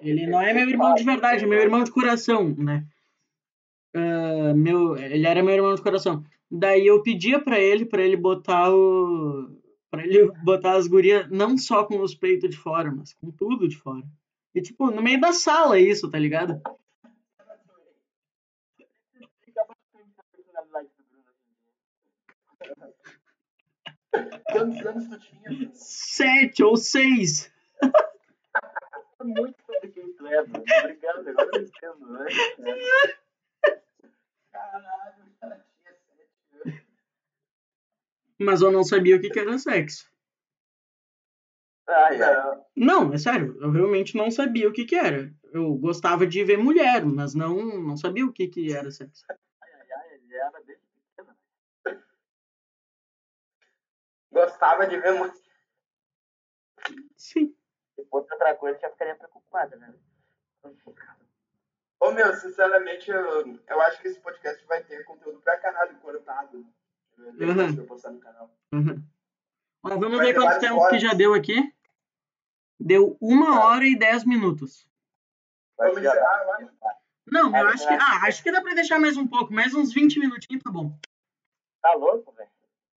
Ele 0.00 0.26
não 0.26 0.40
é 0.40 0.52
meu 0.52 0.68
irmão 0.68 0.94
de 0.94 1.04
verdade, 1.04 1.44
é 1.44 1.46
meu 1.46 1.60
irmão 1.60 1.84
de 1.84 1.90
coração, 1.90 2.48
né? 2.58 2.84
Ah, 3.94 4.54
meu, 4.54 4.96
ele 4.96 5.26
era 5.26 5.42
meu 5.42 5.54
irmão 5.54 5.74
de 5.74 5.82
coração. 5.82 6.24
Daí 6.50 6.86
eu 6.86 7.02
pedia 7.02 7.42
pra 7.42 7.58
ele, 7.58 7.84
pra 7.84 8.02
ele 8.02 8.16
botar 8.16 8.72
o. 8.72 9.50
Pra 9.90 10.04
ele 10.04 10.30
botar 10.42 10.76
as 10.76 10.86
gurias 10.86 11.28
não 11.30 11.58
só 11.58 11.84
com 11.84 12.00
os 12.00 12.14
peitos 12.14 12.50
de 12.50 12.56
fora, 12.56 12.90
mas 12.90 13.12
com 13.12 13.30
tudo 13.30 13.68
de 13.68 13.76
fora. 13.76 14.04
E 14.54 14.60
tipo, 14.62 14.90
no 14.90 15.02
meio 15.02 15.20
da 15.20 15.32
sala 15.32 15.78
isso, 15.78 16.10
tá 16.10 16.18
ligado? 16.18 16.60
Quantos 24.52 24.86
anos 24.86 25.08
tu 25.08 25.18
tinha? 25.18 25.70
Sete 25.74 26.62
ou 26.62 26.76
seis. 26.76 27.50
muito 29.22 29.56
sobre 29.64 29.88
quem 29.88 30.12
tu 30.14 30.26
é, 30.26 30.36
mano. 30.46 30.64
Obrigado, 30.80 31.28
agora 31.28 31.50
eu 31.54 31.62
entendo, 31.62 32.12
né? 32.12 32.26
Caralho, 34.52 35.24
cara 35.40 35.64
tinha 35.80 35.94
sete 35.94 36.68
anos. 36.68 36.80
Mas 38.38 38.60
eu 38.60 38.70
não 38.70 38.84
sabia 38.84 39.16
o 39.16 39.20
que, 39.20 39.30
que 39.30 39.38
era 39.38 39.58
sexo. 39.58 40.10
Ai, 41.88 42.22
ai. 42.22 42.62
Não, 42.76 43.12
é 43.12 43.18
sério, 43.18 43.56
eu 43.60 43.70
realmente 43.70 44.16
não 44.16 44.30
sabia 44.30 44.68
o 44.68 44.72
que, 44.72 44.84
que 44.84 44.94
era. 44.94 45.32
Eu 45.52 45.74
gostava 45.74 46.26
de 46.26 46.44
ver 46.44 46.58
mulher, 46.58 47.04
mas 47.04 47.34
não, 47.34 47.56
não 47.80 47.96
sabia 47.96 48.24
o 48.24 48.32
que, 48.32 48.48
que 48.48 48.72
era 48.72 48.90
sexo. 48.90 49.24
Ai, 49.28 49.36
ai, 49.96 50.14
ele 50.14 50.34
era 50.34 50.62
desde 50.62 50.84
pequeno. 50.86 51.36
Gostava 54.30 54.86
de 54.86 54.98
ver 54.98 55.12
muito. 55.12 55.40
Sim. 57.16 57.54
Se 57.94 58.04
fosse 58.06 58.32
outra 58.32 58.54
coisa, 58.54 58.78
já 58.80 58.90
ficaria 58.90 59.14
preocupada, 59.14 59.76
né? 59.76 59.94
Ô 62.02 62.10
meu, 62.10 62.34
sinceramente, 62.34 63.08
eu, 63.08 63.58
eu 63.68 63.80
acho 63.82 64.02
que 64.02 64.08
esse 64.08 64.18
podcast 64.18 64.66
vai 64.66 64.82
ter 64.82 65.04
conteúdo 65.04 65.38
pra 65.40 65.56
caralho 65.58 65.96
cortado. 65.98 66.66
Depois 67.16 67.56
Uhum. 67.56 67.74
que 67.74 67.80
eu 67.80 67.86
postar 67.86 68.10
no 68.10 68.18
canal. 68.18 68.50
Uhum. 68.74 69.00
Ó, 69.84 69.88
vamos 69.90 70.16
Vai 70.18 70.26
ver 70.26 70.34
quanto 70.34 70.58
tempo 70.58 70.88
que 70.88 70.98
já 70.98 71.14
deu 71.14 71.32
aqui. 71.32 71.72
Deu 72.80 73.16
uma 73.20 73.64
hora 73.64 73.84
e 73.84 73.96
dez 73.96 74.24
minutos. 74.24 74.84
Vai 75.78 75.92
encerrar, 75.92 76.42
eu 76.42 76.52
acho. 76.54 76.72
Não, 77.24 77.56
eu 77.56 77.68
acho 77.68 77.86
que. 77.86 77.94
Ah, 77.94 78.26
acho 78.26 78.42
que 78.42 78.50
dá 78.50 78.60
pra 78.60 78.74
deixar 78.74 78.98
mais 78.98 79.16
um 79.16 79.28
pouco, 79.28 79.52
mais 79.52 79.72
uns 79.72 79.92
20 79.94 80.18
minutinhos, 80.18 80.60
tá 80.64 80.72
bom. 80.72 80.98
Tá 81.80 81.94
louco, 81.94 82.32
velho? 82.32 82.50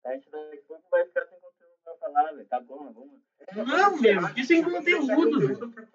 A 0.06 0.14
gente 0.14 0.32
daqui 0.32 0.58
a 0.58 0.68
pouco 0.68 0.84
vai 0.90 1.06
ficar 1.06 1.26
sem 1.28 1.40
conteúdo 1.40 1.78
pra 1.84 1.96
falar, 1.98 2.32
velho. 2.32 2.48
Tá 2.48 2.60
bom, 2.60 2.92
vamos. 2.92 3.68
Não, 3.68 4.02
meu, 4.02 4.28
isso 4.36 4.52
é 4.52 4.64
conteúdo, 4.64 5.64
pro 5.64 5.86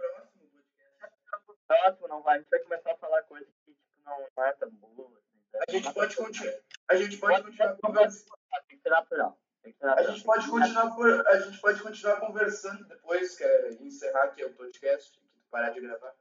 próximo 1.79 2.09
não 2.09 2.23
vai. 2.23 2.37
A 2.37 2.39
gente 2.41 2.51
vai 2.51 2.61
começar 2.61 2.93
a 2.93 2.97
falar 2.97 3.23
coisas 3.23 3.49
que 3.65 3.73
tipo, 3.73 3.79
não 4.05 4.45
é 4.45 4.53
tão 4.53 4.71
boa. 4.71 5.11
Assim, 5.19 5.39
tá? 5.53 5.59
A 5.69 5.73
gente 5.73 5.93
pode 5.95 6.17
continuar. 6.17 6.55
A 6.89 6.97
gente 6.97 7.17
pode 7.19 7.43
continuar 7.43 7.77
conversando. 7.77 8.31
Tem 8.69 8.77
que 8.77 8.83
ser 8.83 8.91
natural. 8.91 9.41
Tem 9.63 9.73
que 9.73 9.79
ser 9.79 9.87
A 9.89 10.03
gente 10.03 10.25
pode 10.25 10.49
continuar 10.51 10.95
por, 10.95 11.29
a 11.29 11.39
gente 11.41 11.61
pode 11.61 11.83
continuar 11.83 12.17
conversando 12.21 12.89
depois 12.89 13.37
que 13.37 13.45
é 13.45 13.73
encerrar 13.83 14.25
aqui 14.25 14.45
o 14.45 14.53
podcast, 14.55 15.13
que 15.13 15.21
tu 15.21 15.41
parar 15.51 15.71
de 15.71 15.81
gravar. 15.81 16.15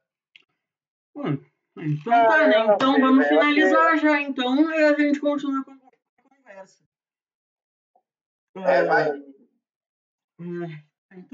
Hum, 1.15 1.43
Então 1.77 2.13
tá, 2.13 2.47
né? 2.47 2.73
Então 2.75 2.99
vamos 2.99 3.27
finalizar 3.27 3.97
já, 3.97 4.21
então, 4.21 4.69
e 4.71 4.83
a 4.83 4.93
gente 4.93 5.19
continua 5.19 5.63
com 5.63 5.71
a 5.71 5.77
conversa. 6.37 6.83
É, 8.55 8.83
vai. 8.83 9.09
É, 9.09 9.13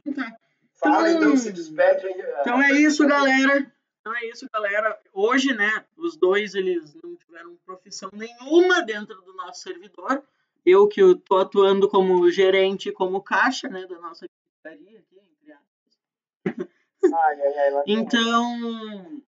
Então 0.05 0.13
tá. 0.13 0.37
Fala 0.77 1.09
Então- 1.09 1.21
então, 1.29 1.37
se 1.37 1.51
despede 1.51 2.05
aí. 2.05 2.21
Então 2.41 2.61
é 2.61 2.71
isso, 2.73 3.07
galera. 3.07 3.71
Então 4.05 4.15
é 4.15 4.25
isso, 4.27 4.47
galera. 4.53 4.99
Hoje, 5.11 5.51
né, 5.55 5.83
os 5.97 6.15
dois 6.15 6.53
eles 6.53 6.93
não 7.03 7.15
tiveram 7.15 7.57
profissão 7.65 8.07
nenhuma 8.13 8.83
dentro 8.83 9.19
do 9.23 9.33
nosso 9.33 9.61
servidor. 9.63 10.21
Eu 10.63 10.87
que 10.87 11.01
tô 11.27 11.37
atuando 11.37 11.89
como 11.89 12.29
gerente, 12.29 12.91
como 12.91 13.19
caixa, 13.19 13.67
né, 13.67 13.87
da 13.87 13.97
nossa 13.99 14.27
pizzaria 14.27 14.99
aqui, 14.99 15.17
entre 15.17 15.53
aspas. 15.53 16.69
Ai, 17.15 17.41
ai, 17.41 17.57
ai, 17.57 17.71
lá 17.71 17.81
tem- 17.81 17.95
Então, 17.95 19.21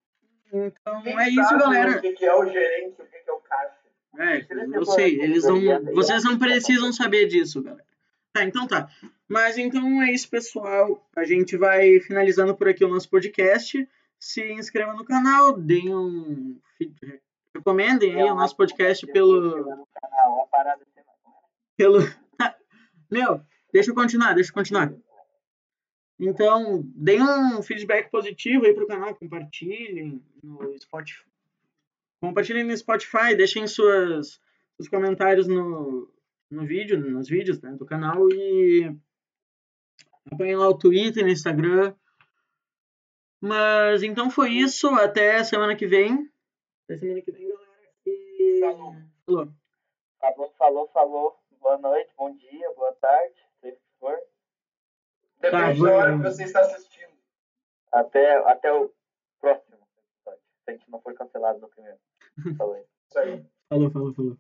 então 0.52 1.02
Quem 1.02 1.20
é 1.20 1.30
isso, 1.30 1.58
galera. 1.58 1.96
O 1.96 2.00
que, 2.02 2.24
é 2.26 2.34
o 2.34 2.46
gerente, 2.46 3.00
o 3.00 3.06
que, 3.06 3.18
que 3.18 3.30
é 3.30 3.32
o 3.32 3.40
caixa? 3.40 3.76
É, 4.18 4.46
eu 4.76 4.84
sei, 4.84 5.18
eles 5.22 5.44
não, 5.44 5.58
vocês 5.94 6.22
não 6.22 6.38
precisam 6.38 6.92
saber 6.92 7.26
disso, 7.28 7.62
galera. 7.62 7.84
Tá, 8.30 8.44
então 8.44 8.66
tá. 8.66 8.90
Mas 9.26 9.56
então 9.56 10.02
é 10.02 10.12
isso, 10.12 10.28
pessoal. 10.28 11.02
A 11.16 11.24
gente 11.24 11.56
vai 11.56 11.98
finalizando 12.00 12.54
por 12.54 12.68
aqui 12.68 12.84
o 12.84 12.88
nosso 12.88 13.08
podcast. 13.08 13.88
Se 14.18 14.52
inscreva 14.52 14.94
no 14.94 15.04
canal, 15.04 15.58
deem 15.58 15.94
um 15.94 16.60
recomendem 17.54 18.14
aí 18.14 18.30
o 18.30 18.34
nosso 18.34 18.56
podcast 18.56 19.06
pelo 19.06 19.86
pelo 21.76 21.98
Meu, 23.10 23.40
deixa 23.72 23.90
eu 23.90 23.94
continuar, 23.94 24.34
deixa 24.34 24.50
eu 24.50 24.54
continuar. 24.54 24.92
Então, 26.18 26.82
deem 26.94 27.22
um 27.22 27.62
feedback 27.62 28.10
positivo 28.10 28.64
aí 28.64 28.74
pro 28.74 28.86
canal, 28.86 29.14
compartilhem 29.14 30.22
no 30.42 30.78
Spotify. 30.78 31.24
Compartilhem 32.20 32.64
no 32.64 32.76
Spotify, 32.76 33.36
deixem 33.36 33.66
suas, 33.66 34.40
seus 34.76 34.88
comentários 34.88 35.46
no, 35.46 36.10
no 36.50 36.66
vídeo, 36.66 36.98
nos 36.98 37.28
vídeos 37.28 37.60
né, 37.60 37.72
do 37.72 37.84
canal 37.84 38.28
e 38.30 38.96
acompanhem 40.24 40.56
lá 40.56 40.68
o 40.68 40.78
Twitter, 40.78 41.22
no 41.22 41.30
Instagram. 41.30 41.94
Mas 43.46 44.02
então 44.02 44.28
foi 44.28 44.50
isso, 44.50 44.88
até 44.88 45.42
semana 45.44 45.76
que 45.76 45.86
vem. 45.86 46.28
Até 46.84 46.96
semana 46.98 47.22
que 47.22 47.30
vem, 47.30 47.48
galera. 47.48 47.66
E... 48.04 48.60
Falou. 48.60 48.94
Falou. 49.24 49.48
Falou, 50.20 50.54
falou, 50.58 50.88
falou. 50.88 51.38
Boa 51.60 51.78
noite, 51.78 52.10
bom 52.16 52.34
dia, 52.36 52.72
boa 52.74 52.92
tarde, 52.94 53.34
seja 53.60 53.74
o 53.74 53.78
que 53.78 53.98
for. 54.00 54.18
Depende 55.40 55.80
Tá, 55.80 55.86
da 55.86 55.96
hora 55.96 56.16
que 56.16 56.22
você 56.22 56.44
está 56.44 56.60
assistindo. 56.60 57.12
Até, 57.92 58.36
até 58.50 58.72
o 58.72 58.92
próximo 59.40 59.76
episódio. 59.76 60.42
Se 60.64 60.70
a 60.70 60.72
gente 60.72 60.90
não 60.90 61.00
for 61.00 61.14
cancelado 61.14 61.60
no 61.60 61.68
primeiro. 61.68 61.98
Falou. 62.58 62.76
Isso 63.08 63.18
aí. 63.18 63.44
Falou, 63.68 63.90
falou, 63.90 64.14
falou. 64.14 64.36